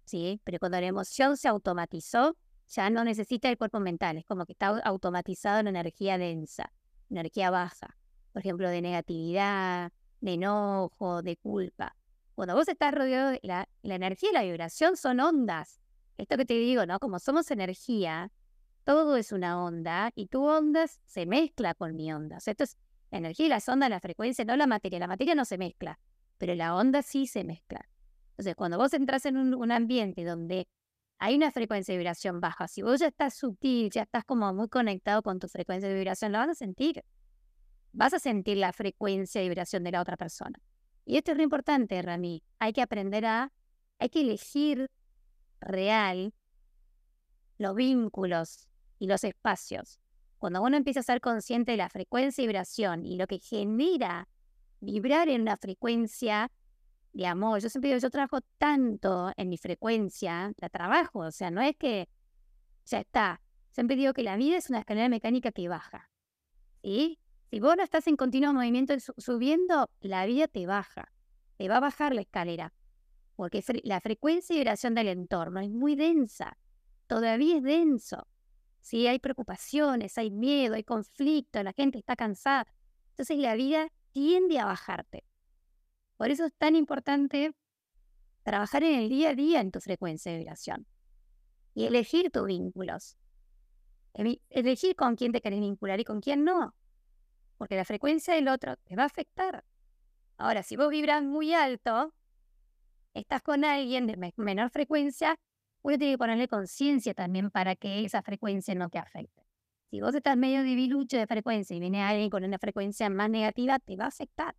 ¿sí? 0.05 0.41
pero 0.45 0.59
cuando 0.59 0.81
la 0.81 0.87
emoción 0.87 1.37
se 1.37 1.49
automatizó, 1.49 2.37
ya 2.69 2.91
no 2.91 3.05
necesita 3.05 3.49
el 3.49 3.57
cuerpo 3.57 3.81
mental, 3.81 4.19
es 4.19 4.25
como 4.25 4.45
que 4.45 4.53
está 4.53 4.79
automatizado 4.85 5.61
en 5.61 5.69
energía 5.69 6.19
densa 6.19 6.73
energía 7.13 7.51
baja, 7.51 7.97
por 8.33 8.41
ejemplo, 8.41 8.69
de 8.69 8.83
negatividad, 8.83 9.93
de 10.21 10.35
enojo, 10.35 11.23
de 11.23 11.37
culpa. 11.37 11.97
Cuando 12.35 12.55
vos 12.55 12.69
estás 12.69 12.95
rodeado 12.95 13.31
de 13.31 13.41
la, 13.43 13.69
energía 13.83 14.31
y 14.31 14.33
la 14.33 14.43
vibración 14.43 14.97
son 14.97 15.21
ondas. 15.21 15.81
Esto 16.17 16.37
que 16.37 16.45
te 16.45 16.55
digo, 16.55 16.87
¿no? 16.87 16.99
Como 16.99 17.19
somos 17.19 17.51
energía, 17.51 18.31
todo 18.85 19.17
es 19.17 19.33
una 19.33 19.63
onda 19.63 20.11
y 20.15 20.27
tu 20.27 20.45
onda 20.45 20.87
se 20.87 21.27
mezcla 21.27 21.75
con 21.75 21.95
mi 21.95 22.13
onda. 22.13 22.39
esto 22.45 22.65
es 22.65 22.77
la 23.13 23.19
energía 23.19 23.47
y 23.47 23.49
las 23.51 23.69
ondas, 23.69 23.91
la 23.91 24.01
frecuencia, 24.01 24.45
no 24.45 24.57
la 24.57 24.67
materia. 24.67 24.99
La 24.99 25.07
materia 25.07 25.35
no 25.35 25.45
se 25.45 25.59
mezcla, 25.59 26.01
pero 26.39 26.55
la 26.55 26.75
onda 26.75 27.03
sí 27.03 27.27
se 27.27 27.45
mezcla. 27.45 27.89
Entonces, 28.31 28.57
cuando 28.57 28.79
vos 28.79 28.93
entras 28.95 29.27
en 29.27 29.37
un, 29.37 29.55
un 29.55 29.71
ambiente 29.71 30.25
donde 30.25 30.67
hay 31.19 31.37
una 31.37 31.51
frecuencia 31.51 31.93
de 31.93 31.99
vibración 31.99 32.41
baja. 32.41 32.67
Si 32.67 32.83
vos 32.83 32.99
ya 32.99 33.09
estás 33.09 33.35
sutil, 33.35 33.91
ya 33.91 34.03
estás 34.03 34.25
como 34.25 34.53
muy 34.55 34.69
conectado 34.69 35.23
con 35.23 35.39
tu 35.39 35.47
frecuencia 35.47 35.89
de 35.89 35.95
vibración, 35.95 36.33
lo 36.33 36.39
vas 36.39 36.49
a 36.49 36.55
sentir. 36.55 37.05
Vas 37.93 38.15
a 38.15 38.19
sentir 38.19 38.57
la 38.57 38.73
frecuencia 38.73 39.41
de 39.41 39.49
vibración 39.49 39.85
de 39.85 39.93
la 39.93 40.01
otra 40.01 40.17
persona. 40.17 40.59
Y 41.05 41.19
esto 41.19 41.33
es 41.33 41.37
lo 41.37 41.43
importante, 41.43 42.01
Rami. 42.01 42.43
Hay 42.59 42.73
que 42.73 42.81
aprender 42.81 43.27
a, 43.27 43.53
hay 43.99 44.09
que 44.09 44.23
elegir 44.23 44.91
real 45.61 46.33
los 47.59 47.75
vínculos 47.75 48.67
y 48.99 49.07
los 49.07 49.23
espacios. 49.23 50.01
Cuando 50.43 50.61
uno 50.61 50.77
empieza 50.77 50.99
a 50.99 51.05
ser 51.05 51.21
consciente 51.21 51.71
de 51.71 51.77
la 51.77 51.89
frecuencia 51.89 52.43
de 52.43 52.49
vibración 52.49 53.07
y 53.07 53.17
lo 53.17 53.29
que 53.29 53.39
genera 53.39 54.27
vibrar 54.81 55.29
en 55.29 55.43
una 55.43 55.57
frecuencia 55.57 56.51
de 57.13 57.29
amor. 57.29 57.61
Yo 57.61 57.69
siempre 57.69 57.91
digo, 57.91 58.01
yo 58.01 58.11
trabajo 58.11 58.41
tanto 58.59 59.31
en 59.37 59.49
mi 59.49 59.57
frecuencia, 59.57 60.53
la 60.57 60.69
trabajo, 60.69 61.21
o 61.21 61.31
sea, 61.31 61.53
no 61.53 61.61
es 61.61 61.77
que 61.77 62.09
ya 62.87 62.99
está. 62.99 63.41
Siempre 63.71 63.95
digo 63.95 64.13
que 64.15 64.25
la 64.25 64.37
vida 64.37 64.57
es 64.57 64.69
una 64.69 64.81
escalera 64.81 65.09
mecánica 65.09 65.53
que 65.53 65.69
baja. 65.69 66.11
¿sí? 66.83 67.21
Si 67.49 67.61
vos 67.61 67.77
no 67.77 67.85
estás 67.85 68.09
en 68.09 68.17
continuo 68.17 68.53
movimiento 68.53 68.95
subiendo, 69.19 69.91
la 70.01 70.27
vida 70.27 70.49
te 70.49 70.67
baja. 70.67 71.13
Te 71.57 71.69
va 71.69 71.77
a 71.77 71.81
bajar 71.81 72.17
la 72.17 72.23
escalera. 72.23 72.75
Porque 73.37 73.63
la 73.85 74.01
frecuencia 74.01 74.57
y 74.57 74.59
vibración 74.59 74.97
del 74.97 75.07
entorno 75.07 75.61
es 75.61 75.71
muy 75.71 75.95
densa. 75.95 76.59
Todavía 77.07 77.59
es 77.59 77.63
denso. 77.63 78.27
¿Sí? 78.83 79.07
Hay 79.07 79.19
preocupaciones, 79.19 80.19
hay 80.19 80.31
miedo, 80.31 80.75
hay 80.75 80.85
conflicto, 80.85 81.63
la 81.63 81.73
gente 81.73 81.99
está 81.99 82.17
cansada. 82.17 82.67
Entonces 83.11 83.39
la 83.39 83.55
vida 83.55 83.89
tiende 84.13 84.59
a 84.59 84.67
bajarte. 84.67 85.25
Por 86.19 86.31
eso 86.31 86.45
es 86.45 86.53
tan 86.59 86.77
importante 86.77 87.55
trabajar 88.43 88.83
en 88.85 89.01
el 89.01 89.09
día 89.09 89.31
a 89.31 89.35
día 89.35 89.61
en 89.61 89.71
tu 89.71 89.81
frecuencia 89.81 90.33
de 90.33 90.39
vibración 90.39 90.87
y 91.75 91.87
elegir 91.87 92.31
tus 92.31 92.47
vínculos. 92.47 93.17
Elegir 94.15 94.95
con 94.95 95.17
quién 95.17 95.33
te 95.33 95.41
querés 95.41 95.61
vincular 95.61 95.99
y 96.01 96.05
con 96.05 96.21
quién 96.21 96.45
no. 96.45 96.75
Porque 97.57 97.77
la 97.77 97.85
frecuencia 97.85 98.35
del 98.35 98.49
otro 98.49 98.77
te 98.77 98.95
va 98.95 99.05
a 99.05 99.07
afectar. 99.07 99.65
Ahora, 100.37 100.63
si 100.63 100.77
vos 100.77 100.91
vibras 100.91 101.23
muy 101.23 101.55
alto, 101.55 102.13
estás 103.15 103.43
con 103.43 103.65
alguien 103.65 104.07
de 104.07 104.33
menor 104.37 104.71
frecuencia, 104.71 105.37
uno 105.83 105.99
tiene 105.99 106.15
que 106.15 106.19
ponerle 106.19 106.49
conciencia 106.49 107.15
también 107.15 107.51
para 107.51 107.77
que 107.77 108.05
esa 108.05 108.23
frecuencia 108.23 108.75
no 108.75 108.89
te 108.89 108.99
afecte. 108.99 109.43
Si 109.91 110.01
vos 110.01 110.15
estás 110.15 110.37
medio 110.37 110.63
debilucho 110.63 111.19
de 111.19 111.27
frecuencia 111.27 111.77
y 111.77 111.81
viene 111.81 112.03
alguien 112.03 112.31
con 112.31 112.45
una 112.45 112.59
frecuencia 112.59 113.11
más 113.11 113.29
negativa, 113.29 113.79
te 113.79 113.97
va 113.97 114.05
a 114.05 114.09
afectar. 114.09 114.57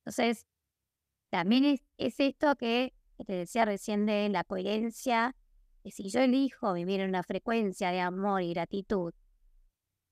Entonces, 0.00 0.46
también 1.30 1.64
es, 1.64 1.80
esto 1.96 2.56
que, 2.56 2.92
te 3.26 3.32
decía 3.32 3.64
recién 3.64 4.04
de 4.04 4.28
la 4.28 4.44
coherencia, 4.44 5.34
que 5.82 5.92
si 5.92 6.10
yo 6.10 6.20
elijo 6.20 6.74
vivir 6.74 7.00
en 7.00 7.08
una 7.08 7.22
frecuencia 7.22 7.90
de 7.90 8.00
amor 8.00 8.42
y 8.42 8.52
gratitud, 8.52 9.14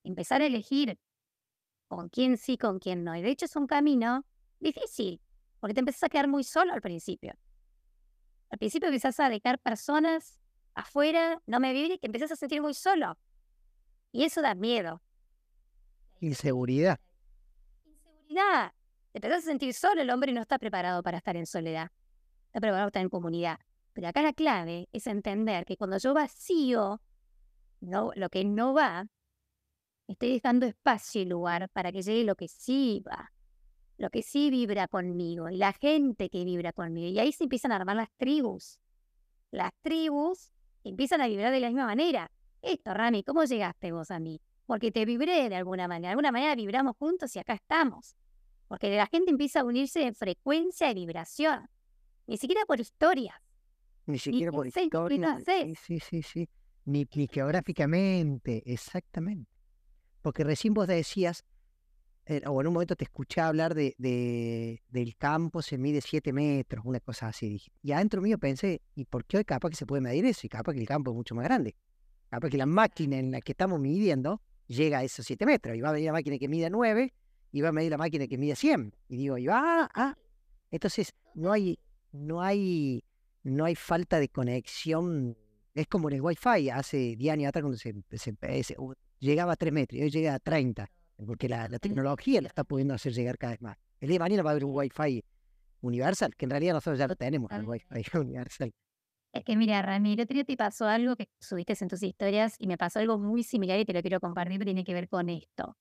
empezar 0.05 0.41
a 0.43 0.47
elegir 0.47 0.99
con 1.89 2.09
quién 2.09 2.39
sí, 2.39 2.57
con 2.57 2.79
quién 2.79 3.05
no. 3.05 3.17
Y 3.17 3.23
de 3.23 3.31
hecho 3.31 3.47
es 3.47 3.57
un 3.57 3.67
camino 3.67 4.25
difícil, 4.61 5.21
porque 5.59 5.75
te 5.75 5.81
empezás 5.81 6.05
a 6.05 6.09
quedar 6.09 6.29
muy 6.29 6.45
solo 6.45 6.73
al 6.73 6.81
principio. 6.81 7.35
Al 8.51 8.59
principio 8.59 8.89
empezás 8.89 9.21
a 9.21 9.29
dejar 9.29 9.59
personas 9.59 10.41
afuera, 10.75 11.41
no 11.47 11.61
me 11.61 11.73
vivir 11.73 11.99
que 12.01 12.07
empezás 12.07 12.33
a 12.33 12.37
sentir 12.37 12.61
muy 12.61 12.75
solo. 12.75 13.17
Y 14.13 14.25
eso 14.25 14.43
da 14.43 14.55
miedo. 14.55 15.01
Inseguridad. 16.21 17.01
Inseguridad. 17.85 18.73
Te 19.13 19.19
empezás 19.19 19.45
a 19.45 19.47
sentir 19.47 19.75
solo, 19.75 20.03
el 20.03 20.11
hombre 20.11 20.33
no 20.33 20.41
está 20.41 20.59
preparado 20.59 21.03
para 21.03 21.19
estar 21.19 21.37
en 21.37 21.47
soledad. 21.47 21.91
Está 22.47 22.61
preparado 22.61 22.83
para 22.83 22.89
estar 22.89 23.03
en 23.03 23.09
comunidad. 23.09 23.59
Pero 23.93 24.09
acá 24.09 24.23
la 24.23 24.33
clave 24.33 24.89
es 24.93 25.07
entender 25.07 25.65
que 25.65 25.77
cuando 25.77 25.99
yo 25.99 26.15
vacío 26.15 27.01
no, 27.81 28.13
lo 28.15 28.29
que 28.29 28.45
no 28.45 28.75
va, 28.75 29.07
estoy 30.07 30.33
dejando 30.33 30.67
espacio 30.67 31.23
y 31.23 31.25
lugar 31.25 31.69
para 31.71 31.93
que 31.93 32.03
llegue 32.03 32.25
lo 32.25 32.37
que 32.37 32.49
sí 32.49 33.03
va, 33.07 33.33
lo 34.01 34.09
que 34.09 34.23
sí 34.23 34.49
vibra 34.49 34.89
conmigo, 34.89 35.51
y 35.51 35.59
la 35.59 35.75
gente 35.75 36.31
que 36.31 36.43
vibra 36.43 36.73
conmigo. 36.73 37.07
Y 37.09 37.19
ahí 37.19 37.33
se 37.33 37.45
empiezan 37.45 37.71
a 37.71 37.77
armar 37.77 37.97
las 37.97 38.11
tribus. 38.17 38.81
Las 39.51 39.73
tribus 39.83 40.53
empiezan 40.85 41.21
a 41.21 41.29
vibrar 41.29 41.53
de 41.53 41.61
la 41.61 41.67
misma 41.69 41.85
manera. 41.85 42.31
Esto, 42.63 42.95
Rami, 42.95 43.23
¿cómo 43.23 43.45
llegaste 43.45 43.93
vos 43.93 44.11
a 44.11 44.19
mí? 44.19 44.41
Porque 44.65 44.91
te 44.91 45.05
vibré 45.05 45.51
de 45.51 45.57
alguna 45.57 45.87
manera. 45.87 46.09
De 46.09 46.13
alguna 46.13 46.33
manera 46.33 46.55
vibramos 46.55 46.97
juntos 46.97 47.37
y 47.37 47.41
acá 47.41 47.53
estamos. 47.53 48.17
Porque 48.69 48.97
la 48.97 49.07
gente 49.07 49.33
empieza 49.33 49.61
a 49.61 49.65
unirse 49.65 50.03
en 50.07 50.15
frecuencia 50.15 50.91
y 50.91 50.95
vibración. 50.95 51.69
Ni 52.27 52.39
siquiera 52.39 52.65
por 52.65 52.81
historias. 52.81 53.37
Ni 54.07 54.19
siquiera 54.19 54.51
por 54.51 54.67
historias. 54.67 55.45
Sí, 55.45 55.75
sí, 55.75 56.01
sí, 56.01 56.23
sí. 56.23 56.49
Ni, 56.87 57.07
ni 57.15 57.29
geográficamente, 57.29 58.63
exactamente. 58.65 59.51
Porque 60.23 60.43
recién 60.43 60.73
vos 60.73 60.87
decías, 60.87 61.45
eh, 62.27 62.43
o 62.47 62.61
en 62.61 62.67
un 62.69 62.75
momento 62.75 62.95
te 62.95 63.05
escuché 63.05 63.41
hablar 63.41 63.75
de, 63.75 63.95
de, 63.99 64.83
del 64.89 65.17
campo 65.17 65.63
se 65.63 65.79
mide 65.79 66.01
7 66.01 66.33
metros, 66.33 66.85
una 66.85 67.01
cosa 67.01 67.29
así. 67.29 67.61
Y 67.83 67.93
adentro 67.93 68.21
mío 68.21 68.39
pensé, 68.39 68.83
¿y 68.95 69.05
por 69.05 69.25
qué 69.25 69.39
hoy 69.39 69.45
capaz 69.45 69.71
que 69.71 69.77
se 69.77 69.87
puede 69.87 70.01
medir 70.01 70.25
eso? 70.27 70.47
Y 70.47 70.49
capaz 70.49 70.73
que 70.75 70.81
el 70.81 70.87
campo 70.87 71.11
es 71.11 71.17
mucho 71.17 71.35
más 71.35 71.45
grande. 71.45 71.75
Capaz 72.29 72.51
que 72.51 72.59
la 72.59 72.67
máquina 72.67 73.19
en 73.19 73.33
la 73.33 73.41
que 73.41 73.53
estamos 73.53 73.81
midiendo 73.81 74.41
llega 74.69 74.99
a 74.99 75.05
esos 75.05 75.27
7 75.27 75.45
metros. 75.47 75.77
Y 75.77 75.81
va 75.81 75.89
a 75.89 75.93
venir 75.93 76.07
la 76.07 76.13
máquina 76.13 76.39
que 76.39 76.49
mide 76.49 76.71
9 76.71 77.13
y 77.53 77.61
va 77.63 77.71
a 77.71 77.73
medir 77.73 77.91
la 77.91 77.99
máquina 77.99 78.27
que 78.29 78.39
mide 78.39 78.55
100. 78.55 78.95
Y 79.09 79.17
digo, 79.17 79.39
y 79.39 79.47
va, 79.47 79.61
ah, 79.65 79.91
ah. 79.95 80.17
Entonces, 80.71 81.13
no 81.35 81.51
hay, 81.51 81.81
no 82.13 82.43
hay, 82.43 83.03
no 83.43 83.65
hay 83.65 83.75
falta 83.75 84.21
de 84.21 84.29
conexión. 84.29 85.37
Es 85.75 85.89
como 85.89 86.09
en 86.09 86.17
el 86.17 86.23
Wi-Fi 86.23 86.71
hace 86.71 87.17
10 87.17 87.33
años 87.33 87.49
atrás 87.49 87.63
cuando 87.63 87.79
se, 87.79 87.93
se, 88.63 88.77
llegaba 89.19 89.55
a 89.55 89.57
3 89.57 89.73
metros 89.73 89.99
y 89.99 90.03
hoy 90.03 90.11
llega 90.11 90.35
a 90.35 90.39
30 90.39 90.89
porque 91.27 91.49
la, 91.49 91.69
tecnología 91.79 92.41
la 92.41 92.49
está 92.49 92.65
pudiendo 92.65 92.95
hacer 92.95 93.13
llegar 93.13 93.39
cada 93.39 93.53
vez 93.53 93.63
más. 93.63 93.77
El 94.01 94.09
día 94.09 94.17
de 94.17 94.21
mañana 94.21 94.43
va 94.43 94.51
a 94.51 94.53
haber 94.53 94.65
un 94.65 94.75
Wi-Fi 94.75 95.25
universal, 95.83 96.35
que 96.37 96.45
en 96.47 96.51
realidad 96.51 96.75
nosotros 96.75 96.99
ya 96.99 97.07
lo 97.07 97.17
tenemos, 97.17 97.51
el 97.53 97.67
Wi-Fi 97.67 98.03
universal. 98.19 98.73
Es 99.33 99.45
que 99.45 99.57
mira, 99.57 99.81
otro 99.81 100.35
día 100.35 100.45
te 100.45 100.57
pasó 100.57 100.87
algo 100.87 101.15
que 101.15 101.29
subiste 101.41 101.75
en 101.81 101.89
tus 101.89 102.03
historias 102.03 102.57
y 102.59 102.67
me 102.67 102.77
pasó 102.77 102.99
algo 102.99 103.19
muy 103.19 103.45
similar 103.45 103.79
y 103.79 103.85
te 103.85 103.93
lo 103.93 104.01
quiero 104.01 104.19
compartir, 104.19 104.65
tiene 104.65 104.83
que 104.83 104.93
ver 104.93 105.09
con 105.09 105.29
esto. 105.29 105.77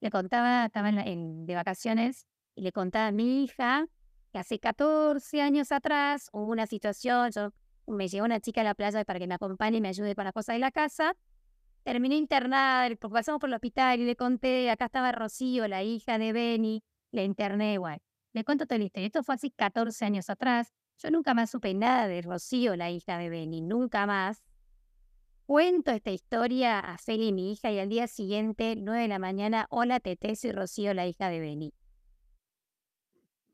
Le 0.00 0.10
contaba, 0.10 0.66
estaba 0.66 0.88
en, 0.88 1.46
de 1.46 1.54
vacaciones 1.54 2.26
y 2.56 2.62
le 2.62 2.72
contaba 2.72 3.08
a 3.08 3.12
mi 3.12 3.44
hija 3.44 3.86
que 4.32 4.38
hace 4.38 4.58
14 4.58 5.40
años 5.40 5.70
atrás 5.70 6.28
hubo 6.32 6.50
una 6.50 6.66
situación, 6.66 7.30
yo 7.30 7.50
me 7.86 8.08
llegó 8.08 8.24
una 8.24 8.40
chica 8.40 8.62
a 8.62 8.64
la 8.64 8.74
playa 8.74 9.04
para 9.04 9.20
que 9.20 9.28
me 9.28 9.34
acompañe 9.34 9.78
y 9.78 9.80
me 9.80 9.88
ayude 9.88 10.16
con 10.16 10.24
las 10.24 10.32
cosas 10.32 10.56
de 10.56 10.58
la 10.58 10.72
casa 10.72 11.14
terminé 11.84 12.16
internada, 12.16 12.88
pasamos 12.96 13.40
por 13.40 13.50
el 13.50 13.54
hospital 13.54 14.00
y 14.00 14.04
le 14.04 14.16
conté, 14.16 14.70
acá 14.70 14.86
estaba 14.86 15.12
Rocío, 15.12 15.68
la 15.68 15.82
hija 15.82 16.18
de 16.18 16.32
Benny, 16.32 16.82
le 17.12 17.24
interné 17.24 17.74
igual. 17.74 18.00
Le 18.32 18.42
cuento 18.44 18.66
toda 18.66 18.78
la 18.78 18.84
historia. 18.84 19.06
Esto 19.06 19.22
fue 19.22 19.36
hace 19.36 19.50
14 19.52 20.04
años 20.04 20.28
atrás. 20.28 20.72
Yo 20.98 21.10
nunca 21.10 21.34
más 21.34 21.50
supe 21.50 21.74
nada 21.74 22.08
de 22.08 22.22
Rocío, 22.22 22.74
la 22.74 22.90
hija 22.90 23.18
de 23.18 23.28
Benny, 23.28 23.60
nunca 23.60 24.06
más. 24.06 24.42
Cuento 25.46 25.90
esta 25.90 26.10
historia 26.10 26.80
a 26.80 26.96
Feli, 26.96 27.32
mi 27.32 27.52
hija, 27.52 27.70
y 27.70 27.78
al 27.78 27.90
día 27.90 28.08
siguiente, 28.08 28.76
9 28.76 29.02
de 29.02 29.08
la 29.08 29.18
mañana, 29.18 29.66
hola 29.68 30.00
Tete, 30.00 30.34
soy 30.36 30.52
Rocío, 30.52 30.94
la 30.94 31.06
hija 31.06 31.28
de 31.28 31.38
Benny. 31.38 31.74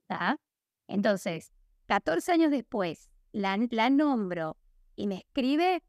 ¿Está? 0.02 0.36
Entonces, 0.86 1.52
14 1.86 2.32
años 2.32 2.50
después, 2.52 3.10
la, 3.32 3.58
la 3.70 3.90
nombro 3.90 4.56
y 4.94 5.08
me 5.08 5.16
escribe 5.16 5.82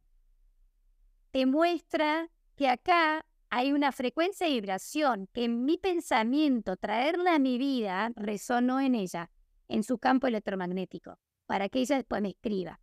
te 1.32 1.46
muestra 1.46 2.30
que 2.56 2.68
acá 2.68 3.26
hay 3.50 3.72
una 3.74 3.92
frecuencia 3.92 4.48
de 4.48 4.54
vibración 4.54 5.28
que 5.34 5.46
en 5.46 5.66
mi 5.66 5.78
pensamiento, 5.78 6.78
traerla 6.78 7.36
a 7.36 7.40
mi 7.40 7.58
vida, 7.58 8.12
resonó 8.16 8.80
en 8.80 8.96
ella, 8.96 9.32
en 9.68 9.84
su 9.84 9.98
campo 9.98 10.28
electromagnético, 10.28 11.18
para 11.46 11.70
que 11.70 11.80
ella 11.80 11.98
después 11.98 12.22
me 12.22 12.30
escriba. 12.30 12.80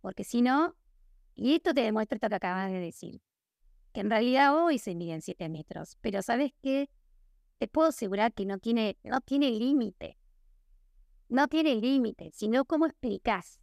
Porque 0.00 0.24
si 0.24 0.40
no, 0.40 0.76
y 1.34 1.54
esto 1.54 1.74
te 1.74 1.82
demuestra 1.82 2.16
esto 2.16 2.28
que 2.28 2.34
acabas 2.36 2.70
de 2.70 2.80
decir, 2.80 3.20
que 3.92 4.00
en 4.00 4.10
realidad 4.10 4.56
hoy 4.56 4.78
se 4.78 4.94
miden 4.94 5.20
7 5.20 5.48
metros, 5.48 5.96
pero 6.00 6.22
¿sabes 6.22 6.52
qué? 6.62 6.88
Te 7.58 7.68
puedo 7.68 7.88
asegurar 7.88 8.32
que 8.32 8.46
no 8.46 8.58
tiene, 8.58 8.96
no 9.02 9.20
tiene 9.20 9.50
límite. 9.50 10.18
No 11.28 11.48
tiene 11.48 11.74
límite, 11.74 12.30
sino 12.32 12.64
cómo 12.64 12.86
explicas 12.86 13.60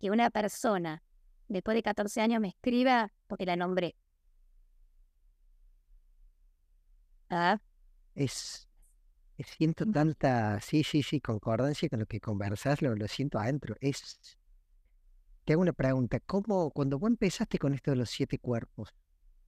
que 0.00 0.10
una 0.10 0.30
persona 0.30 1.04
después 1.48 1.74
de 1.74 1.82
14 1.82 2.20
años 2.20 2.40
me 2.40 2.48
escriba 2.48 3.12
porque 3.26 3.46
la 3.46 3.56
nombré. 3.56 3.96
¿Ah? 7.28 7.60
Es, 8.14 8.68
siento 9.44 9.84
tanta, 9.86 10.60
sí, 10.60 10.82
sí, 10.84 11.02
sí, 11.02 11.20
concordancia 11.20 11.88
con 11.88 12.00
lo 12.00 12.06
que 12.06 12.20
conversas, 12.20 12.82
lo, 12.82 12.94
lo 12.94 13.08
siento 13.08 13.38
adentro. 13.38 13.76
Es, 13.80 14.38
te 15.44 15.52
hago 15.52 15.62
una 15.62 15.72
pregunta, 15.72 16.20
¿cómo, 16.20 16.70
cuando 16.70 16.98
vos 16.98 17.10
empezaste 17.10 17.58
con 17.58 17.74
esto 17.74 17.90
de 17.90 17.96
los 17.98 18.10
siete 18.10 18.38
cuerpos 18.38 18.94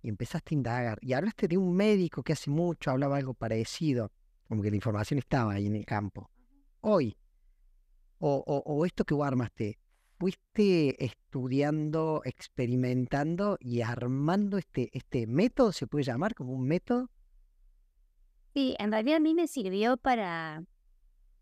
y 0.03 0.09
empezaste 0.09 0.55
a 0.55 0.59
indagar 0.59 0.99
y 1.01 1.13
hablaste 1.13 1.49
de 1.49 1.57
un 1.57 1.75
médico 1.75 2.23
que 2.23 2.33
hace 2.33 2.51
mucho 2.51 2.91
hablaba 2.91 3.17
algo 3.17 3.35
parecido, 3.35 4.13
como 4.47 4.63
que 4.63 4.71
la 4.71 4.77
información 4.77 5.19
estaba 5.19 5.55
ahí 5.55 5.67
en 5.67 5.77
el 5.77 5.85
campo, 5.85 6.31
hoy, 6.81 7.17
o, 8.19 8.43
o, 8.47 8.63
o 8.65 8.87
esto 8.87 9.05
que 9.05 9.15
vos 9.15 9.27
armaste, 9.27 9.79
fuiste 10.19 11.05
estudiando, 11.05 12.23
experimentando 12.25 13.57
y 13.61 13.83
armando 13.83 14.59
este, 14.59 14.91
este 14.93 15.27
método, 15.27 15.73
se 15.73 15.87
puede 15.87 16.05
llamar 16.05 16.35
como 16.35 16.53
un 16.53 16.67
método. 16.67 17.09
Sí, 18.55 18.75
en 18.79 18.91
realidad 18.91 19.19
a 19.19 19.21
mí 19.21 19.35
me 19.35 19.47
sirvió 19.47 19.97
para, 19.97 20.65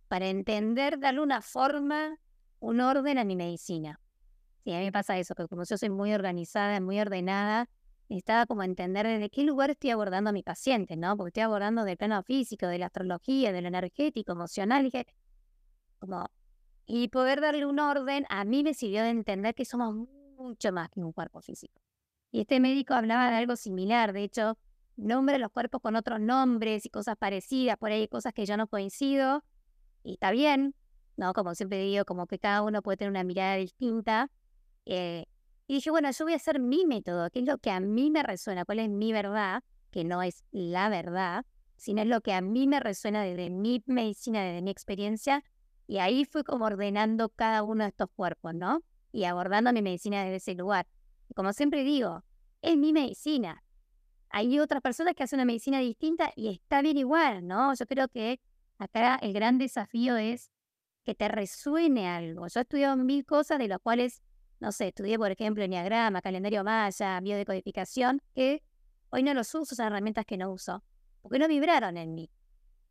para 0.08 0.26
entender, 0.26 0.98
darle 0.98 1.22
una 1.22 1.40
forma, 1.40 2.18
un 2.60 2.80
orden 2.80 3.18
a 3.18 3.24
mi 3.24 3.36
medicina. 3.36 4.00
Sí, 4.64 4.74
a 4.74 4.78
mí 4.78 4.84
me 4.84 4.92
pasa 4.92 5.16
eso, 5.18 5.34
que 5.34 5.46
como 5.48 5.64
yo 5.64 5.78
soy 5.78 5.88
muy 5.88 6.12
organizada, 6.12 6.78
muy 6.80 7.00
ordenada, 7.00 7.70
necesitaba 8.08 8.46
como 8.46 8.62
entender 8.62 9.06
desde 9.06 9.30
qué 9.30 9.44
lugar 9.44 9.70
estoy 9.70 9.90
abordando 9.90 10.30
a 10.30 10.32
mi 10.32 10.42
paciente, 10.42 10.96
¿no? 10.96 11.16
Porque 11.16 11.28
estoy 11.28 11.44
abordando 11.44 11.84
del 11.84 11.96
plano 11.96 12.22
físico, 12.22 12.66
de 12.66 12.78
la 12.78 12.86
astrología, 12.86 13.52
de 13.52 13.62
lo 13.62 13.68
energético, 13.68 14.32
emocional, 14.32 14.86
y 14.86 14.92
como 15.98 16.28
y 16.86 17.08
poder 17.08 17.40
darle 17.40 17.66
un 17.66 17.78
orden 17.80 18.24
a 18.28 18.44
mí 18.44 18.62
me 18.62 18.74
sirvió 18.74 19.02
de 19.02 19.10
entender 19.10 19.54
que 19.54 19.64
somos 19.64 19.94
mucho 20.36 20.72
más 20.72 20.88
que 20.90 21.00
un 21.00 21.12
cuerpo 21.12 21.40
físico. 21.40 21.80
Y 22.30 22.40
este 22.40 22.60
médico 22.60 22.94
hablaba 22.94 23.30
de 23.30 23.36
algo 23.36 23.56
similar, 23.56 24.12
de 24.12 24.22
hecho, 24.24 24.56
nombra 24.96 25.38
los 25.38 25.50
cuerpos 25.50 25.80
con 25.82 25.96
otros 25.96 26.20
nombres 26.20 26.86
y 26.86 26.90
cosas 26.90 27.16
parecidas, 27.16 27.76
por 27.76 27.90
ahí 27.90 28.02
hay 28.02 28.08
cosas 28.08 28.32
que 28.32 28.46
yo 28.46 28.56
no 28.56 28.68
coincido, 28.68 29.42
y 30.02 30.14
está 30.14 30.30
bien, 30.30 30.74
¿no? 31.16 31.32
Como 31.32 31.54
siempre 31.54 31.82
digo, 31.82 32.04
como 32.04 32.26
que 32.26 32.38
cada 32.38 32.62
uno 32.62 32.82
puede 32.82 32.98
tener 32.98 33.10
una 33.10 33.24
mirada 33.24 33.56
distinta. 33.56 34.30
Eh, 34.84 35.24
y 35.66 35.74
dije, 35.74 35.90
bueno, 35.90 36.10
yo 36.10 36.24
voy 36.24 36.34
a 36.34 36.36
hacer 36.36 36.60
mi 36.60 36.86
método, 36.86 37.28
que 37.30 37.40
es 37.40 37.46
lo 37.46 37.58
que 37.58 37.70
a 37.70 37.80
mí 37.80 38.10
me 38.10 38.22
resuena, 38.22 38.64
cuál 38.64 38.78
es 38.78 38.88
mi 38.88 39.12
verdad, 39.12 39.62
que 39.90 40.04
no 40.04 40.22
es 40.22 40.44
la 40.52 40.88
verdad, 40.88 41.44
sino 41.76 42.02
es 42.02 42.08
lo 42.08 42.20
que 42.20 42.32
a 42.32 42.40
mí 42.40 42.68
me 42.68 42.78
resuena 42.80 43.22
desde 43.22 43.50
mi 43.50 43.82
medicina, 43.86 44.42
desde 44.42 44.62
mi 44.62 44.70
experiencia, 44.70 45.42
y 45.86 45.98
ahí 45.98 46.24
fui 46.24 46.42
como 46.42 46.64
ordenando 46.64 47.28
cada 47.28 47.62
uno 47.62 47.84
de 47.84 47.90
estos 47.90 48.08
cuerpos, 48.14 48.54
¿no? 48.54 48.82
Y 49.12 49.24
abordando 49.24 49.72
mi 49.72 49.82
medicina 49.82 50.22
desde 50.22 50.36
ese 50.36 50.54
lugar. 50.54 50.86
Como 51.34 51.52
siempre 51.52 51.84
digo, 51.84 52.24
es 52.62 52.76
mi 52.76 52.92
medicina. 52.92 53.62
Hay 54.30 54.58
otras 54.58 54.82
personas 54.82 55.14
que 55.14 55.22
hacen 55.22 55.38
una 55.38 55.44
medicina 55.44 55.78
distinta 55.78 56.32
y 56.34 56.48
está 56.48 56.82
bien 56.82 56.98
igual, 56.98 57.46
¿no? 57.46 57.74
Yo 57.74 57.86
creo 57.86 58.08
que 58.08 58.40
acá 58.78 59.16
el 59.22 59.32
gran 59.32 59.58
desafío 59.58 60.16
es 60.16 60.50
que 61.04 61.14
te 61.14 61.28
resuene 61.28 62.08
algo. 62.08 62.48
Yo 62.48 62.60
he 62.60 62.62
estudiado 62.62 62.96
mil 62.96 63.24
cosas 63.24 63.58
de 63.58 63.68
las 63.68 63.78
cuales, 63.78 64.22
no 64.58 64.72
sé, 64.72 64.88
estudié, 64.88 65.18
por 65.18 65.30
ejemplo, 65.30 65.62
Enneagrama, 65.62 66.20
calendario 66.20 66.64
maya, 66.64 67.20
biodecodificación, 67.20 68.20
que 68.34 68.62
hoy 69.10 69.22
no 69.22 69.32
los 69.32 69.54
uso, 69.54 69.76
son 69.76 69.86
herramientas 69.86 70.26
que 70.26 70.36
no 70.36 70.50
uso, 70.50 70.82
porque 71.22 71.38
no 71.38 71.46
vibraron 71.46 71.96
en 71.96 72.14
mí. 72.14 72.28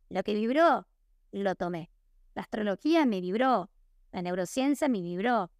Lo 0.08 0.22
que 0.22 0.34
vibró, 0.34 0.86
lo 1.32 1.54
tomé. 1.54 1.90
La 2.36 2.42
astrología 2.42 3.06
me 3.06 3.22
vibró, 3.22 3.70
la 4.12 4.20
neurociencia 4.20 4.90
me 4.90 5.00
vibró. 5.00 5.50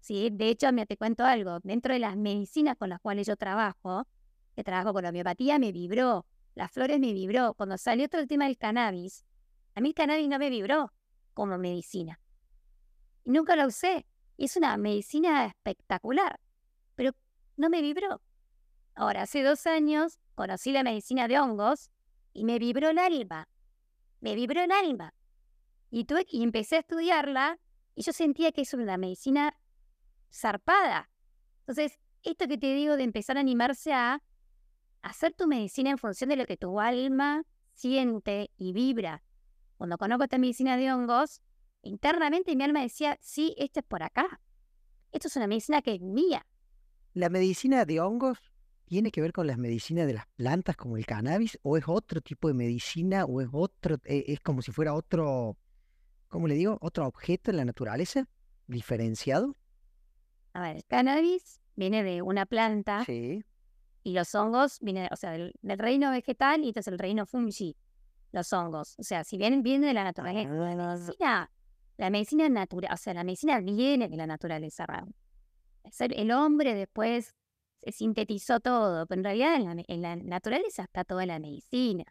Sí, 0.00 0.28
de 0.30 0.50
hecho, 0.50 0.70
me 0.74 0.84
te 0.84 0.98
cuento 0.98 1.24
algo. 1.24 1.58
Dentro 1.60 1.94
de 1.94 2.00
las 2.00 2.18
medicinas 2.18 2.76
con 2.76 2.90
las 2.90 3.00
cuales 3.00 3.26
yo 3.26 3.34
trabajo, 3.36 4.06
que 4.54 4.62
trabajo 4.62 4.92
con 4.92 5.06
homeopatía, 5.06 5.58
me 5.58 5.72
vibró. 5.72 6.26
Las 6.54 6.70
flores 6.70 7.00
me 7.00 7.14
vibró. 7.14 7.54
Cuando 7.54 7.78
salió 7.78 8.10
todo 8.10 8.20
el 8.20 8.28
tema 8.28 8.44
del 8.44 8.58
cannabis, 8.58 9.24
a 9.74 9.80
mí 9.80 9.88
el 9.88 9.94
cannabis 9.94 10.28
no 10.28 10.38
me 10.38 10.50
vibró. 10.50 10.92
como 11.32 11.56
medicina. 11.56 12.20
Nunca 13.24 13.56
la 13.56 13.66
usé. 13.66 14.06
Y 14.36 14.44
es 14.44 14.56
una 14.58 14.76
medicina 14.76 15.46
espectacular, 15.46 16.38
pero 16.94 17.12
no 17.56 17.70
me 17.70 17.80
vibró. 17.80 18.20
Ahora, 18.94 19.22
hace 19.22 19.42
dos 19.42 19.66
años 19.66 20.18
conocí 20.34 20.72
la 20.72 20.82
medicina 20.82 21.26
de 21.26 21.38
hongos 21.40 21.90
y 22.34 22.44
me 22.44 22.58
vibró 22.58 22.90
el 22.90 22.98
alma. 22.98 23.48
Me 24.20 24.34
vibró 24.34 24.60
el 24.60 24.72
alma. 24.72 25.14
Y, 25.90 26.04
tuve, 26.04 26.26
y 26.28 26.42
empecé 26.42 26.76
a 26.76 26.80
estudiarla 26.80 27.58
y 27.94 28.02
yo 28.02 28.12
sentía 28.12 28.52
que 28.52 28.62
es 28.62 28.74
una 28.74 28.96
medicina 28.96 29.56
zarpada. 30.32 31.10
Entonces, 31.60 31.98
esto 32.22 32.46
que 32.46 32.58
te 32.58 32.74
digo 32.74 32.96
de 32.96 33.04
empezar 33.04 33.36
a 33.36 33.40
animarse 33.40 33.92
a 33.92 34.22
hacer 35.02 35.32
tu 35.34 35.46
medicina 35.46 35.90
en 35.90 35.98
función 35.98 36.30
de 36.30 36.36
lo 36.36 36.46
que 36.46 36.56
tu 36.56 36.80
alma 36.80 37.44
siente 37.72 38.50
y 38.56 38.72
vibra. 38.72 39.22
Cuando 39.76 39.96
conozco 39.96 40.24
esta 40.24 40.38
medicina 40.38 40.76
de 40.76 40.92
hongos, 40.92 41.40
internamente 41.82 42.54
mi 42.56 42.64
alma 42.64 42.82
decía, 42.82 43.16
sí, 43.20 43.54
esto 43.58 43.80
es 43.80 43.86
por 43.86 44.02
acá. 44.02 44.40
Esto 45.12 45.28
es 45.28 45.36
una 45.36 45.46
medicina 45.46 45.82
que 45.82 45.94
es 45.94 46.00
mía. 46.00 46.46
¿La 47.14 47.30
medicina 47.30 47.84
de 47.84 48.00
hongos 48.00 48.38
tiene 48.84 49.10
que 49.10 49.20
ver 49.20 49.32
con 49.32 49.46
las 49.46 49.58
medicinas 49.58 50.06
de 50.06 50.14
las 50.14 50.26
plantas 50.36 50.76
como 50.76 50.96
el 50.96 51.06
cannabis 51.06 51.58
o 51.62 51.76
es 51.76 51.84
otro 51.86 52.20
tipo 52.20 52.48
de 52.48 52.54
medicina 52.54 53.24
o 53.24 53.40
es 53.40 53.48
otro, 53.52 53.98
e, 54.04 54.24
es 54.28 54.40
como 54.40 54.62
si 54.62 54.72
fuera 54.72 54.94
otro, 54.94 55.56
¿cómo 56.28 56.46
le 56.48 56.54
digo? 56.54 56.78
Otro 56.80 57.06
objeto 57.06 57.50
en 57.50 57.56
la 57.58 57.64
naturaleza 57.64 58.28
diferenciado? 58.66 59.56
A 60.52 60.62
ver, 60.62 60.76
el 60.76 60.84
cannabis 60.84 61.60
viene 61.76 62.02
de 62.02 62.22
una 62.22 62.46
planta 62.46 63.04
Sí. 63.04 63.44
y 64.02 64.12
los 64.12 64.34
hongos 64.34 64.78
vienen, 64.80 65.08
o 65.12 65.16
sea, 65.16 65.30
del, 65.32 65.54
del 65.62 65.78
reino 65.78 66.10
vegetal 66.10 66.64
y 66.64 66.68
este 66.68 66.80
es 66.80 66.88
el 66.88 66.98
reino 66.98 67.26
fungi, 67.26 67.76
los 68.32 68.52
hongos. 68.52 68.96
O 68.98 69.02
sea, 69.02 69.24
si 69.24 69.36
bien 69.38 69.62
vienen 69.62 69.88
de 69.88 69.94
la 69.94 70.04
naturaleza, 70.04 70.50
la 70.50 70.72
Ah, 70.72 70.96
medicina, 70.96 71.50
la 71.96 72.10
medicina 72.10 72.48
natural, 72.48 72.92
o 72.92 72.96
sea, 72.96 73.14
la 73.14 73.24
medicina 73.24 73.60
viene 73.60 74.08
de 74.08 74.16
la 74.16 74.26
naturaleza, 74.26 74.86
Raúl. 74.86 75.14
El 76.00 76.30
hombre 76.32 76.74
después 76.74 77.34
se 77.82 77.92
sintetizó 77.92 78.60
todo, 78.60 79.06
pero 79.06 79.20
en 79.20 79.24
realidad 79.24 79.54
en 79.54 79.64
la, 79.76 79.84
en 79.86 80.02
la 80.02 80.16
naturaleza 80.16 80.82
está 80.82 81.04
toda 81.04 81.24
la 81.24 81.38
medicina. 81.38 82.04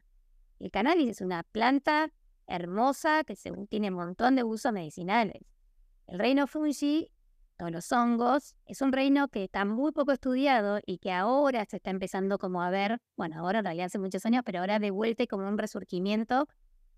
El 0.59 0.72
cannabis 0.72 1.09
es 1.09 1.22
una 1.22 1.43
planta 1.43 2.11
hermosa 2.47 3.23
que 3.23 3.35
según 3.35 3.67
tiene 3.67 3.89
un 3.89 3.95
montón 3.95 4.35
de 4.35 4.43
usos 4.43 4.71
medicinales. 4.71 5.41
El 6.07 6.19
reino 6.19 6.47
fungi, 6.47 7.11
todos 7.57 7.71
los 7.71 7.91
hongos, 7.91 8.55
es 8.65 8.81
un 8.81 8.91
reino 8.93 9.27
que 9.27 9.43
está 9.43 9.65
muy 9.65 9.91
poco 9.91 10.11
estudiado 10.11 10.79
y 10.85 10.99
que 10.99 11.11
ahora 11.11 11.65
se 11.65 11.77
está 11.77 11.89
empezando 11.89 12.37
como 12.37 12.61
a 12.61 12.69
ver, 12.69 13.01
bueno, 13.15 13.39
ahora 13.39 13.59
en 13.59 13.65
realidad 13.65 13.87
hace 13.87 13.99
muchos 13.99 14.25
años, 14.25 14.43
pero 14.45 14.59
ahora 14.59 14.79
de 14.79 14.91
vuelta 14.91 15.23
hay 15.23 15.27
como 15.27 15.47
un 15.47 15.57
resurgimiento 15.57 16.47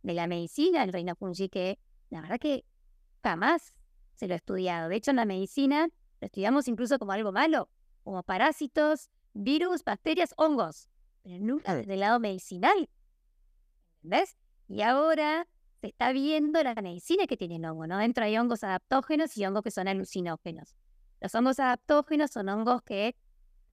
de 0.04 0.14
la 0.14 0.28
medicina, 0.28 0.84
el 0.84 0.94
reino 0.94 1.16
fungi, 1.16 1.50
que 1.50 1.80
la 2.10 2.22
verdad 2.22 2.40
que 2.40 2.66
jamás 3.24 3.74
se 4.16 4.28
lo 4.28 4.34
ha 4.34 4.38
estudiado. 4.38 4.90
De 4.90 4.96
hecho, 4.96 5.12
en 5.12 5.18
la 5.18 5.26
medicina 5.26 5.90
lo 6.20 6.26
estudiamos 6.26 6.68
incluso 6.68 7.00
como 7.00 7.14
algo 7.14 7.32
malo, 7.32 7.70
como 8.04 8.24
parásitos, 8.24 9.10
virus, 9.34 9.84
bacterias, 9.84 10.34
hongos, 10.38 10.90
pero 11.24 11.40
nunca 11.40 11.76
desde 11.76 11.94
el 11.94 12.02
lado 12.02 12.20
medicinal. 12.20 12.90
¿Entendés? 14.04 14.38
Y 14.70 14.82
ahora 14.84 15.48
se 15.82 15.88
está 15.88 16.12
viendo 16.12 16.62
la 16.62 16.76
medicina 16.76 17.26
que 17.26 17.36
tiene 17.36 17.56
el 17.56 17.66
hongo, 17.66 17.88
¿no? 17.88 17.98
Dentro 17.98 18.24
hay 18.24 18.38
hongos 18.38 18.64
adaptógenos 18.64 19.36
y 19.36 19.46
hongos 19.46 19.64
que 19.64 19.72
son 19.72 19.88
alucinógenos. 19.88 20.76
Los 21.20 21.34
hongos 21.36 21.60
adaptógenos 21.60 22.32
son 22.32 22.50
hongos 22.50 22.84
que 22.84 23.16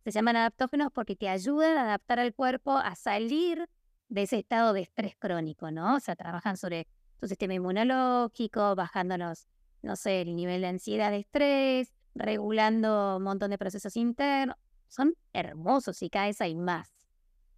se 0.04 0.10
llaman 0.10 0.36
adaptógenos 0.36 0.90
porque 0.92 1.14
te 1.14 1.28
ayudan 1.28 1.76
a 1.76 1.82
adaptar 1.82 2.18
al 2.18 2.34
cuerpo 2.34 2.72
a 2.78 2.94
salir 2.94 3.68
de 4.08 4.22
ese 4.22 4.38
estado 4.38 4.72
de 4.72 4.82
estrés 4.82 5.16
crónico, 5.18 5.70
¿no? 5.70 5.96
O 5.96 6.00
sea, 6.00 6.16
trabajan 6.16 6.56
sobre 6.56 6.86
tu 7.20 7.28
sistema 7.28 7.54
inmunológico, 7.54 8.74
bajándonos, 8.74 9.48
no 9.82 9.96
sé, 9.96 10.22
el 10.22 10.34
nivel 10.34 10.62
de 10.62 10.68
ansiedad, 10.68 11.10
de 11.10 11.18
estrés, 11.18 11.92
regulando 12.14 13.18
un 13.18 13.22
montón 13.22 13.50
de 13.50 13.58
procesos 13.58 13.96
internos. 13.96 14.56
Son 14.88 15.14
hermosos 15.32 16.00
y 16.02 16.08
cada 16.08 16.26
vez 16.26 16.40
hay 16.40 16.54
más. 16.54 16.94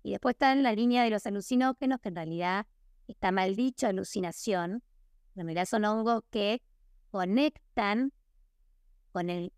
Y 0.03 0.12
después 0.12 0.34
está 0.34 0.53
en 0.53 0.62
la 0.62 0.72
línea 0.72 1.05
de 1.05 1.11
los 1.11 1.26
alucinógenos, 1.26 2.01
que 2.01 2.09
en 2.09 2.16
realidad 2.16 2.66
está 3.09 3.32
mal 3.32 3.56
dicho 3.56 3.86
alucinación. 3.86 4.82
En 5.34 5.46
realidad 5.46 5.66
son 5.66 5.84
hongos 5.84 6.22
que 6.30 6.62
conectan 7.11 8.12
con 9.12 9.30
el, 9.30 9.52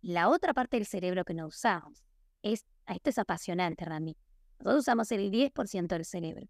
la 0.00 0.28
otra 0.28 0.54
parte 0.54 0.76
del 0.76 0.86
cerebro 0.86 1.24
que 1.24 1.34
no 1.34 1.46
usamos. 1.46 2.04
Es, 2.42 2.64
esto 2.86 3.10
es 3.10 3.18
apasionante, 3.18 3.84
Rami. 3.84 4.16
Nosotros 4.58 4.84
usamos 4.84 5.12
el 5.12 5.30
10% 5.30 5.88
del 5.88 6.04
cerebro. 6.04 6.46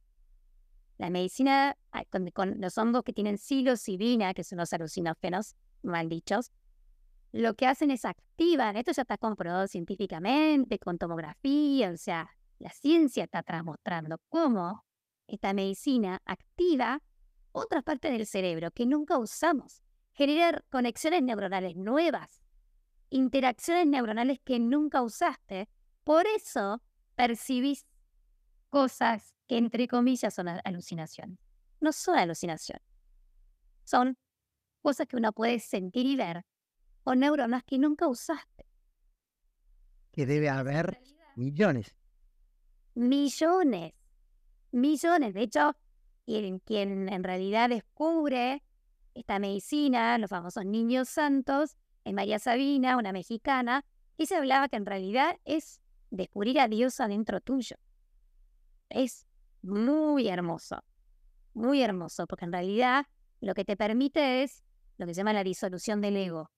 La 0.98 1.10
medicina, 1.10 1.76
ah, 1.90 2.04
con, 2.04 2.30
con 2.30 2.60
los 2.60 2.78
hongos 2.78 3.02
que 3.02 3.12
tienen 3.12 3.38
psilocibina, 3.38 4.34
que 4.34 4.44
son 4.44 4.58
los 4.58 4.72
alucinógenos 4.72 5.56
mal 5.82 6.08
dichos, 6.08 6.52
lo 7.32 7.54
que 7.54 7.66
hacen 7.66 7.90
es 7.90 8.04
activan, 8.04 8.76
esto 8.76 8.92
ya 8.92 9.02
está 9.02 9.18
comprobado 9.18 9.66
científicamente, 9.66 10.78
con 10.78 10.98
tomografía, 10.98 11.90
o 11.90 11.96
sea, 11.96 12.30
la 12.60 12.70
ciencia 12.70 13.24
está 13.24 13.42
mostrando 13.64 14.18
cómo 14.28 14.84
esta 15.26 15.52
medicina 15.52 16.20
activa 16.24 17.00
otras 17.52 17.82
partes 17.84 18.10
del 18.12 18.26
cerebro 18.26 18.70
que 18.72 18.86
nunca 18.86 19.18
usamos, 19.18 19.82
genera 20.12 20.64
conexiones 20.70 21.22
neuronales 21.22 21.76
nuevas, 21.76 22.42
interacciones 23.10 23.86
neuronales 23.86 24.40
que 24.44 24.58
nunca 24.58 25.02
usaste, 25.02 25.68
por 26.02 26.26
eso 26.26 26.82
percibís 27.14 27.86
cosas 28.70 29.34
que 29.46 29.56
entre 29.58 29.86
comillas 29.86 30.34
son 30.34 30.48
a- 30.48 30.60
alucinaciones. 30.64 31.38
No 31.80 31.92
son 31.92 32.16
alucinaciones, 32.18 32.82
son 33.84 34.16
cosas 34.82 35.06
que 35.06 35.16
uno 35.16 35.32
puede 35.32 35.60
sentir 35.60 36.06
y 36.06 36.16
ver 36.16 36.44
con 37.04 37.20
neuronas 37.20 37.62
que 37.64 37.78
nunca 37.78 38.08
usaste. 38.08 38.66
Que 40.12 40.26
debe 40.26 40.48
haber 40.48 40.98
millones. 41.36 41.94
millones, 42.94 43.92
millones. 44.74 45.34
De 45.34 45.42
hecho, 45.42 45.76
quien, 46.24 46.58
quien 46.60 47.08
en 47.08 47.24
realidad 47.24 47.68
descubre 47.68 48.62
esta 49.14 49.38
medicina, 49.38 50.18
los 50.18 50.30
famosos 50.30 50.64
niños 50.64 51.08
santos, 51.08 51.76
es 52.04 52.12
María 52.12 52.38
Sabina, 52.38 52.96
una 52.96 53.12
mexicana, 53.12 53.84
y 54.16 54.26
se 54.26 54.36
hablaba 54.36 54.68
que 54.68 54.76
en 54.76 54.86
realidad 54.86 55.36
es 55.44 55.80
descubrir 56.10 56.60
a 56.60 56.68
Dios 56.68 57.00
adentro 57.00 57.40
tuyo. 57.40 57.76
Es 58.88 59.26
muy 59.62 60.28
hermoso, 60.28 60.84
muy 61.54 61.82
hermoso, 61.82 62.26
porque 62.26 62.44
en 62.44 62.52
realidad 62.52 63.06
lo 63.40 63.54
que 63.54 63.64
te 63.64 63.76
permite 63.76 64.42
es 64.42 64.62
lo 64.98 65.06
que 65.06 65.14
se 65.14 65.18
llama 65.18 65.32
la 65.32 65.44
disolución 65.44 66.00
del 66.00 66.16
ego. 66.16 66.50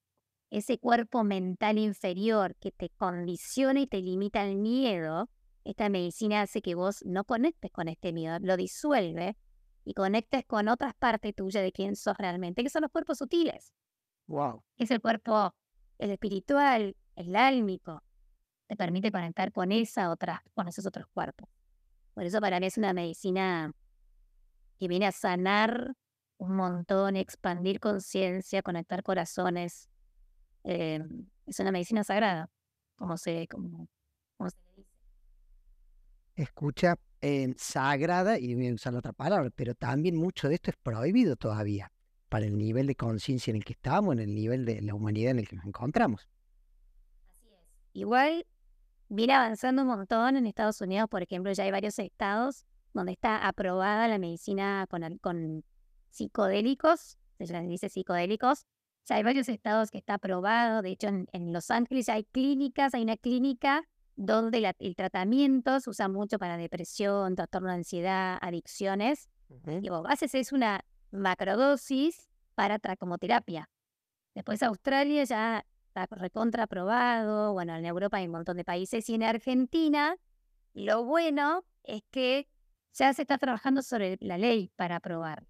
Ese 0.51 0.79
cuerpo 0.79 1.25
mental 1.25 1.79
inferior 1.79 2.55
que 2.57 2.71
te 2.71 2.91
condiciona 2.91 3.81
y 3.81 3.87
te 3.87 4.01
limita 4.01 4.45
el 4.45 4.57
miedo, 4.57 5.29
esta 5.67 5.89
medicina 5.89 6.43
hace 6.43 6.63
que 6.63 6.75
vos 6.75 7.05
no 7.05 7.25
conectes 7.25 7.71
con 7.73 7.89
este 7.89 8.13
miedo, 8.13 8.39
lo 8.41 8.57
disuelve 8.57 9.37
y 9.85 9.95
conectes 9.95 10.45
con 10.47 10.69
otras 10.69 10.95
partes 10.95 11.35
tuyas 11.35 11.63
de 11.63 11.73
quién 11.73 11.97
sos 11.97 12.17
realmente, 12.17 12.63
que 12.63 12.71
son 12.71 12.83
los 12.83 12.91
cuerpos 12.91 13.19
sutiles. 13.19 13.73
Wow. 14.27 14.63
Es 14.77 14.91
el 14.91 15.01
cuerpo, 15.01 15.55
el 15.99 16.11
espiritual, 16.11 16.97
el 17.17 17.37
álmico. 17.37 18.03
Te 18.69 18.77
permite 18.77 19.13
conectar 19.13 19.53
con 19.53 19.73
esa 19.73 20.11
otra, 20.11 20.43
con 20.55 20.69
esos 20.69 20.87
otros 20.87 21.07
cuerpos. 21.13 21.49
Por 22.15 22.25
eso 22.25 22.41
para 22.41 22.59
mí 22.61 22.67
es 22.67 22.79
una 22.79 22.93
medicina 22.93 23.73
que 24.79 24.89
viene 24.89 25.07
a 25.07 25.13
sanar 25.13 25.95
un 26.39 26.57
montón, 26.57 27.17
expandir 27.17 27.81
conciencia, 27.81 28.63
conectar 28.63 29.03
corazones. 29.03 29.89
Eh, 30.65 31.01
es 31.47 31.61
una 31.61 31.73
medicina 31.73 32.05
sagrada, 32.05 32.51
como 32.97 33.17
se, 33.17 33.47
como, 33.49 33.89
como 34.37 34.51
se 34.51 34.57
dice. 34.77 34.86
Escucha 36.37 36.97
eh, 37.23 37.55
sagrada, 37.57 38.39
y 38.39 38.55
voy 38.55 38.69
a 38.69 38.75
usar 38.75 38.93
la 38.93 38.99
otra 38.99 39.13
palabra, 39.13 39.51
pero 39.55 39.75
también 39.75 40.17
mucho 40.17 40.49
de 40.49 40.57
esto 40.57 40.71
es 40.71 40.77
prohibido 40.77 41.35
todavía 41.37 41.91
para 42.29 42.45
el 42.45 42.59
nivel 42.59 42.87
de 42.87 42.95
conciencia 42.95 43.51
en 43.51 43.57
el 43.57 43.65
que 43.65 43.73
estamos, 43.73 44.13
en 44.13 44.21
el 44.21 44.35
nivel 44.35 44.65
de 44.65 44.83
la 44.83 44.95
humanidad 44.95 45.31
en 45.33 45.39
el 45.39 45.49
que 45.49 45.57
nos 45.57 45.65
encontramos. 45.65 46.29
Así 47.27 47.49
es. 47.49 47.61
Igual 47.95 48.47
viene 49.09 49.33
avanzando 49.33 49.83
un 49.83 49.89
montón 49.89 50.37
en 50.37 50.47
Estados 50.47 50.81
Unidos, 50.81 51.09
por 51.09 51.23
ejemplo, 51.23 51.51
ya 51.53 51.65
hay 51.65 51.71
varios 51.71 51.99
estados 51.99 52.67
donde 52.93 53.13
está 53.13 53.47
aprobada 53.47 54.07
la 54.09 54.19
medicina 54.19 54.87
con, 54.91 55.19
con 55.19 55.65
psicodélicos, 56.11 57.19
se 57.39 57.61
dice 57.63 57.89
psicodélicos. 57.89 58.67
Ya 59.09 59.17
hay 59.17 59.23
varios 59.23 59.49
estados 59.49 59.91
que 59.91 59.99
está 59.99 60.15
aprobado. 60.15 60.83
De 60.83 60.91
hecho, 60.91 61.07
en, 61.07 61.29
en 61.33 61.53
Los 61.53 61.71
Ángeles 61.71 62.09
hay 62.09 62.25
clínicas, 62.25 62.93
hay 62.95 63.03
una 63.03 63.17
clínica 63.17 63.85
donde 64.17 64.61
la- 64.61 64.75
el 64.79 64.97
tratamiento 64.97 65.79
se 65.81 65.91
usa 65.91 66.09
mucho 66.09 66.39
para 66.39 66.57
depresión, 66.57 67.37
trastorno 67.37 67.69
de 67.69 67.75
ansiedad, 67.77 68.39
adicciones. 68.41 69.29
Y 69.83 69.89
vos 69.89 70.05
haces 70.09 70.35
es 70.35 70.53
una 70.53 70.81
macrodosis 71.13 72.29
para 72.55 72.79
como 72.97 73.19
terapia. 73.19 73.71
Después 74.35 74.63
Australia 74.63 75.25
ya 75.25 75.65
está 75.89 76.07
recontra 76.17 76.65
aprobado, 76.65 77.53
bueno, 77.53 77.75
en 77.77 77.85
Europa 77.87 78.17
hay 78.19 78.27
un 78.27 78.33
montón 78.33 78.57
de 78.57 78.65
países 78.65 79.09
y 79.09 79.15
en 79.15 79.23
Argentina 79.23 80.17
lo 80.75 81.05
bueno 81.05 81.65
es 81.85 82.03
que 82.11 82.49
ya 82.93 83.13
se 83.15 83.23
está 83.23 83.39
trabajando 83.39 83.83
sobre 83.83 84.17
la 84.21 84.37
ley 84.39 84.71
para 84.77 84.97
aprobarlo. 84.97 85.49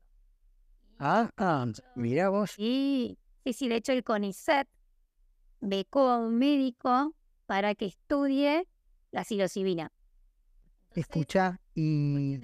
Ah, 0.99 1.31
ah, 1.37 1.67
mira 1.95 2.29
vos. 2.29 2.53
Sí, 2.53 3.19
sí, 3.45 3.53
sí, 3.53 3.69
de 3.69 3.77
hecho 3.77 3.93
el 3.93 4.03
CONICET 4.05 4.69
becó 5.61 6.09
a 6.09 6.19
un 6.19 6.39
médico 6.39 7.15
para 7.47 7.75
que 7.75 7.87
estudie 7.87 8.69
la 9.13 9.25
psilocibina. 9.25 9.93
Escucha 10.95 11.61
y 11.75 12.41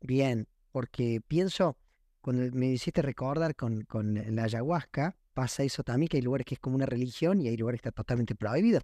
bien, 0.00 0.48
porque 0.72 1.20
pienso, 1.26 1.76
cuando 2.20 2.54
me 2.56 2.66
hiciste 2.68 3.02
recordar 3.02 3.54
con, 3.54 3.82
con 3.82 4.14
la 4.34 4.44
ayahuasca, 4.44 5.16
pasa 5.34 5.62
eso 5.62 5.82
también, 5.82 6.08
que 6.08 6.16
hay 6.18 6.22
lugares 6.22 6.44
que 6.46 6.54
es 6.54 6.60
como 6.60 6.76
una 6.76 6.86
religión 6.86 7.40
y 7.40 7.48
hay 7.48 7.56
lugares 7.56 7.80
que 7.80 7.88
está 7.88 8.02
totalmente 8.02 8.34
prohibido. 8.34 8.80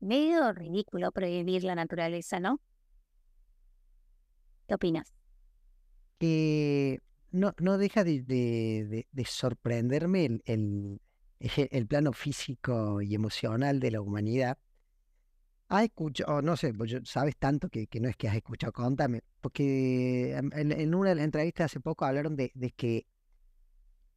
Medio 0.00 0.52
ridículo 0.52 1.10
prohibir 1.10 1.64
la 1.64 1.74
naturaleza, 1.74 2.38
¿no? 2.38 2.60
¿Qué 4.68 4.74
opinas? 4.74 5.12
Que 6.18 7.00
no, 7.32 7.54
no 7.58 7.76
deja 7.78 8.04
de, 8.04 8.22
de- 8.22 8.86
de- 8.88 9.08
de 9.10 9.24
sorprenderme 9.24 10.26
el, 10.26 10.42
el, 10.44 11.00
el 11.38 11.86
plano 11.86 12.12
físico 12.12 13.00
y 13.02 13.14
emocional 13.14 13.80
de 13.80 13.90
la 13.90 14.00
humanidad. 14.00 14.58
¿Has 15.68 15.84
escuchado, 15.84 16.42
no 16.42 16.56
sé, 16.56 16.72
sabes 17.04 17.36
tanto 17.36 17.68
que, 17.68 17.88
no 18.00 18.08
es 18.08 18.16
que 18.16 18.28
has 18.28 18.36
escuchado, 18.36 18.72
contame, 18.72 19.22
porque 19.40 20.36
en, 20.36 20.52
en- 20.54 20.72
en 20.72 20.94
una 20.94 21.12
entrevistas 21.12 21.66
hace 21.66 21.80
poco 21.80 22.04
hablaron 22.04 22.36
de, 22.36 22.52
que 22.76 23.06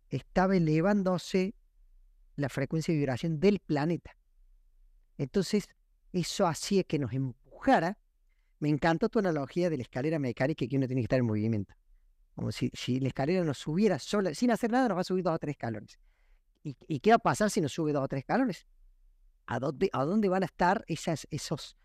estaba 0.09 0.55
elevándose 0.55 1.55
la 2.36 2.49
frecuencia 2.49 2.93
de 2.93 2.99
vibración 2.99 3.39
del 3.39 3.59
planeta. 3.59 4.15
Entonces, 5.18 5.68
eso 6.13 6.45
hacía 6.45 6.84
que 6.84 6.99
nos 6.99 7.13
empujara. 7.13 7.97
Me 8.59 8.70
encantó 8.70 9.09
tu 9.09 9.20
analogía 9.20 9.70
de 9.70 9.78
la 9.78 9.84
escalera 9.84 10.20
mecánica 10.20 10.65
que 10.68 10.78
uno 10.78 10.86
tiene 10.88 11.01
que 11.01 11.05
estar 11.05 11.20
en 11.20 11.26
movimiento. 11.26 11.74
Como 12.36 12.51
si, 12.51 12.70
si 12.74 12.99
la 12.99 13.07
escalera 13.07 13.43
nos 13.43 13.57
subiera 13.57 13.97
sola, 13.97 14.34
sin 14.36 14.51
hacer 14.51 14.70
nada, 14.72 14.89
nos 14.89 14.97
va 14.97 15.01
a 15.01 15.05
subir 15.05 15.24
dos 15.24 15.34
o 15.34 15.39
tres 15.39 15.53
escalones. 15.53 15.97
¿Y, 16.63 16.75
y 16.87 16.99
qué 16.99 17.11
va 17.11 17.15
a 17.15 17.19
pasar 17.19 17.49
si 17.49 17.61
nos 17.61 17.71
sube 17.71 17.93
dos 17.93 18.03
o 18.03 18.07
tres 18.07 18.21
escalones? 18.21 18.67
¿A 19.45 19.59
dónde, 19.59 20.29
van 20.29 20.43
a 20.43 20.45
estar 20.45 20.83
esos 20.87 21.77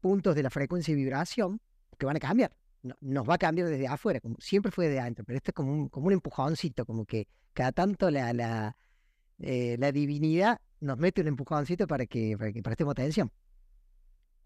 puntos 0.00 0.34
de 0.34 0.42
la 0.42 0.50
frecuencia 0.50 0.92
de 0.92 0.96
vibración 1.00 1.60
que 1.98 2.06
van 2.06 2.16
a 2.16 2.20
cambiar? 2.20 2.54
No- 2.82 2.96
nos 3.00 3.28
va 3.28 3.34
a 3.34 3.38
cambiar 3.38 3.68
desde 3.68 3.88
afuera, 3.88 4.20
como 4.20 4.36
siempre 4.38 4.70
fue 4.70 4.86
desde 4.86 5.00
adentro, 5.00 5.24
pero 5.24 5.36
esto 5.38 5.50
es 5.50 5.54
como 5.54 5.72
un, 5.72 5.88
como 5.88 6.10
empujoncito, 6.10 6.84
como 6.84 7.04
que 7.06 7.26
cada 7.54 7.72
tanto 7.72 8.08
eh, 8.08 9.76
la 9.78 9.92
divinidad 9.92 10.60
nos 10.80 10.98
mete 10.98 11.20
un 11.22 11.28
empujoncito 11.28 11.86
para 11.86 12.06
que, 12.06 12.36
para 12.38 12.52
que 12.52 12.62
prestemos 12.62 12.92
atención. 12.92 13.32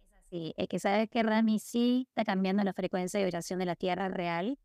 Es 0.00 0.12
así, 0.26 0.54
es 0.56 0.68
que 0.68 0.78
sabes 0.78 1.10
que 1.10 1.22
Rami 1.22 1.58
sí 1.58 2.06
está 2.08 2.24
cambiando 2.24 2.62
la 2.64 2.72
frecuencia 2.72 3.18
de 3.18 3.24
vibración 3.26 3.58
de 3.58 3.66
la 3.66 3.76
Tierra 3.76 4.08
real. 4.08 4.58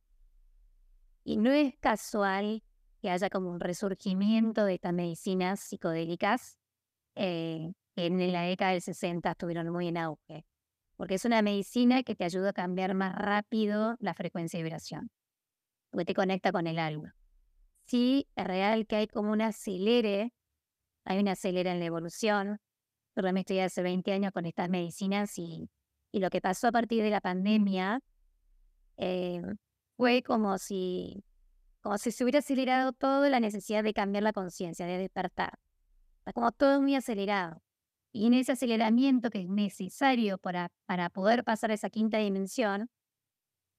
Y 1.24 1.38
no 1.38 1.52
es 1.52 1.76
casual 1.80 2.64
que 3.08 3.12
haya 3.12 3.30
como 3.30 3.50
un 3.50 3.62
resurgimiento 3.62 4.66
de 4.66 4.74
estas 4.74 4.92
medicinas 4.92 5.62
psicodélicas 5.62 6.58
eh, 7.16 7.72
que 7.96 8.08
en 8.08 8.34
la 8.34 8.42
década 8.42 8.72
del 8.72 8.82
60 8.82 9.32
estuvieron 9.32 9.70
muy 9.70 9.88
en 9.88 9.96
auge. 9.96 10.46
Porque 10.98 11.16
es 11.16 11.24
una 11.24 11.42
medicina 11.42 12.04
que 12.04 12.16
te 12.16 12.26
ayuda 12.26 12.50
a 12.50 12.54
cambiar 12.54 12.96
más 12.96 13.16
rápido 13.16 13.96
la 14.02 14.14
frecuencia 14.14 14.60
de 14.60 14.64
vibración. 14.64 15.10
Porque 15.90 16.04
te 16.04 16.14
conecta 16.14 16.52
con 16.52 16.68
el 16.68 16.80
alma. 16.80 17.16
Sí, 17.86 18.28
es 18.36 18.46
real 18.46 18.86
que 18.86 18.98
hay 18.98 19.08
como 19.08 19.32
un 19.32 19.42
acelere, 19.42 20.34
hay 21.06 21.20
un 21.20 21.30
acelere 21.30 21.72
en 21.72 21.80
la 21.80 21.86
evolución, 21.86 22.60
pero 23.14 23.32
me 23.32 23.40
estoy 23.40 23.60
hace 23.60 23.84
20 23.84 24.12
años 24.12 24.34
con 24.34 24.46
estas 24.46 24.68
medicinas 24.68 25.40
y, 25.40 25.70
y 26.12 26.20
lo 26.20 26.30
que 26.30 26.42
pasó 26.42 26.68
a 26.68 26.72
partir 26.74 27.04
de 27.04 27.12
la 27.12 27.22
pandemia 27.22 28.02
eh, 28.98 29.42
fue 29.96 30.24
como 30.24 30.58
si, 30.58 31.24
como 31.88 31.98
si 31.98 32.12
se 32.12 32.26
hubiera 32.26 32.40
acelerado 32.40 32.92
todo 32.92 33.30
la 33.30 33.40
necesidad 33.40 33.82
de 33.82 33.94
cambiar 33.94 34.22
la 34.22 34.34
conciencia, 34.34 34.86
de 34.86 34.98
despertar. 34.98 35.58
Está 36.18 36.34
como 36.34 36.52
todo 36.52 36.82
muy 36.82 36.96
acelerado. 36.96 37.62
Y 38.12 38.28
en 38.28 38.34
ese 38.34 38.52
aceleramiento 38.52 39.30
que 39.30 39.40
es 39.40 39.48
necesario 39.48 40.38
para, 40.38 40.70
para 40.86 41.10
poder 41.10 41.46
pasar 41.46 41.72
a 41.72 41.76
esa 41.76 41.90
quinta 41.90 42.18
dimensión, 42.18 42.90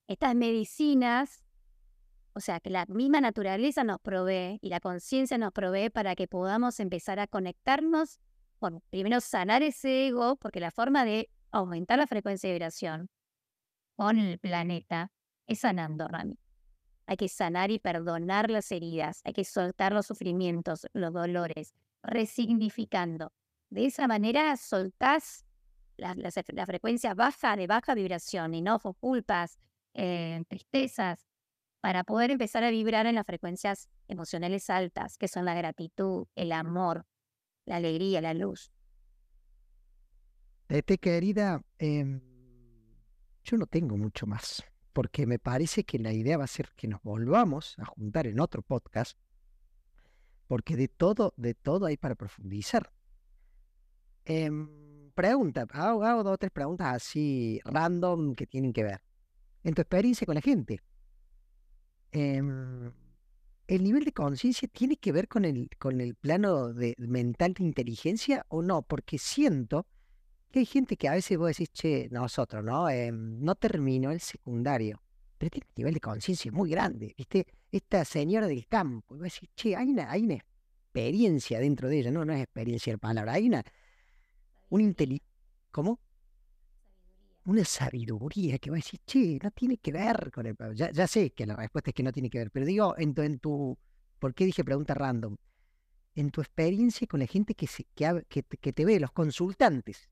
estas 0.06 0.34
medicinas, 0.34 1.44
o 2.32 2.40
sea, 2.40 2.61
que 2.61 2.70
la 2.70 2.86
misma 2.86 3.20
naturaleza 3.20 3.84
nos 3.84 4.00
provee 4.00 4.59
y 4.62 4.70
la 4.70 4.80
conciencia 4.80 5.36
nos 5.36 5.52
provee 5.52 5.90
para 5.90 6.16
que 6.16 6.26
podamos 6.26 6.80
empezar 6.80 7.20
a 7.20 7.26
conectarnos 7.26 8.20
bueno, 8.59 8.82
primero 8.88 9.20
sanar 9.20 9.62
ese 9.62 10.06
ego, 10.06 10.36
porque 10.36 10.61
la 10.61 10.70
forma 10.70 11.04
de 11.04 11.28
aumentar 11.50 11.98
la 11.98 12.06
frecuencia 12.06 12.48
de 12.48 12.54
vibración 12.54 13.11
con 13.96 14.18
el 14.18 14.38
planeta 14.38 15.12
es 15.46 15.59
sanando, 15.59 16.09
Rami. 16.09 16.38
Hay 17.09 17.16
que 17.16 17.28
sanar 17.28 17.70
y 17.70 17.78
perdonar 17.78 18.50
las 18.50 18.70
heridas, 18.70 19.22
hay 19.24 19.32
que 19.32 19.44
soltar 19.44 19.92
los 19.92 20.04
sufrimientos, 20.04 20.86
los 20.92 21.11
dolores, 21.14 21.72
resignificando. 22.02 23.32
De 23.70 23.86
esa 23.86 24.06
manera 24.06 24.54
soltás 24.59 25.46
la, 25.96 26.14
frecuencia 26.66 27.14
baja 27.14 27.56
de 27.56 27.66
baja 27.66 27.94
vibración, 27.94 28.52
enojos, 28.52 28.94
culpas, 29.00 29.59
eh, 29.94 30.44
tristezas, 30.48 31.26
para 31.80 32.04
poder 32.04 32.30
empezar 32.30 32.62
a 32.62 32.70
vibrar 32.70 33.06
en 33.06 33.14
las 33.14 33.24
frecuencias 33.24 33.88
emocionales 34.06 34.68
altas, 34.68 35.16
que 35.16 35.28
son 35.28 35.46
la 35.46 35.54
gratitud, 35.54 36.26
el 36.34 36.52
amor, 36.52 37.06
la 37.64 37.76
alegría, 37.76 38.20
la 38.20 38.34
luz. 38.34 38.70
Tete 40.66 40.98
querida, 40.98 41.62
em, 41.78 42.20
yo 43.44 43.56
no 43.56 43.64
tengo 43.64 43.96
mucho 43.96 44.26
más, 44.26 44.62
porque 44.93 45.26
me 45.26 45.39
parece 45.39 45.84
que 45.84 45.99
la 45.99 46.12
idea 46.12 46.36
va 46.36 46.45
a 46.45 46.49
ser 46.49 46.70
que 46.76 46.89
nos 46.89 47.03
volvamos 47.03 47.78
a 47.78 47.84
juntar 47.84 48.26
en 48.26 48.41
otro 48.41 48.62
podcast, 48.62 49.18
porque 50.47 50.76
de 50.76 50.89
todo, 50.89 51.34
de 51.36 51.55
todo 51.55 51.86
hay 51.86 51.97
para 51.97 52.14
profundizar. 52.14 52.93
Em, 54.24 55.11
pregunta, 55.14 55.66
hago, 55.72 56.05
hago 56.05 56.22
dos 56.22 56.34
o 56.34 56.39
tres 56.39 56.53
preguntas 56.53 56.95
así 56.95 57.61
random 57.64 58.34
que 58.34 58.47
tienen 58.47 58.72
que 58.72 58.84
ver. 58.84 59.01
En 59.64 59.74
tu 59.74 59.82
experiencia 59.82 60.26
con 60.26 60.34
la 60.34 60.41
gente, 60.41 60.80
em, 62.12 62.93
¿el 63.66 63.82
nivel 63.82 64.05
de 64.05 64.12
conciencia 64.12 64.68
tiene 64.68 64.97
que 64.97 65.12
ver 65.12 65.28
con 65.28 65.45
el, 65.45 65.68
con 65.78 66.01
el 66.01 66.14
plano 66.14 66.72
de, 66.72 66.95
mental 66.99 67.55
de 67.55 67.64
inteligencia 67.64 68.47
o 68.49 68.62
no? 68.62 68.82
Porque 68.82 69.18
siento 69.18 69.86
que 70.51 70.61
hay 70.61 70.66
gente 70.66 70.96
que 70.96 71.09
a 71.09 71.12
veces 71.12 71.36
vos 71.36 71.49
decís, 71.49 71.70
che, 71.72 72.09
nosotros, 72.11 72.64
¿no? 72.64 72.88
Em, 72.88 73.40
no 73.40 73.55
terminó 73.55 74.11
el 74.11 74.20
secundario, 74.20 75.03
pero 75.36 75.51
tiene 75.51 75.66
un 75.68 75.74
nivel 75.76 75.94
de 75.94 76.01
conciencia 76.01 76.51
muy 76.53 76.70
grande, 76.70 77.14
¿viste? 77.16 77.46
Esta 77.70 78.05
señora 78.05 78.46
del 78.46 78.66
campo, 78.66 79.14
y 79.14 79.18
vos 79.18 79.32
decís, 79.32 79.51
che, 79.55 79.76
hay 79.76 79.88
una, 79.88 80.11
hay 80.11 80.24
una 80.24 80.34
experiencia 80.34 81.61
dentro 81.61 81.88
de 81.88 82.01
ella, 82.01 82.11
no, 82.11 82.24
no 82.24 82.32
es 82.32 82.42
experiencia 82.42 82.92
de 82.92 82.99
palabra, 82.99 83.34
hay 83.34 83.49
una, 83.49 83.62
una 84.70 84.82
inteligencia, 84.84 85.28
¿cómo? 85.70 86.01
Una 87.44 87.64
sabiduría 87.64 88.59
que 88.59 88.70
va 88.70 88.76
a 88.76 88.78
decir, 88.80 89.01
che, 89.07 89.38
no 89.42 89.51
tiene 89.51 89.78
que 89.78 89.92
ver 89.92 90.30
con 90.30 90.46
el... 90.46 90.57
Ya, 90.74 90.90
ya 90.90 91.07
sé 91.07 91.30
que 91.30 91.46
la 91.46 91.57
respuesta 91.57 91.90
es 91.90 91.94
que 91.94 92.03
no 92.03 92.12
tiene 92.12 92.28
que 92.30 92.38
ver, 92.38 92.51
pero 92.51 92.66
digo, 92.66 92.94
en 92.99 93.14
tu, 93.14 93.22
en 93.22 93.38
tu... 93.38 93.78
¿Por 94.18 94.34
qué 94.34 94.44
dije 94.44 94.64
pregunta 94.64 94.94
random? 94.94 95.36
En 96.14 96.30
tu 96.30 96.40
experiencia 96.40 97.07
con 97.07 97.20
la 97.20 97.26
gente 97.26 97.55
que, 97.55 97.66
se, 97.66 97.84
que, 97.94 98.24
que 98.42 98.72
te 98.72 98.84
ve, 98.84 98.99
los 99.01 99.12
consultantes, 99.12 100.11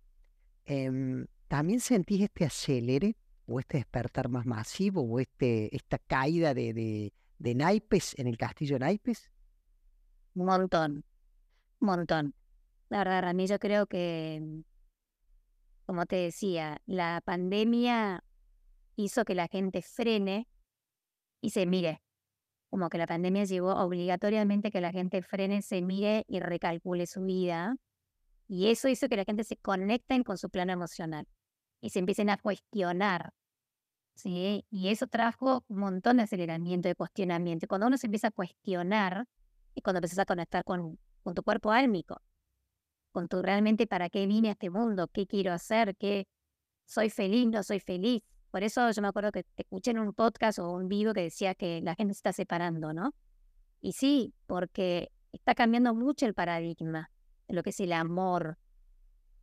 em, 0.66 1.26
¿también 1.48 1.80
sentís 1.80 2.22
este 2.22 2.44
acelere 2.44 3.16
o 3.46 3.60
este 3.60 3.78
despertar 3.78 4.28
más 4.28 4.46
masivo 4.46 5.02
o 5.02 5.20
este, 5.20 5.74
esta 5.74 5.98
caída 5.98 6.54
de, 6.54 6.72
de, 6.74 7.12
de 7.38 7.54
naipes 7.54 8.14
en 8.18 8.26
el 8.26 8.36
castillo 8.36 8.78
naipes? 8.78 9.30
Un 10.34 10.46
montón, 10.46 11.04
un 11.80 11.86
montón. 11.86 12.34
La 12.88 12.98
verdad, 12.98 13.22
Rami, 13.22 13.46
yo 13.46 13.58
creo 13.58 13.86
que, 13.86 14.40
mm, 14.42 14.60
como 15.86 16.06
te 16.06 16.16
decía, 16.16 16.80
la 16.86 17.20
pandemia 17.24 18.22
hizo 18.96 19.24
que 19.24 19.34
la 19.34 19.48
gente 19.48 19.82
frene 19.82 20.48
y 21.40 21.50
se 21.50 21.66
mire. 21.66 22.02
Como 22.70 22.88
que 22.88 22.98
la 22.98 23.06
pandemia 23.06 23.44
llevó 23.44 23.74
obligatoriamente 23.74 24.70
que 24.70 24.80
la 24.80 24.92
gente 24.92 25.22
frene, 25.22 25.62
se 25.62 25.82
mire 25.82 26.24
y 26.28 26.40
recalcule 26.40 27.06
su 27.06 27.22
vida. 27.22 27.76
Y 28.49 28.68
eso 28.68 28.88
hizo 28.88 29.09
que 29.09 29.16
la 29.16 29.24
gente 29.24 29.44
se 29.44 29.57
conecten 29.57 30.22
con 30.22 30.38
su 30.38 30.51
plano 30.51 30.72
emocional 30.72 31.26
y 31.80 31.90
se 31.90 31.99
empiecen 31.99 32.30
a 32.30 32.36
cuestionar. 32.36 33.32
¿sí? 34.14 34.64
Y 34.70 34.88
eso 34.88 35.07
trajo 35.07 35.64
un 35.68 35.78
montón 35.78 36.18
de 36.18 36.24
aceleramiento, 36.24 36.88
de 36.88 36.94
cuestionamiento. 36.94 37.66
Cuando 37.66 37.86
uno 37.86 37.99
se 37.99 38.07
empieza 38.07 38.28
a 38.28 38.32
cuestionar, 38.32 39.26
y 39.74 39.82
cuando 39.82 39.99
empiezas 39.99 40.18
a 40.20 40.24
conectar 40.24 40.64
con, 40.64 40.99
con 41.22 41.34
tu 41.34 41.42
cuerpo 41.42 41.70
álmico, 41.70 42.20
con 43.12 43.28
tu 43.28 43.42
realmente 43.42 43.86
para 43.86 44.09
qué 44.09 44.26
vine 44.26 44.49
a 44.49 44.53
este 44.53 44.70
mundo, 44.70 45.09
qué 45.09 45.26
quiero 45.26 45.53
hacer, 45.53 45.97
qué 45.97 46.26
soy 46.86 47.11
feliz, 47.11 47.47
no 47.49 47.62
soy 47.62 47.80
feliz. 47.80 48.22
Por 48.51 48.62
eso 48.62 48.90
yo 48.90 49.03
me 49.03 49.09
acuerdo 49.09 49.32
que 49.32 49.42
te 49.42 49.62
escuché 49.62 49.90
en 49.90 49.99
un 49.99 50.14
podcast 50.14 50.59
o 50.59 50.72
un 50.72 50.88
vivo 50.88 51.12
que 51.12 51.22
decía 51.22 51.55
que 51.55 51.80
la 51.82 51.94
gente 51.94 52.14
se 52.14 52.18
está 52.18 52.32
separando, 52.32 52.94
¿no? 52.94 53.14
Y 53.82 53.92
sí, 53.92 54.34
porque 54.47 55.12
está 55.32 55.55
cambiando 55.55 55.94
mucho 55.94 56.24
el 56.26 56.34
paradigma 56.34 57.11
lo 57.49 57.62
que 57.62 57.70
es 57.70 57.80
el 57.80 57.92
amor, 57.92 58.59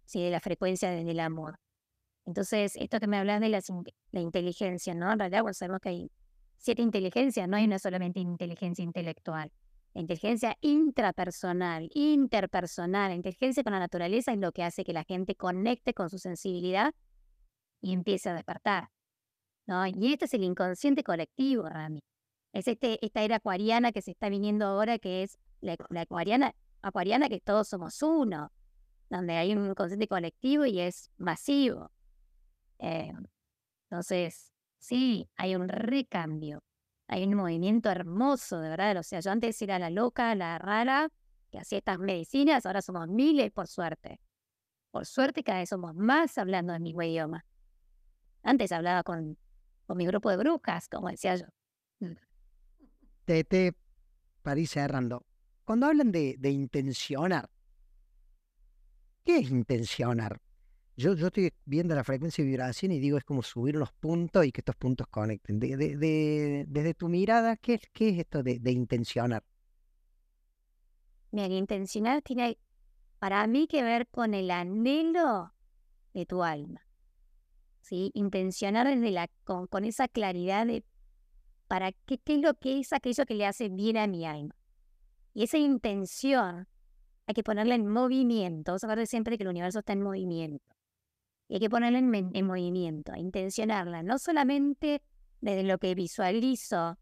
¿sí? 0.05 0.29
la 0.29 0.39
frecuencia 0.39 0.89
de- 0.89 1.03
del 1.03 1.19
amor. 1.19 1.59
Entonces, 2.25 2.75
esto 2.77 2.99
que 2.99 3.07
me 3.07 3.17
hablas 3.17 3.41
de 3.41 3.49
la, 3.49 3.61
la 4.11 4.21
inteligencia, 4.21 4.93
¿no? 4.93 5.11
En 5.11 5.19
realidad, 5.19 5.41
bueno, 5.41 5.53
sabemos 5.53 5.81
que 5.81 5.89
hay 5.89 6.11
siete 6.57 6.81
inteligencias, 6.81 7.47
no 7.49 7.57
hay 7.57 7.65
una 7.65 7.79
solamente 7.79 8.19
inteligencia 8.19 8.83
intelectual. 8.83 9.51
La 9.93 10.01
inteligencia 10.01 10.57
intrapersonal, 10.61 11.89
interpersonal, 11.93 13.09
la 13.09 13.15
inteligencia 13.15 13.63
con 13.63 13.73
la 13.73 13.79
naturaleza 13.79 14.31
es 14.31 14.39
lo 14.39 14.51
que 14.51 14.63
hace 14.63 14.83
que 14.83 14.93
la 14.93 15.03
gente 15.03 15.35
conecte 15.35 15.93
con 15.93 16.09
su 16.09 16.17
sensibilidad 16.17 16.93
y 17.81 17.93
empiece 17.93 18.29
a 18.29 18.33
despertar. 18.33 18.89
¿no? 19.67 19.85
Y 19.85 20.13
este 20.13 20.25
es 20.25 20.33
el 20.33 20.43
inconsciente 20.43 21.03
colectivo, 21.03 21.69
Rami. 21.69 21.99
Es 22.53 22.67
este, 22.67 23.03
esta 23.05 23.23
era 23.23 23.37
acuariana 23.37 23.91
que 23.91 24.01
se 24.01 24.11
está 24.11 24.29
viniendo 24.29 24.65
ahora, 24.65 24.99
que 24.99 25.23
es 25.23 25.37
la, 25.61 25.75
acuariana, 25.95 26.55
acuariana 26.83 27.29
que 27.29 27.39
todos 27.39 27.67
somos 27.67 28.01
uno, 28.03 28.51
donde 29.09 29.33
hay 29.33 29.53
un 29.55 29.69
inconsciente 29.69 30.07
colectivo 30.07 30.65
y 30.65 30.79
es 30.79 31.09
masivo. 31.17 31.91
Eh, 32.79 33.11
entonces, 33.89 34.51
sí, 34.77 35.29
hay 35.35 35.55
un 35.55 35.69
recambio, 35.69 36.63
hay 37.07 37.23
un 37.23 37.35
movimiento 37.35 37.89
hermoso, 37.89 38.59
de 38.59 38.69
verdad. 38.69 38.97
O 38.97 39.03
sea, 39.03 39.21
yo 39.21 39.31
antes 39.31 39.61
era 39.61 39.79
la 39.79 39.89
loca, 39.89 40.35
la 40.35 40.57
rara, 40.57 41.09
que 41.51 41.59
hacía 41.59 41.77
estas 41.77 41.99
medicinas, 41.99 42.65
ahora 42.65 42.81
somos 42.81 43.07
miles, 43.07 43.51
por 43.51 43.67
suerte. 43.67 44.19
Por 44.91 45.05
suerte 45.05 45.43
cada 45.43 45.59
vez 45.59 45.69
somos 45.69 45.95
más 45.95 46.37
hablando 46.37 46.73
en 46.73 46.83
mi 46.83 46.91
idioma. 46.91 47.45
Antes 48.43 48.71
hablaba 48.71 49.03
con, 49.03 49.37
con 49.85 49.97
mi 49.97 50.05
grupo 50.05 50.29
de 50.29 50.37
brujas, 50.37 50.89
como 50.89 51.09
decía 51.09 51.35
yo. 51.35 51.45
Tete, 53.25 53.73
para 54.41 54.59
ir 54.59 54.67
cerrando, 54.67 55.25
cuando 55.65 55.87
hablan 55.87 56.11
de, 56.11 56.37
intencionar, 56.49 57.49
¿qué 59.23 59.37
es 59.37 59.49
intencionar? 59.49 60.41
Yo, 60.95 61.15
yo 61.15 61.27
estoy 61.27 61.51
viendo 61.65 61.95
la 61.95 62.03
frecuencia 62.03 62.43
de 62.43 62.49
vibración 62.49 62.91
y 62.91 62.99
digo, 62.99 63.17
es 63.17 63.23
como 63.23 63.41
subir 63.41 63.77
unos 63.77 63.91
puntos 63.93 64.45
y 64.45 64.51
que 64.51 64.61
estos 64.61 64.75
puntos 64.75 65.07
conecten. 65.07 65.59
desde 65.59 66.93
tu 66.93 67.09
mirada, 67.09 67.57
¿qué, 67.57 67.79
qué 67.93 68.09
es 68.09 68.19
esto 68.19 68.43
de, 68.43 68.59
intencionar? 68.71 69.43
Mira, 71.31 71.47
intencionar 71.47 72.21
tiene 72.21 72.59
para 73.17 73.47
mí 73.47 73.67
que 73.67 73.81
ver 73.81 74.07
con 74.07 74.35
el 74.35 74.51
anhelo 74.51 75.53
de 76.13 76.25
tu 76.27 76.43
alma. 76.43 76.85
¿sí? 77.81 78.11
Intencionar 78.13 78.87
desde 78.87 79.09
la, 79.09 79.29
con, 79.45 79.65
con 79.65 79.85
esa 79.85 80.07
claridad 80.07 80.67
de 80.67 80.83
para 81.67 81.91
qué, 81.91 82.19
qué 82.19 82.35
es 82.35 82.41
lo 82.41 82.53
que 82.53 82.79
es 82.79 82.93
aquello 82.93 83.25
que 83.25 83.33
le 83.33 83.47
hace 83.47 83.69
bien 83.69 83.97
a 83.97 84.05
mi 84.05 84.25
alma. 84.25 84.55
Y 85.33 85.43
esa 85.43 85.57
intención 85.57 86.67
hay 87.25 87.33
que 87.33 87.43
ponerla 87.43 87.75
en 87.75 87.87
movimiento. 87.87 88.71
Vamos 88.71 88.83
a 88.83 89.05
siempre 89.05 89.37
que 89.37 89.43
el 89.43 89.49
universo 89.49 89.79
está 89.79 89.93
en 89.93 90.01
movimiento. 90.01 90.75
Y 91.47 91.55
hay 91.55 91.59
que 91.59 91.69
ponerla 91.69 91.99
en, 91.99 92.31
en 92.33 92.45
movimiento, 92.45 93.13
intencionarla, 93.15 94.03
no 94.03 94.17
solamente 94.17 95.01
desde 95.41 95.63
lo 95.63 95.77
que 95.77 95.93
visualizo, 95.95 96.97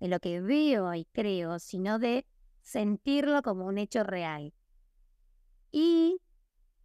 de 0.00 0.08
lo 0.08 0.18
que 0.20 0.40
veo 0.40 0.94
y 0.94 1.04
creo, 1.12 1.58
sino 1.58 1.98
de 1.98 2.26
sentirlo 2.62 3.42
como 3.42 3.66
un 3.66 3.78
hecho 3.78 4.04
real. 4.04 4.52
Y 5.70 6.20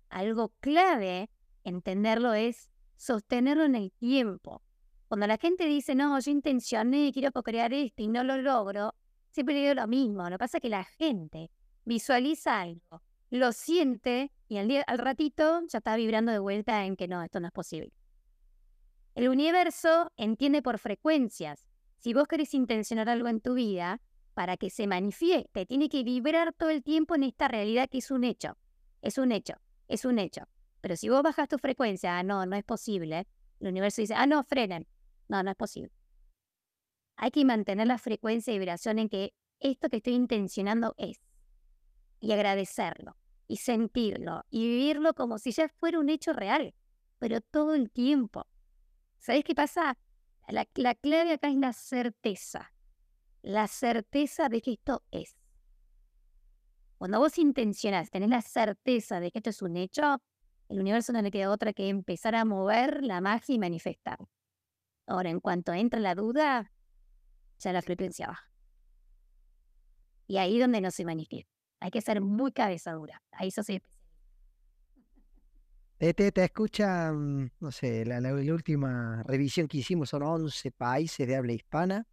algo 0.10 0.54
clave, 0.60 1.30
entenderlo, 1.64 2.34
es 2.34 2.70
sostenerlo 2.96 3.64
en 3.64 3.76
el 3.76 3.92
tiempo. 3.94 4.62
Cuando 5.08 5.26
la 5.26 5.38
gente 5.38 5.66
dice, 5.66 5.96
no, 5.96 6.20
yo 6.20 6.32
intencioné, 6.32 7.12
quiero 7.14 7.32
co-crear 7.32 7.74
esto 7.74 8.04
y 8.04 8.08
no 8.08 8.24
lo 8.24 8.38
logro, 8.38 8.94
siempre 9.32 9.56
digo 9.56 9.74
lo 9.74 9.88
mismo. 9.88 10.24
Lo 10.24 10.32
que 10.32 10.40
pasa 10.40 10.58
es 10.58 10.62
que 10.62 10.70
la 10.70 10.84
gente 10.84 11.52
visualiza 11.86 12.62
algo, 12.62 13.02
lo 13.30 13.52
siente 13.52 14.32
y 14.48 14.58
al, 14.58 14.68
día, 14.68 14.84
al 14.88 14.98
ratito 14.98 15.62
ya 15.68 15.80
está 15.80 15.96
vibrando 15.96 16.32
de 16.32 16.40
vuelta 16.40 16.86
en 16.86 16.96
que 16.96 17.08
no, 17.08 17.22
esto 17.24 17.40
no 17.40 17.48
es 17.48 17.54
posible. 17.54 17.94
El 19.16 19.28
universo 19.30 20.12
entiende 20.18 20.62
por 20.62 20.80
frecuencias. 20.80 21.68
Si 21.98 22.14
vos 22.14 22.28
querés 22.28 22.54
intencionar 22.54 23.10
algo 23.10 23.28
en 23.28 23.42
tu 23.42 23.54
vida, 23.54 24.02
para 24.34 24.56
que 24.56 24.70
se 24.70 24.88
manifieste, 24.88 25.66
tiene 25.66 25.90
que 25.90 26.02
vibrar 26.04 26.54
todo 26.54 26.70
el 26.70 26.82
tiempo 26.82 27.14
en 27.16 27.24
esta 27.24 27.50
realidad 27.50 27.90
que 27.90 27.98
es 27.98 28.10
un 28.10 28.24
hecho. 28.24 28.58
Es 29.02 29.18
un 29.18 29.34
hecho, 29.34 29.56
es 29.90 30.06
un 30.06 30.18
hecho. 30.18 30.44
Pero 30.80 30.96
si 30.96 31.10
vos 31.10 31.22
bajas 31.24 31.50
tu 31.50 31.58
frecuencia, 31.58 32.18
ah, 32.18 32.24
no, 32.24 32.46
no 32.46 32.56
es 32.56 32.64
posible, 32.64 33.28
el 33.60 33.68
universo 33.68 34.02
dice, 34.02 34.14
ah, 34.16 34.26
no, 34.26 34.46
frenen. 34.46 34.88
No, 35.28 35.44
no 35.44 35.52
es 35.52 35.58
posible. 35.58 35.92
Hay 37.22 37.32
que 37.32 37.44
mantener 37.44 37.86
la 37.86 37.98
frecuencia 37.98 38.54
y 38.54 38.60
vibración 38.60 38.98
en 38.98 39.10
que 39.10 39.34
esto 39.60 39.90
que 39.90 39.98
estoy 39.98 40.14
intencionando 40.14 40.96
es. 40.98 41.20
Y 42.22 42.32
agradecerlo. 42.32 43.18
Y 43.46 43.58
sentirlo. 43.58 44.46
Y 44.50 44.70
vivirlo 44.70 45.14
como 45.14 45.38
si 45.38 45.52
ya 45.52 45.68
fuera 45.68 46.00
un 46.00 46.08
hecho 46.08 46.32
real. 46.32 46.74
Pero 47.18 47.42
todo 47.42 47.76
el 47.76 47.92
tiempo. 47.92 48.48
¿Sabes 49.20 49.44
qué 49.44 49.54
pasa? 49.54 49.98
La, 50.48 50.64
clave 50.96 51.34
acá 51.34 51.50
es 51.50 51.58
la 51.58 51.74
certeza. 51.74 52.72
La 53.42 53.68
certeza 53.68 54.48
de 54.48 54.62
que 54.62 54.72
esto 54.72 55.04
es. 55.12 55.36
Cuando 56.98 57.20
vos 57.20 57.38
intencionás, 57.38 58.12
tenés 58.12 58.30
la 58.30 58.42
certeza 58.42 59.20
de 59.20 59.30
que 59.32 59.40
esto 59.40 59.50
es 59.50 59.62
un 59.62 59.76
hecho, 59.76 60.22
el 60.70 60.80
universo 60.80 61.12
no 61.12 61.22
le 61.22 61.32
queda 61.32 61.52
otra 61.52 61.74
que 61.74 61.90
empezar 61.90 62.36
a 62.36 62.46
mover 62.46 63.04
la 63.04 63.20
magia 63.20 63.56
y 63.56 63.60
manifestar. 63.60 64.20
Ahora, 65.06 65.30
en 65.30 65.42
cuanto 65.42 65.74
entra 65.74 66.00
la 66.00 66.16
duda, 66.16 66.72
ya 67.60 67.74
la 67.74 67.82
frecuencia 67.82 68.28
baja. 68.28 68.52
Y 70.28 70.38
ahí 70.38 70.60
donde 70.60 70.82
no 70.82 70.92
se 70.92 71.06
manifiesta. 71.06 71.52
Hay 71.80 71.92
que 71.92 72.02
ser 72.02 72.22
muy 72.22 72.52
cabeza 72.52 72.94
dura. 72.94 73.22
Ahí 73.32 73.50
eso 73.50 73.64
sí. 73.64 73.82
Te, 75.98 76.14
te, 76.14 76.44
escucha, 76.44 77.12
mm, 77.12 77.50
no 77.60 77.72
sé, 77.72 78.06
la, 78.06 78.34
última 78.34 79.24
revisión 79.24 79.68
que 79.68 79.80
hicimos 79.80 80.10
son 80.10 80.24
11 80.24 80.72
países 80.72 81.28
de 81.28 81.36
habla 81.36 81.52
hispana, 81.52 82.08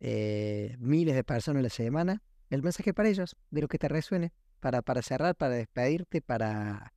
eh, 0.00 0.76
miles 0.78 1.14
de 1.14 1.24
personas 1.24 1.60
a 1.60 1.64
la 1.64 1.68
semana. 1.68 2.22
El 2.48 2.62
mensaje 2.62 2.94
para 2.94 3.08
ellos, 3.08 3.36
de 3.50 3.60
lo 3.60 3.68
que 3.68 3.78
te 3.78 3.88
resuene, 3.88 4.32
para, 4.60 4.80
para 4.80 5.02
cerrar, 5.02 5.34
para 5.34 5.54
despedirte, 5.54 6.22
para, 6.22 6.94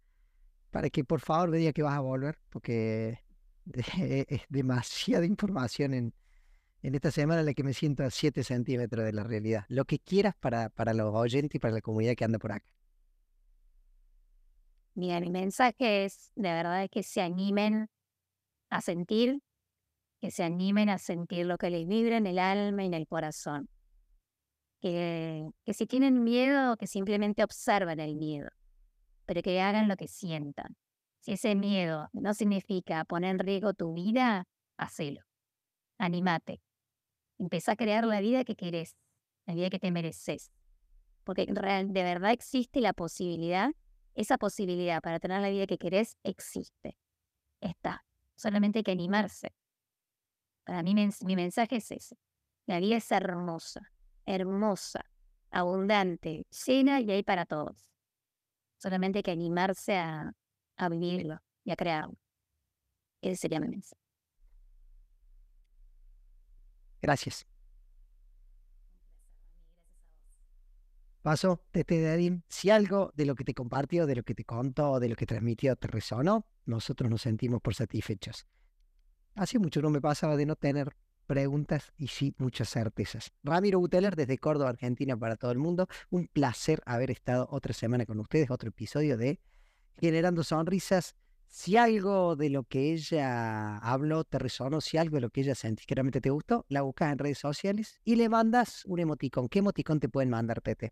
para 0.72 0.90
que 0.90 1.04
por 1.04 1.20
favor 1.20 1.50
me 1.50 1.58
diga 1.58 1.74
que 1.74 1.84
vas 1.84 1.98
a 1.98 2.02
volver, 2.02 2.38
porque 2.50 3.20
es 3.74 4.42
demasiada 4.48 5.26
información 5.26 5.94
en, 5.94 6.14
en 6.86 6.94
esta 6.94 7.10
semana 7.10 7.42
la 7.42 7.56
que 7.56 7.64
me 7.64 7.74
siento 7.74 8.04
a 8.04 8.12
7 8.12 8.44
centímetros 8.44 9.04
de 9.04 9.12
la 9.12 9.24
realidad. 9.24 9.66
Lo 9.70 9.86
que 9.86 9.98
quieras 9.98 10.36
para, 10.40 10.70
para 10.70 10.94
los 10.94 11.16
oyentes 11.16 11.56
y 11.56 11.60
para 11.60 11.74
la 11.74 11.82
comunidad 11.82 12.14
que 12.14 12.26
anda 12.26 12.38
por 12.38 12.52
acá. 12.52 12.68
Mira, 14.94 15.20
mi 15.20 15.32
mensaje 15.32 16.06
es 16.06 16.32
de 16.36 16.52
verdad 16.52 16.88
que 16.92 17.02
se 17.02 17.22
animen 17.22 17.90
a 18.70 18.82
sentir, 18.82 19.42
que 20.22 20.30
se 20.30 20.44
animen 20.44 20.90
a 20.90 21.00
sentir 21.00 21.48
lo 21.48 21.58
que 21.58 21.72
les 21.72 21.88
vibra 21.88 22.18
en 22.18 22.28
el 22.28 22.38
alma 22.38 22.84
y 22.84 22.86
en 22.86 22.94
el 22.94 23.08
corazón. 23.08 23.68
Que, 24.80 25.50
que 25.66 25.74
si 25.74 25.88
tienen 25.88 26.24
miedo, 26.24 26.78
que 26.78 26.86
simplemente 26.86 27.44
observen 27.44 28.00
el 28.00 28.16
miedo, 28.16 28.50
pero 29.26 29.42
que 29.42 29.60
hagan 29.60 29.88
lo 29.88 29.96
que 29.96 30.08
sientan. 30.08 30.78
Si 31.22 31.32
ese 31.32 31.56
miedo 31.56 32.10
no 32.14 32.36
significa 32.36 33.06
poner 33.06 33.32
en 33.32 33.40
riesgo 33.40 33.74
tu 33.74 33.92
vida, 33.96 34.46
hacelo. 34.78 35.22
Animate. 35.98 36.62
Empieza 37.38 37.74
a 37.74 37.76
crear 37.76 38.06
la 38.06 38.22
vida 38.22 38.44
que 38.44 38.56
querés, 38.56 38.96
la 39.46 39.54
vida 39.54 39.70
que 39.70 39.80
te 39.80 39.92
mereces. 39.92 40.52
Porque 41.24 41.46
de 41.46 42.04
verdad 42.04 42.32
existe 42.32 42.82
la 42.82 42.94
posibilidad, 42.94 43.72
esa 44.14 44.38
posibilidad 44.38 45.02
para 45.02 45.20
tener 45.20 45.42
la 45.42 45.50
vida 45.50 45.68
que 45.68 45.78
querés 45.78 46.18
existe. 46.24 46.98
Está. 47.62 48.06
Solamente 48.36 48.80
hay 48.80 48.84
que 48.84 48.92
animarse. 48.92 49.54
Para 50.64 50.84
mí 50.84 50.94
mi 50.94 51.36
mensaje 51.36 51.78
es 51.78 51.92
ese. 51.92 52.18
La 52.66 52.80
vida 52.80 52.98
es 52.98 53.12
hermosa, 53.12 53.92
hermosa, 54.26 55.06
abundante, 55.52 56.46
llena 56.66 57.02
y 57.02 57.12
hay 57.12 57.24
para 57.24 57.46
todos. 57.46 57.92
Solamente 58.78 59.20
hay 59.20 59.24
que 59.24 59.32
animarse 59.32 59.96
a 59.98 60.34
vivirlo 60.90 61.40
y 61.64 61.72
a 61.72 61.76
crearlo. 61.76 62.18
Ese 63.22 63.36
sería 63.36 63.60
mi 63.60 63.68
mensaje. 63.68 64.05
Gracias. 67.06 67.46
Paso, 71.22 71.62
Tete 71.70 72.02
Dadín, 72.02 72.44
si 72.48 72.72
algo 72.72 73.12
de 73.16 73.28
lo 73.28 73.36
que 73.36 73.44
te 73.44 73.54
compartió, 73.54 74.08
de 74.08 74.16
lo 74.16 74.24
que 74.24 74.34
te 74.34 74.44
contó, 74.44 75.00
de 75.00 75.10
lo 75.10 75.16
que 75.16 75.28
transmitió 75.28 75.76
te 75.76 75.88
resonó, 75.88 76.48
nosotros 76.66 77.08
nos 77.12 77.22
sentimos 77.22 77.62
por 77.62 77.76
satisfechos. 77.76 78.48
Hace 79.36 79.60
mucho 79.60 79.84
no 79.84 79.92
me 79.92 80.02
pasaba 80.02 80.36
de 80.36 80.48
no 80.48 80.56
tener 80.56 80.96
preguntas 81.28 81.94
y 81.96 82.08
sí 82.08 82.34
muchas 82.40 82.70
certezas. 82.70 83.32
Ramiro 83.44 83.78
Buteler 83.78 84.16
desde 84.16 84.40
Córdoba, 84.40 84.72
Argentina 84.72 85.16
para 85.16 85.36
todo 85.36 85.52
el 85.52 85.60
mundo. 85.60 85.88
Un 86.10 86.26
placer 86.26 86.82
haber 86.88 87.12
estado 87.12 87.48
otra 87.52 87.76
semana 87.76 88.08
con 88.08 88.20
ustedes, 88.20 88.50
otro 88.50 88.70
episodio 88.70 89.16
de 89.16 89.40
generando 90.00 90.44
sonrisas. 90.44 91.16
Si 91.58 91.78
algo 91.78 92.36
de 92.36 92.50
lo 92.50 92.64
que 92.66 92.92
ella 92.92 93.78
habló 93.78 94.26
te 94.26 94.38
resonó, 94.40 94.82
si 94.82 94.98
algo 94.98 95.16
de 95.16 95.22
lo 95.22 95.30
que 95.30 95.40
ella 95.40 95.56
sentí 95.56 95.86
que 95.86 95.96
realmente 95.96 96.20
te 96.20 96.30
gustó, 96.30 96.66
la 96.68 96.82
buscas 96.82 97.14
en 97.14 97.18
redes 97.18 97.38
sociales 97.38 98.02
y 98.04 98.18
le 98.18 98.28
mandas 98.28 98.84
un 98.84 99.00
emoticón. 99.00 99.48
¿Qué 99.48 99.60
emoticón 99.60 100.02
te 100.02 100.10
pueden 100.10 100.30
mandar, 100.32 100.60
Tete? 100.60 100.92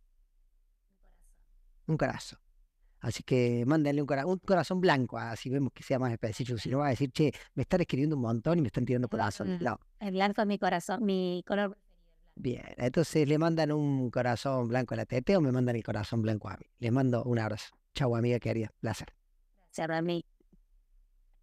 Un 1.85 1.97
corazón. 1.97 1.97
Un 1.97 1.97
corazón. 1.97 2.39
Así 3.01 3.23
que 3.23 3.65
mándenle 3.67 4.01
un, 4.03 4.07
cora- 4.07 4.25
un 4.25 4.37
corazón 4.37 4.79
blanco, 4.79 5.17
así 5.17 5.49
vemos 5.49 5.73
que 5.73 5.83
sea 5.83 5.99
más 5.99 6.13
específico. 6.13 6.57
Si 6.57 6.69
no 6.69 6.77
va 6.77 6.87
a 6.87 6.89
decir, 6.91 7.11
che, 7.11 7.33
me 7.55 7.63
están 7.63 7.81
escribiendo 7.81 8.15
un 8.15 8.21
montón 8.21 8.57
y 8.57 8.61
me 8.61 8.67
están 8.67 8.85
tirando 8.85 9.09
corazón. 9.09 9.57
Mm. 9.57 9.63
No. 9.65 9.77
El 9.99 10.11
blanco 10.13 10.39
es 10.43 10.47
mi 10.47 10.57
corazón, 10.57 11.03
mi 11.05 11.43
color. 11.45 11.77
Bien, 12.35 12.63
entonces 12.77 13.27
le 13.27 13.37
mandan 13.37 13.73
un 13.73 14.09
corazón 14.09 14.69
blanco 14.69 14.93
a 14.93 14.97
la 14.97 15.05
tete 15.05 15.35
o 15.35 15.41
me 15.41 15.51
mandan 15.51 15.75
el 15.75 15.83
corazón 15.83 16.21
blanco 16.21 16.47
a 16.47 16.55
mí. 16.55 16.65
Les 16.79 16.93
mando 16.93 17.21
un 17.25 17.37
abrazo. 17.37 17.75
Chau, 17.93 18.15
amiga 18.15 18.39
querida. 18.39 18.71
Placer. 18.79 19.09
Gracias, 19.65 19.87
Rami. 19.89 20.23